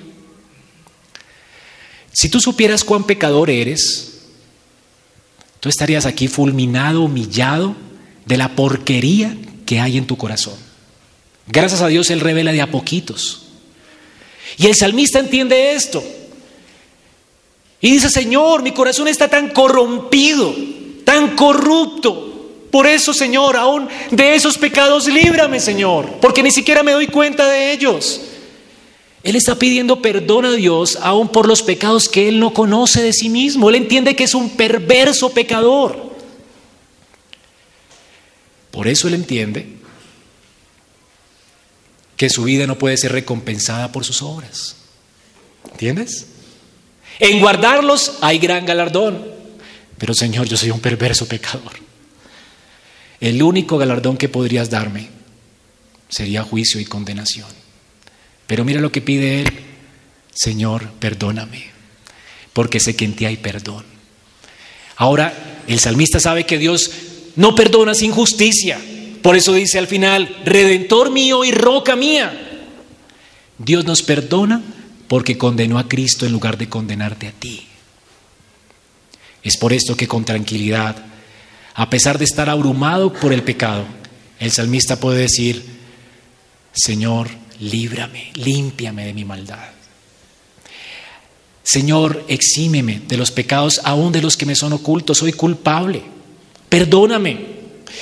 Si 2.12 2.28
tú 2.28 2.40
supieras 2.40 2.82
cuán 2.82 3.04
pecador 3.04 3.48
eres, 3.48 4.22
tú 5.60 5.68
estarías 5.68 6.04
aquí 6.04 6.26
fulminado, 6.26 7.02
humillado 7.02 7.76
de 8.26 8.36
la 8.36 8.56
porquería 8.56 9.36
que 9.66 9.78
hay 9.78 9.96
en 9.96 10.08
tu 10.08 10.16
corazón. 10.16 10.54
Gracias 11.46 11.80
a 11.80 11.86
Dios 11.86 12.10
Él 12.10 12.18
revela 12.18 12.50
de 12.50 12.60
a 12.60 12.72
poquitos. 12.72 13.42
Y 14.58 14.66
el 14.66 14.74
salmista 14.74 15.20
entiende 15.20 15.74
esto. 15.74 16.02
Y 17.80 17.92
dice, 17.92 18.10
Señor, 18.10 18.64
mi 18.64 18.72
corazón 18.72 19.06
está 19.06 19.28
tan 19.28 19.50
corrompido, 19.50 20.56
tan 21.04 21.36
corrupto. 21.36 22.33
Por 22.74 22.88
eso, 22.88 23.14
Señor, 23.14 23.56
aún 23.56 23.88
de 24.10 24.34
esos 24.34 24.58
pecados 24.58 25.06
líbrame, 25.06 25.60
Señor, 25.60 26.18
porque 26.20 26.42
ni 26.42 26.50
siquiera 26.50 26.82
me 26.82 26.90
doy 26.90 27.06
cuenta 27.06 27.48
de 27.48 27.70
ellos. 27.70 28.20
Él 29.22 29.36
está 29.36 29.54
pidiendo 29.54 30.02
perdón 30.02 30.44
a 30.44 30.50
Dios 30.50 30.98
aún 31.00 31.28
por 31.28 31.46
los 31.46 31.62
pecados 31.62 32.08
que 32.08 32.26
él 32.26 32.40
no 32.40 32.52
conoce 32.52 33.00
de 33.00 33.12
sí 33.12 33.28
mismo. 33.28 33.68
Él 33.68 33.76
entiende 33.76 34.16
que 34.16 34.24
es 34.24 34.34
un 34.34 34.50
perverso 34.56 35.32
pecador. 35.32 36.16
Por 38.72 38.88
eso 38.88 39.06
él 39.06 39.14
entiende 39.14 39.68
que 42.16 42.28
su 42.28 42.42
vida 42.42 42.66
no 42.66 42.76
puede 42.76 42.96
ser 42.96 43.12
recompensada 43.12 43.92
por 43.92 44.04
sus 44.04 44.20
obras. 44.20 44.74
¿Entiendes? 45.70 46.26
En 47.20 47.38
guardarlos 47.38 48.14
hay 48.20 48.40
gran 48.40 48.66
galardón. 48.66 49.24
Pero 49.96 50.12
Señor, 50.12 50.48
yo 50.48 50.56
soy 50.56 50.72
un 50.72 50.80
perverso 50.80 51.28
pecador. 51.28 51.84
El 53.20 53.42
único 53.42 53.78
galardón 53.78 54.16
que 54.16 54.28
podrías 54.28 54.70
darme 54.70 55.08
sería 56.08 56.42
juicio 56.42 56.80
y 56.80 56.84
condenación. 56.84 57.48
Pero 58.46 58.64
mira 58.64 58.80
lo 58.80 58.92
que 58.92 59.00
pide 59.00 59.40
Él. 59.40 59.52
Señor, 60.32 60.90
perdóname, 60.98 61.66
porque 62.52 62.80
sé 62.80 62.96
que 62.96 63.04
en 63.04 63.14
ti 63.14 63.24
hay 63.24 63.36
perdón. 63.36 63.84
Ahora, 64.96 65.62
el 65.66 65.78
salmista 65.78 66.20
sabe 66.20 66.44
que 66.44 66.58
Dios 66.58 66.90
no 67.36 67.54
perdona 67.54 67.94
sin 67.94 68.12
justicia. 68.12 68.80
Por 69.22 69.36
eso 69.36 69.54
dice 69.54 69.78
al 69.78 69.86
final, 69.86 70.42
Redentor 70.44 71.10
mío 71.10 71.44
y 71.44 71.52
roca 71.52 71.96
mía. 71.96 72.62
Dios 73.58 73.84
nos 73.84 74.02
perdona 74.02 74.62
porque 75.08 75.38
condenó 75.38 75.78
a 75.78 75.88
Cristo 75.88 76.26
en 76.26 76.32
lugar 76.32 76.58
de 76.58 76.68
condenarte 76.68 77.28
a 77.28 77.32
ti. 77.32 77.66
Es 79.42 79.56
por 79.56 79.72
esto 79.72 79.96
que 79.96 80.08
con 80.08 80.24
tranquilidad, 80.24 80.96
a 81.74 81.90
pesar 81.90 82.18
de 82.18 82.24
estar 82.24 82.48
abrumado 82.48 83.12
por 83.12 83.32
el 83.32 83.42
pecado, 83.42 83.84
el 84.38 84.52
salmista 84.52 85.00
puede 85.00 85.20
decir, 85.20 85.64
Señor, 86.72 87.28
líbrame, 87.60 88.30
límpiame 88.34 89.06
de 89.06 89.14
mi 89.14 89.24
maldad. 89.24 89.74
Señor, 91.62 92.24
exímeme 92.28 93.00
de 93.08 93.16
los 93.16 93.30
pecados, 93.30 93.80
aún 93.84 94.12
de 94.12 94.22
los 94.22 94.36
que 94.36 94.46
me 94.46 94.54
son 94.54 94.72
ocultos, 94.74 95.18
soy 95.18 95.32
culpable. 95.32 96.02
Perdóname. 96.68 97.54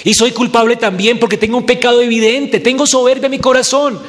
Y 0.04 0.14
soy 0.14 0.32
culpable 0.32 0.76
también 0.76 1.18
porque 1.18 1.36
tengo 1.36 1.58
un 1.58 1.66
pecado 1.66 2.02
evidente, 2.02 2.60
tengo 2.60 2.86
soberbia 2.86 3.26
en 3.26 3.30
mi 3.30 3.38
corazón. 3.38 4.00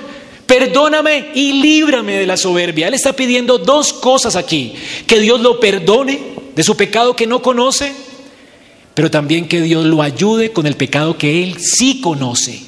Perdóname 0.46 1.32
y 1.36 1.54
líbrame 1.62 2.18
de 2.18 2.26
la 2.26 2.36
soberbia. 2.36 2.88
Él 2.88 2.94
está 2.94 3.14
pidiendo 3.14 3.58
dos 3.58 3.94
cosas 3.94 4.36
aquí. 4.36 4.74
Que 5.08 5.20
Dios 5.20 5.40
lo 5.40 5.60
perdone 5.60 6.20
de 6.56 6.64
su 6.64 6.76
pecado 6.76 7.16
que 7.16 7.28
no 7.28 7.42
conoce, 7.42 7.94
pero 8.94 9.10
también 9.10 9.48
que 9.48 9.62
Dios 9.62 9.86
lo 9.86 10.02
ayude 10.02 10.52
con 10.52 10.68
el 10.68 10.76
pecado 10.76 11.18
que 11.18 11.44
él 11.44 11.58
sí 11.60 12.02
conoce. 12.02 12.62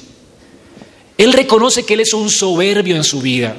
Él 1.18 1.32
reconoce 1.32 1.84
que 1.84 1.94
él 1.94 2.00
es 2.00 2.12
un 2.12 2.28
soberbio 2.30 2.96
en 2.96 3.04
su 3.04 3.20
vida, 3.20 3.56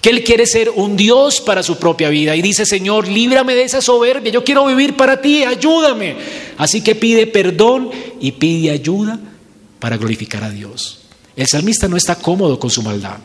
que 0.00 0.10
él 0.10 0.24
quiere 0.24 0.46
ser 0.46 0.70
un 0.70 0.96
Dios 0.96 1.40
para 1.40 1.62
su 1.62 1.76
propia 1.76 2.08
vida 2.08 2.34
y 2.36 2.42
dice, 2.42 2.64
Señor, 2.64 3.08
líbrame 3.08 3.54
de 3.54 3.64
esa 3.64 3.82
soberbia, 3.82 4.32
yo 4.32 4.44
quiero 4.44 4.64
vivir 4.66 4.96
para 4.96 5.20
ti, 5.20 5.44
ayúdame. 5.44 6.16
Así 6.56 6.80
que 6.80 6.94
pide 6.94 7.26
perdón 7.26 7.90
y 8.20 8.32
pide 8.32 8.70
ayuda 8.70 9.18
para 9.78 9.96
glorificar 9.96 10.44
a 10.44 10.50
Dios. 10.50 11.00
El 11.36 11.46
salmista 11.46 11.88
no 11.88 11.96
está 11.96 12.16
cómodo 12.16 12.58
con 12.58 12.70
su 12.70 12.82
maldad. 12.82 13.18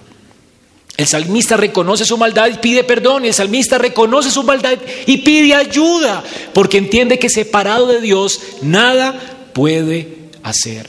El 0.95 1.07
salmista 1.07 1.57
reconoce 1.57 2.05
su 2.05 2.17
maldad 2.17 2.49
y 2.49 2.59
pide 2.59 2.83
perdón. 2.83 3.25
El 3.25 3.33
salmista 3.33 3.77
reconoce 3.77 4.29
su 4.29 4.43
maldad 4.43 4.77
y 5.07 5.17
pide 5.17 5.55
ayuda 5.55 6.23
porque 6.53 6.77
entiende 6.77 7.17
que 7.17 7.29
separado 7.29 7.87
de 7.87 7.99
Dios 7.99 8.39
nada 8.61 9.19
puede 9.53 10.29
hacer. 10.43 10.87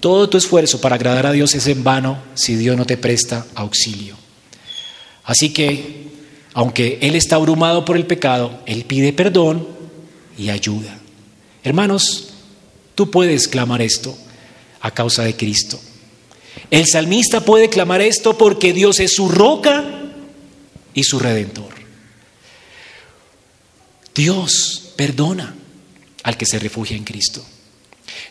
Todo 0.00 0.28
tu 0.28 0.38
esfuerzo 0.38 0.80
para 0.80 0.94
agradar 0.94 1.26
a 1.26 1.32
Dios 1.32 1.54
es 1.54 1.66
en 1.66 1.82
vano 1.82 2.18
si 2.34 2.54
Dios 2.54 2.76
no 2.76 2.84
te 2.84 2.96
presta 2.96 3.46
auxilio. 3.54 4.16
Así 5.24 5.52
que, 5.52 6.06
aunque 6.54 6.98
Él 7.02 7.16
está 7.16 7.36
abrumado 7.36 7.84
por 7.84 7.96
el 7.96 8.06
pecado, 8.06 8.60
Él 8.66 8.84
pide 8.84 9.12
perdón 9.12 9.66
y 10.38 10.50
ayuda. 10.50 10.98
Hermanos, 11.64 12.28
tú 12.94 13.10
puedes 13.10 13.48
clamar 13.48 13.82
esto 13.82 14.16
a 14.80 14.92
causa 14.92 15.24
de 15.24 15.34
Cristo. 15.34 15.80
El 16.70 16.86
salmista 16.86 17.44
puede 17.44 17.68
clamar 17.68 18.00
esto 18.00 18.36
porque 18.36 18.72
Dios 18.72 19.00
es 19.00 19.14
su 19.14 19.28
roca 19.28 19.84
y 20.94 21.04
su 21.04 21.18
redentor. 21.18 21.74
Dios 24.14 24.92
perdona 24.96 25.54
al 26.22 26.36
que 26.36 26.46
se 26.46 26.58
refugia 26.58 26.96
en 26.96 27.04
Cristo. 27.04 27.44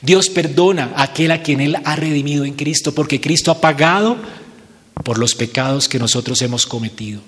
Dios 0.02 0.30
perdona 0.30 0.94
a 0.96 1.04
aquel 1.04 1.32
a 1.32 1.44
quien 1.44 1.62
Él 1.62 1.78
ha 1.84 1.96
redimido 1.96 2.44
en 2.44 2.54
Cristo 2.54 2.94
porque 2.94 3.22
Cristo 3.22 3.52
ha 3.52 3.62
pagado 3.62 4.18
por 5.04 5.18
los 5.20 5.36
pecados 5.36 5.88
que 5.88 6.00
nosotros 6.00 6.42
hemos 6.42 6.66
cometido. 6.66 7.22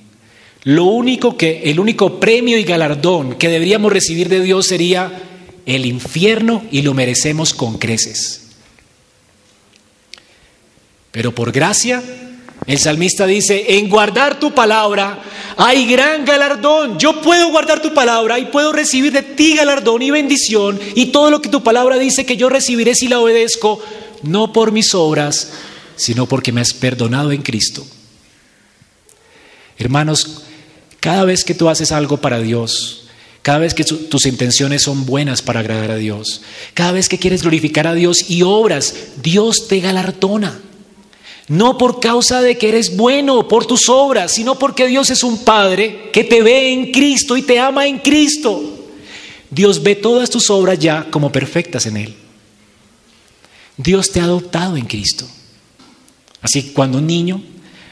Lo 0.64 0.86
único 0.86 1.38
que, 1.38 1.62
el 1.66 1.80
único 1.80 2.20
premio 2.20 2.58
y 2.58 2.64
galardón 2.64 3.36
que 3.36 3.48
deberíamos 3.48 3.94
recibir 3.94 4.28
de 4.28 4.42
Dios 4.42 4.68
sería 4.68 5.24
el 5.66 5.86
infierno 5.86 6.64
y 6.72 6.82
lo 6.82 6.94
merecemos 6.94 7.54
con 7.54 7.78
creces. 7.78 8.47
Pero 11.18 11.34
por 11.34 11.52
gracia, 11.52 12.04
el 12.68 12.78
salmista 12.78 13.26
dice, 13.26 13.80
en 13.80 13.90
guardar 13.90 14.40
tu 14.40 14.54
palabra 14.54 15.20
hay 15.58 15.88
gran 15.88 16.26
galardón. 16.26 17.00
Yo 17.00 17.24
puedo 17.24 17.50
guardar 17.50 17.82
tu 17.82 17.92
palabra 17.92 18.38
y 18.38 18.46
puedo 18.46 18.72
recibir 18.72 19.12
de 19.12 19.24
ti 19.24 19.56
galardón 19.56 20.04
y 20.04 20.12
bendición 20.12 20.80
y 20.94 21.08
todo 21.08 21.32
lo 21.32 21.42
que 21.42 21.50
tu 21.50 21.64
palabra 21.64 21.98
dice 21.98 22.24
que 22.24 22.38
yo 22.38 22.50
recibiré 22.50 22.94
si 22.94 23.08
la 23.08 23.20
obedezco, 23.20 23.84
no 24.22 24.54
por 24.54 24.72
mis 24.72 24.94
obras, 24.94 25.54
sino 25.96 26.28
porque 26.28 26.52
me 26.52 26.62
has 26.62 26.72
perdonado 26.72 27.32
en 27.32 27.42
Cristo. 27.42 27.84
Hermanos, 29.80 30.44
cada 31.00 31.26
vez 31.26 31.44
que 31.44 31.56
tú 31.56 31.68
haces 31.68 31.92
algo 31.92 32.18
para 32.18 32.38
Dios, 32.38 33.08
cada 33.42 33.58
vez 33.58 33.74
que 33.74 33.86
tus 33.86 34.28
intenciones 34.28 34.84
son 34.84 35.08
buenas 35.08 35.42
para 35.42 35.62
agradar 35.62 35.90
a 35.90 35.96
Dios, 35.96 36.44
cada 36.76 36.92
vez 36.92 37.10
que 37.10 37.18
quieres 37.18 37.42
glorificar 37.42 37.88
a 37.88 37.96
Dios 37.96 38.30
y 38.30 38.44
obras, 38.44 38.94
Dios 39.24 39.68
te 39.68 39.80
galardona. 39.80 40.62
No 41.48 41.78
por 41.78 42.00
causa 42.00 42.42
de 42.42 42.58
que 42.58 42.70
eres 42.70 42.96
bueno 42.98 43.48
por 43.48 43.66
tus 43.66 43.88
obras, 43.88 44.34
sino 44.34 44.60
porque 44.60 44.88
Dios 44.88 45.10
es 45.10 45.24
un 45.24 45.46
Padre 45.46 46.10
que 46.12 46.24
te 46.24 46.42
ve 46.42 46.74
en 46.74 46.92
Cristo 46.92 47.38
y 47.38 47.42
te 47.42 47.60
ama 47.60 47.88
en 47.88 48.00
Cristo. 48.00 48.62
Dios 49.50 49.82
ve 49.82 49.96
todas 49.96 50.30
tus 50.30 50.50
obras 50.50 50.78
ya 50.78 51.10
como 51.10 51.32
perfectas 51.32 51.86
en 51.86 51.98
Él. 51.98 52.16
Dios 53.78 54.12
te 54.12 54.20
ha 54.20 54.26
adoptado 54.26 54.76
en 54.76 54.86
Cristo. 54.86 55.26
Así 56.42 56.72
cuando 56.74 56.98
un 56.98 57.08
niño 57.08 57.42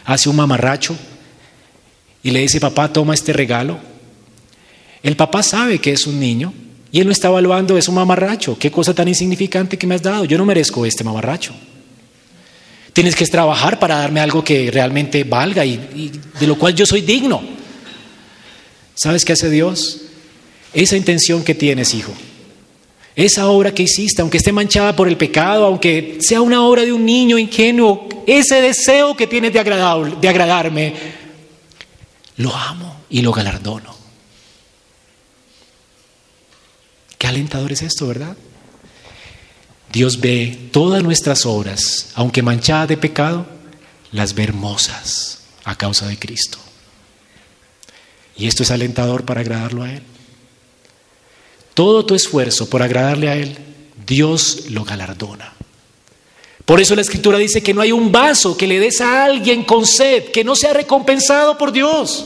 hace 0.03 0.29
un 0.29 0.35
mamarracho 0.35 0.95
y 2.23 2.31
le 2.31 2.41
dice, 2.41 2.59
papá, 2.59 2.91
toma 2.91 3.13
este 3.13 3.33
regalo, 3.33 3.79
el 5.03 5.15
papá 5.15 5.43
sabe 5.43 5.79
que 5.79 5.91
es 5.91 6.07
un 6.07 6.19
niño 6.19 6.53
y 6.91 6.99
él 6.99 7.05
no 7.05 7.11
está 7.11 7.27
evaluando, 7.27 7.77
es 7.77 7.87
un 7.87 7.95
mamarracho, 7.95 8.57
qué 8.57 8.71
cosa 8.71 8.93
tan 8.93 9.07
insignificante 9.07 9.77
que 9.77 9.85
me 9.85 9.95
has 9.95 10.01
dado, 10.01 10.25
yo 10.25 10.37
no 10.37 10.45
merezco 10.45 10.85
este 10.85 11.03
mamarracho. 11.03 11.53
Tienes 12.95 13.13
que 13.13 13.25
trabajar 13.25 13.77
para 13.77 13.97
darme 13.97 14.21
algo 14.21 14.41
que 14.41 14.71
realmente 14.71 15.25
valga 15.25 15.65
y, 15.65 16.13
de 16.39 16.47
lo 16.47 16.57
cual 16.57 16.73
yo 16.73 16.85
soy 16.85 17.01
digno. 17.01 17.43
¿Sabes 18.93 19.25
qué 19.25 19.33
hace 19.33 19.49
Dios? 19.49 20.03
Esa 20.73 20.95
intención 20.95 21.43
que 21.43 21.53
tienes, 21.53 21.93
hijo, 21.93 22.13
esa 23.13 23.49
obra 23.49 23.73
que 23.73 23.83
hiciste, 23.83 24.21
aunque 24.21 24.37
esté 24.37 24.53
manchada 24.53 24.95
por 24.95 25.09
el 25.09 25.17
pecado, 25.17 25.65
aunque 25.65 26.19
sea 26.21 26.39
una 26.39 26.63
obra 26.63 26.83
de 26.83 26.93
un 26.93 27.05
niño 27.05 27.37
ingenuo, 27.37 28.07
ese 28.25 28.61
deseo 28.61 29.13
que 29.17 29.27
tienes 29.27 29.51
de, 29.51 29.61
de 29.61 30.29
agradarme, 30.29 30.93
lo 32.37 32.55
amo 32.55 33.01
y 33.09 33.21
lo 33.21 33.33
galardono. 33.33 33.93
Qué 37.17 37.27
alentador 37.27 37.73
es 37.73 37.81
esto, 37.81 38.07
¿verdad? 38.07 38.37
Dios 39.95 40.19
ve 40.19 40.59
todas 40.73 41.01
nuestras 41.03 41.45
obras, 41.45 42.09
aunque 42.15 42.41
manchadas 42.41 42.89
de 42.89 42.97
pecado, 42.97 43.45
las 44.11 44.35
ve 44.35 44.43
hermosas 44.43 45.43
a 45.63 45.77
causa 45.77 46.05
de 46.05 46.19
Cristo. 46.19 46.57
Y 48.35 48.47
esto 48.47 48.63
es 48.63 48.71
alentador 48.71 49.23
para 49.23 49.39
agradarlo 49.39 49.83
a 49.83 49.93
Él. 49.93 50.03
Todo 51.73 52.05
tu 52.05 52.13
esfuerzo 52.13 52.69
por 52.69 52.83
agradarle 52.83 53.29
a 53.29 53.37
Él, 53.37 53.57
Dios 54.05 54.65
lo 54.69 54.83
galardona. 54.83 55.53
Por 56.65 56.81
eso 56.81 56.93
la 56.93 57.01
escritura 57.01 57.37
dice 57.37 57.63
que 57.63 57.73
no 57.73 57.79
hay 57.79 57.93
un 57.93 58.11
vaso 58.11 58.57
que 58.57 58.67
le 58.67 58.81
des 58.81 58.99
a 58.99 59.23
alguien 59.23 59.63
con 59.63 59.87
sed 59.87 60.25
que 60.25 60.43
no 60.43 60.57
sea 60.57 60.73
recompensado 60.73 61.57
por 61.57 61.71
Dios. 61.71 62.25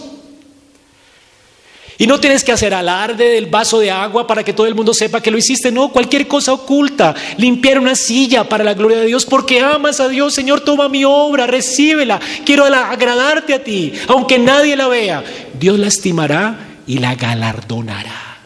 Y 2.01 2.07
no 2.07 2.17
tienes 2.17 2.45
que 2.45 2.53
hacer 2.53 2.73
alarde 2.73 3.25
del 3.25 3.47
vaso 3.47 3.77
de 3.77 3.91
agua 3.91 4.25
para 4.25 4.41
que 4.41 4.53
todo 4.53 4.65
el 4.65 4.73
mundo 4.73 4.93
sepa 4.93 5.21
que 5.21 5.29
lo 5.29 5.37
hiciste. 5.37 5.69
No, 5.69 5.91
cualquier 5.91 6.29
cosa 6.29 6.53
oculta. 6.53 7.13
Limpiar 7.35 7.77
una 7.77 7.93
silla 7.93 8.47
para 8.47 8.63
la 8.63 8.73
gloria 8.73 8.99
de 8.99 9.05
Dios 9.05 9.25
porque 9.25 9.59
amas 9.59 9.99
a 9.99 10.07
Dios. 10.07 10.33
Señor, 10.33 10.61
toma 10.61 10.87
mi 10.87 11.03
obra, 11.03 11.45
recíbela. 11.45 12.21
Quiero 12.45 12.63
agradarte 12.63 13.53
a 13.53 13.61
ti, 13.61 13.91
aunque 14.07 14.39
nadie 14.39 14.77
la 14.77 14.87
vea. 14.87 15.25
Dios 15.59 15.77
la 15.77 15.87
estimará 15.87 16.77
y 16.87 16.99
la 16.99 17.15
galardonará. 17.15 18.37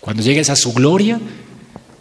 Cuando 0.00 0.22
llegues 0.22 0.48
a 0.48 0.56
su 0.56 0.72
gloria, 0.72 1.20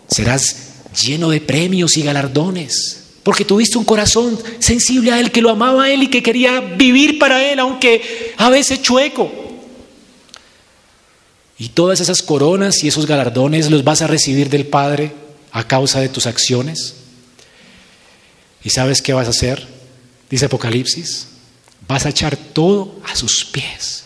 serás 0.07 0.75
lleno 1.03 1.29
de 1.29 1.41
premios 1.41 1.97
y 1.97 2.03
galardones. 2.03 3.02
Porque 3.23 3.45
tuviste 3.45 3.77
un 3.77 3.85
corazón 3.85 4.37
sensible 4.59 5.11
a 5.11 5.19
Él, 5.19 5.31
que 5.31 5.41
lo 5.41 5.49
amaba 5.49 5.85
a 5.85 5.89
Él 5.89 6.03
y 6.03 6.09
que 6.09 6.21
quería 6.21 6.59
vivir 6.59 7.17
para 7.17 7.43
Él, 7.43 7.59
aunque 7.59 8.33
a 8.37 8.49
veces 8.49 8.81
chueco. 8.81 9.31
Y 11.57 11.69
todas 11.69 12.01
esas 12.01 12.21
coronas 12.21 12.83
y 12.83 12.89
esos 12.89 13.05
galardones 13.05 13.71
los 13.71 13.83
vas 13.83 14.01
a 14.01 14.07
recibir 14.07 14.49
del 14.49 14.67
Padre 14.67 15.13
a 15.51 15.65
causa 15.67 16.01
de 16.01 16.09
tus 16.09 16.25
acciones. 16.25 16.95
¿Y 18.63 18.69
sabes 18.69 19.01
qué 19.01 19.13
vas 19.13 19.27
a 19.27 19.31
hacer? 19.31 19.65
Dice 20.29 20.45
Apocalipsis. 20.45 21.27
Vas 21.87 22.05
a 22.05 22.09
echar 22.09 22.35
todo 22.35 22.99
a 23.05 23.15
sus 23.15 23.45
pies. 23.45 24.05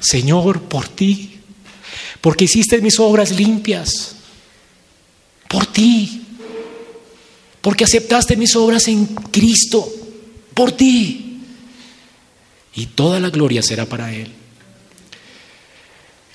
Señor, 0.00 0.62
por 0.62 0.88
ti, 0.88 1.38
porque 2.20 2.44
hiciste 2.44 2.80
mis 2.80 2.98
obras 2.98 3.30
limpias, 3.30 4.16
por 5.48 5.66
ti, 5.66 6.23
porque 7.64 7.84
aceptaste 7.84 8.36
mis 8.36 8.54
obras 8.56 8.88
en 8.88 9.06
Cristo, 9.06 9.90
por 10.52 10.72
ti. 10.72 11.40
Y 12.74 12.86
toda 12.88 13.18
la 13.18 13.30
gloria 13.30 13.62
será 13.62 13.86
para 13.86 14.12
Él. 14.12 14.30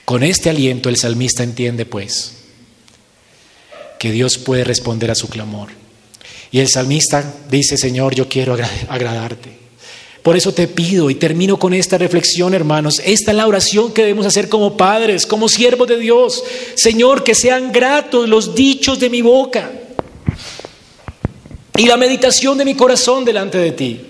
Con 0.05 0.23
este 0.23 0.49
aliento 0.49 0.89
el 0.89 0.97
salmista 0.97 1.43
entiende 1.43 1.85
pues 1.85 2.33
que 3.99 4.11
Dios 4.11 4.39
puede 4.39 4.63
responder 4.63 5.11
a 5.11 5.15
su 5.15 5.27
clamor. 5.27 5.69
Y 6.49 6.61
el 6.61 6.67
salmista 6.67 7.31
dice, 7.47 7.77
Señor, 7.77 8.15
yo 8.15 8.27
quiero 8.27 8.57
agradarte. 8.87 9.51
Por 10.23 10.35
eso 10.35 10.51
te 10.51 10.67
pido 10.67 11.11
y 11.11 11.15
termino 11.15 11.59
con 11.59 11.75
esta 11.75 11.99
reflexión, 11.99 12.55
hermanos. 12.55 12.99
Esta 13.05 13.29
es 13.29 13.37
la 13.37 13.45
oración 13.45 13.93
que 13.93 14.01
debemos 14.01 14.25
hacer 14.25 14.49
como 14.49 14.75
padres, 14.75 15.27
como 15.27 15.47
siervos 15.47 15.87
de 15.89 15.99
Dios. 15.99 16.43
Señor, 16.73 17.23
que 17.23 17.35
sean 17.35 17.71
gratos 17.71 18.27
los 18.27 18.55
dichos 18.55 18.99
de 18.99 19.11
mi 19.11 19.21
boca 19.21 19.78
y 21.79 21.85
la 21.85 21.95
meditación 21.95 22.57
de 22.57 22.65
mi 22.65 22.75
corazón 22.75 23.23
delante 23.23 23.57
de 23.57 23.71
ti. 23.71 24.01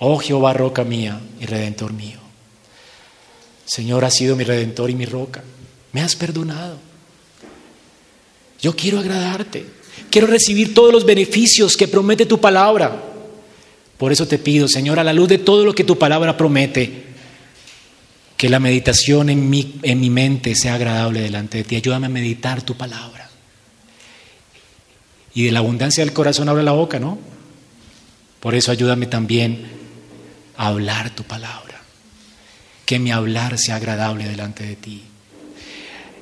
Oh 0.00 0.18
Jehová, 0.18 0.52
roca 0.52 0.84
mía 0.84 1.18
y 1.40 1.46
redentor 1.46 1.94
mío. 1.94 2.18
Señor, 3.64 4.04
has 4.04 4.12
sido 4.12 4.36
mi 4.36 4.44
redentor 4.44 4.90
y 4.90 4.94
mi 4.94 5.06
roca. 5.06 5.42
Me 5.92 6.02
has 6.02 6.14
perdonado. 6.14 6.76
Yo 8.60 8.76
quiero 8.76 8.98
agradarte. 8.98 9.64
Quiero 10.10 10.26
recibir 10.26 10.74
todos 10.74 10.92
los 10.92 11.06
beneficios 11.06 11.74
que 11.74 11.88
promete 11.88 12.26
tu 12.26 12.38
palabra. 12.38 13.04
Por 13.96 14.12
eso 14.12 14.28
te 14.28 14.36
pido, 14.36 14.68
Señor, 14.68 14.98
a 14.98 15.04
la 15.04 15.14
luz 15.14 15.28
de 15.28 15.38
todo 15.38 15.64
lo 15.64 15.74
que 15.74 15.84
tu 15.84 15.96
palabra 15.96 16.36
promete, 16.36 17.04
que 18.36 18.50
la 18.50 18.60
meditación 18.60 19.30
en 19.30 19.48
mi, 19.48 19.80
en 19.82 20.00
mi 20.00 20.10
mente 20.10 20.54
sea 20.54 20.74
agradable 20.74 21.22
delante 21.22 21.58
de 21.58 21.64
ti. 21.64 21.76
Ayúdame 21.76 22.08
a 22.08 22.10
meditar 22.10 22.60
tu 22.60 22.76
palabra. 22.76 23.21
Y 25.34 25.44
de 25.44 25.52
la 25.52 25.60
abundancia 25.60 26.04
del 26.04 26.12
corazón 26.12 26.48
abre 26.48 26.62
la 26.62 26.72
boca, 26.72 26.98
¿no? 26.98 27.18
Por 28.40 28.54
eso 28.54 28.72
ayúdame 28.72 29.06
también 29.06 29.66
a 30.56 30.66
hablar 30.66 31.14
tu 31.14 31.22
palabra. 31.24 31.80
Que 32.84 32.98
mi 32.98 33.12
hablar 33.12 33.58
sea 33.58 33.76
agradable 33.76 34.28
delante 34.28 34.64
de 34.64 34.76
ti. 34.76 35.02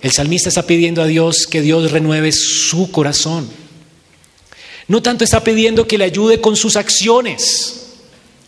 El 0.02 0.12
salmista 0.12 0.48
está 0.48 0.66
pidiendo 0.66 1.02
a 1.02 1.06
Dios 1.06 1.46
que 1.46 1.60
Dios 1.60 1.90
renueve 1.90 2.32
su 2.32 2.90
corazón. 2.90 3.48
No 4.88 5.02
tanto 5.02 5.24
está 5.24 5.42
pidiendo 5.42 5.86
que 5.86 5.98
le 5.98 6.04
ayude 6.04 6.40
con 6.40 6.56
sus 6.56 6.76
acciones. 6.76 7.86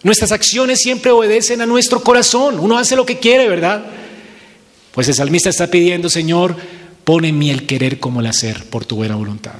Nuestras 0.03 0.33
acciones 0.33 0.81
siempre 0.81 1.13
obedecen 1.13 1.61
a 1.61 1.67
nuestro 1.67 2.03
corazón. 2.03 2.59
Uno 2.59 2.79
hace 2.79 2.97
lo 2.97 3.07
que 3.07 3.19
quiere, 3.19 3.49
¿verdad? 3.49 3.85
Pues 4.93 5.09
el 5.09 5.15
salmista 5.15 5.49
está 5.49 5.69
pidiendo, 5.69 6.11
Señor, 6.11 6.57
pon 7.05 7.25
en 7.25 7.39
mí 7.39 7.51
el 7.51 7.67
querer 7.67 7.99
como 8.01 8.21
el 8.21 8.27
hacer 8.27 8.65
por 8.65 8.85
tu 8.85 8.97
buena 8.97 9.17
voluntad. 9.17 9.55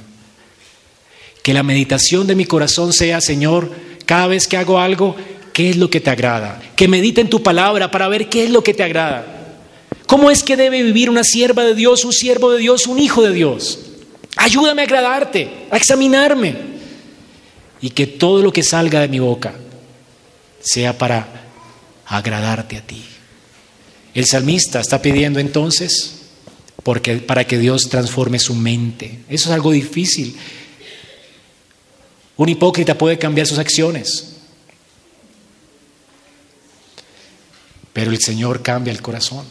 Que 1.43 1.53
la 1.53 1.61
meditación 1.61 2.25
de 2.25 2.35
mi 2.35 2.45
corazón 2.45 2.91
sea, 2.93 3.21
Señor, 3.21 3.69
cada 4.05 4.25
vez 4.25 4.47
que 4.47 4.57
hago 4.57 4.79
algo, 4.79 5.15
¿qué 5.53 5.69
es 5.69 5.77
lo 5.77 5.91
que 5.91 5.99
te 5.99 6.09
agrada? 6.09 6.59
Que 6.75 6.87
medite 6.87 7.21
en 7.21 7.29
tu 7.29 7.43
palabra 7.43 7.91
para 7.91 8.07
ver 8.07 8.29
qué 8.29 8.45
es 8.45 8.49
lo 8.49 8.63
que 8.63 8.73
te 8.73 8.81
agrada. 8.81 9.33
¿Cómo 10.07 10.31
es 10.31 10.41
que 10.41 10.57
debe 10.57 10.81
vivir 10.81 11.09
una 11.09 11.23
sierva 11.23 11.63
de 11.63 11.75
Dios, 11.75 12.03
un 12.03 12.13
siervo 12.13 12.51
de 12.51 12.59
Dios, 12.59 12.87
un 12.87 12.97
hijo 12.97 13.21
de 13.21 13.33
Dios? 13.33 13.79
Ayúdame 14.35 14.81
a 14.81 14.85
agradarte, 14.85 15.67
a 15.69 15.77
examinarme. 15.77 16.55
Y 17.81 17.91
que 17.91 18.07
todo 18.07 18.41
lo 18.41 18.51
que 18.51 18.63
salga 18.63 19.01
de 19.01 19.07
mi 19.07 19.19
boca 19.19 19.53
sea 20.61 20.97
para 20.97 21.27
agradarte 22.05 22.77
a 22.77 22.81
ti. 22.81 23.03
El 24.13 24.25
salmista 24.25 24.79
está 24.79 25.01
pidiendo 25.01 25.39
entonces 25.39 26.21
porque, 26.83 27.15
para 27.17 27.45
que 27.45 27.57
Dios 27.57 27.89
transforme 27.89 28.39
su 28.39 28.55
mente. 28.55 29.19
Eso 29.29 29.49
es 29.49 29.55
algo 29.55 29.71
difícil. 29.71 30.35
Un 32.37 32.49
hipócrita 32.49 32.97
puede 32.97 33.17
cambiar 33.17 33.47
sus 33.47 33.59
acciones, 33.59 34.33
pero 37.93 38.11
el 38.11 38.19
Señor 38.19 38.61
cambia 38.61 38.91
el 38.91 39.01
corazón. 39.01 39.45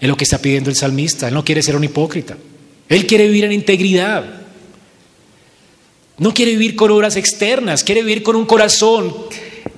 Es 0.00 0.08
lo 0.08 0.16
que 0.16 0.24
está 0.24 0.38
pidiendo 0.38 0.70
el 0.70 0.76
salmista. 0.76 1.28
Él 1.28 1.34
no 1.34 1.44
quiere 1.44 1.62
ser 1.62 1.76
un 1.76 1.84
hipócrita. 1.84 2.36
Él 2.88 3.06
quiere 3.06 3.26
vivir 3.26 3.44
en 3.44 3.52
integridad. 3.52 4.42
No 6.18 6.34
quiere 6.34 6.52
vivir 6.52 6.76
con 6.76 6.90
obras 6.90 7.16
externas, 7.16 7.82
quiere 7.82 8.02
vivir 8.02 8.22
con 8.22 8.36
un 8.36 8.46
corazón 8.46 9.14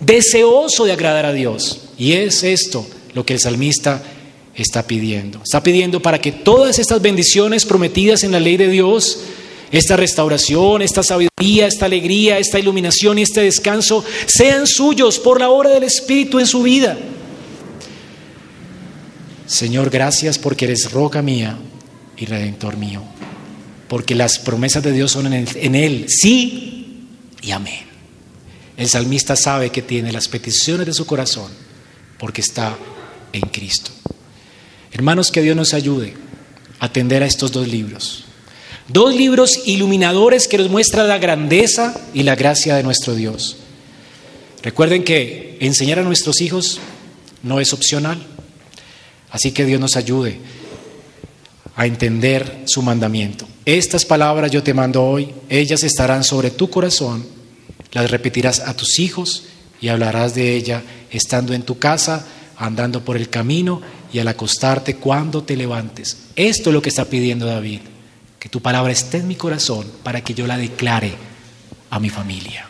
deseoso 0.00 0.84
de 0.84 0.92
agradar 0.92 1.26
a 1.26 1.32
Dios. 1.32 1.88
Y 1.96 2.12
es 2.12 2.42
esto 2.42 2.86
lo 3.14 3.24
que 3.24 3.34
el 3.34 3.40
salmista 3.40 4.02
está 4.54 4.86
pidiendo. 4.86 5.40
Está 5.42 5.62
pidiendo 5.62 6.00
para 6.02 6.20
que 6.20 6.32
todas 6.32 6.78
estas 6.78 7.00
bendiciones 7.00 7.64
prometidas 7.64 8.24
en 8.24 8.32
la 8.32 8.40
ley 8.40 8.56
de 8.56 8.68
Dios 8.68 9.20
esta 9.78 9.96
restauración, 9.96 10.82
esta 10.82 11.02
sabiduría, 11.02 11.66
esta 11.66 11.86
alegría, 11.86 12.38
esta 12.38 12.60
iluminación 12.60 13.18
y 13.18 13.22
este 13.22 13.40
descanso 13.40 14.04
sean 14.26 14.66
suyos 14.66 15.18
por 15.18 15.40
la 15.40 15.50
obra 15.50 15.70
del 15.70 15.82
Espíritu 15.82 16.38
en 16.38 16.46
su 16.46 16.62
vida. 16.62 16.96
Señor, 19.46 19.90
gracias 19.90 20.38
porque 20.38 20.66
eres 20.66 20.92
roca 20.92 21.22
mía 21.22 21.58
y 22.16 22.24
redentor 22.26 22.76
mío, 22.76 23.02
porque 23.88 24.14
las 24.14 24.38
promesas 24.38 24.82
de 24.84 24.92
Dios 24.92 25.10
son 25.10 25.32
en 25.32 25.74
él, 25.74 26.06
sí 26.08 27.08
y 27.42 27.50
amén. 27.50 27.84
El 28.76 28.88
salmista 28.88 29.34
sabe 29.34 29.70
que 29.70 29.82
tiene 29.82 30.12
las 30.12 30.28
peticiones 30.28 30.86
de 30.86 30.94
su 30.94 31.04
corazón 31.04 31.50
porque 32.18 32.40
está 32.40 32.76
en 33.32 33.42
Cristo. 33.42 33.90
Hermanos, 34.92 35.32
que 35.32 35.42
Dios 35.42 35.56
nos 35.56 35.74
ayude 35.74 36.14
a 36.78 36.86
atender 36.86 37.24
a 37.24 37.26
estos 37.26 37.50
dos 37.50 37.66
libros. 37.66 38.23
Dos 38.88 39.14
libros 39.14 39.62
iluminadores 39.64 40.46
que 40.46 40.58
nos 40.58 40.68
muestran 40.68 41.08
la 41.08 41.16
grandeza 41.16 41.98
y 42.12 42.22
la 42.22 42.36
gracia 42.36 42.76
de 42.76 42.82
nuestro 42.82 43.14
Dios. 43.14 43.56
Recuerden 44.62 45.04
que 45.04 45.56
enseñar 45.60 46.00
a 46.00 46.02
nuestros 46.02 46.42
hijos 46.42 46.80
no 47.42 47.60
es 47.60 47.72
opcional. 47.72 48.22
Así 49.30 49.52
que 49.52 49.64
Dios 49.64 49.80
nos 49.80 49.96
ayude 49.96 50.38
a 51.76 51.86
entender 51.86 52.64
su 52.66 52.82
mandamiento. 52.82 53.48
Estas 53.64 54.04
palabras 54.04 54.50
yo 54.50 54.62
te 54.62 54.74
mando 54.74 55.02
hoy, 55.02 55.30
ellas 55.48 55.82
estarán 55.82 56.22
sobre 56.22 56.50
tu 56.50 56.68
corazón, 56.68 57.26
las 57.92 58.10
repetirás 58.10 58.60
a 58.60 58.76
tus 58.76 58.98
hijos 58.98 59.44
y 59.80 59.88
hablarás 59.88 60.34
de 60.34 60.54
ella 60.54 60.82
estando 61.10 61.54
en 61.54 61.62
tu 61.62 61.78
casa, 61.78 62.26
andando 62.58 63.02
por 63.02 63.16
el 63.16 63.30
camino 63.30 63.80
y 64.12 64.18
al 64.18 64.28
acostarte 64.28 64.96
cuando 64.96 65.42
te 65.42 65.56
levantes. 65.56 66.18
Esto 66.36 66.68
es 66.68 66.74
lo 66.74 66.82
que 66.82 66.90
está 66.90 67.06
pidiendo 67.06 67.46
David 67.46 67.80
que 68.44 68.50
tu 68.50 68.60
palabra 68.60 68.92
esté 68.92 69.16
en 69.16 69.26
mi 69.26 69.36
corazón 69.36 69.90
para 70.02 70.20
que 70.20 70.34
yo 70.34 70.46
la 70.46 70.58
declare 70.58 71.14
a 71.88 71.98
mi 71.98 72.10
familia. 72.10 72.68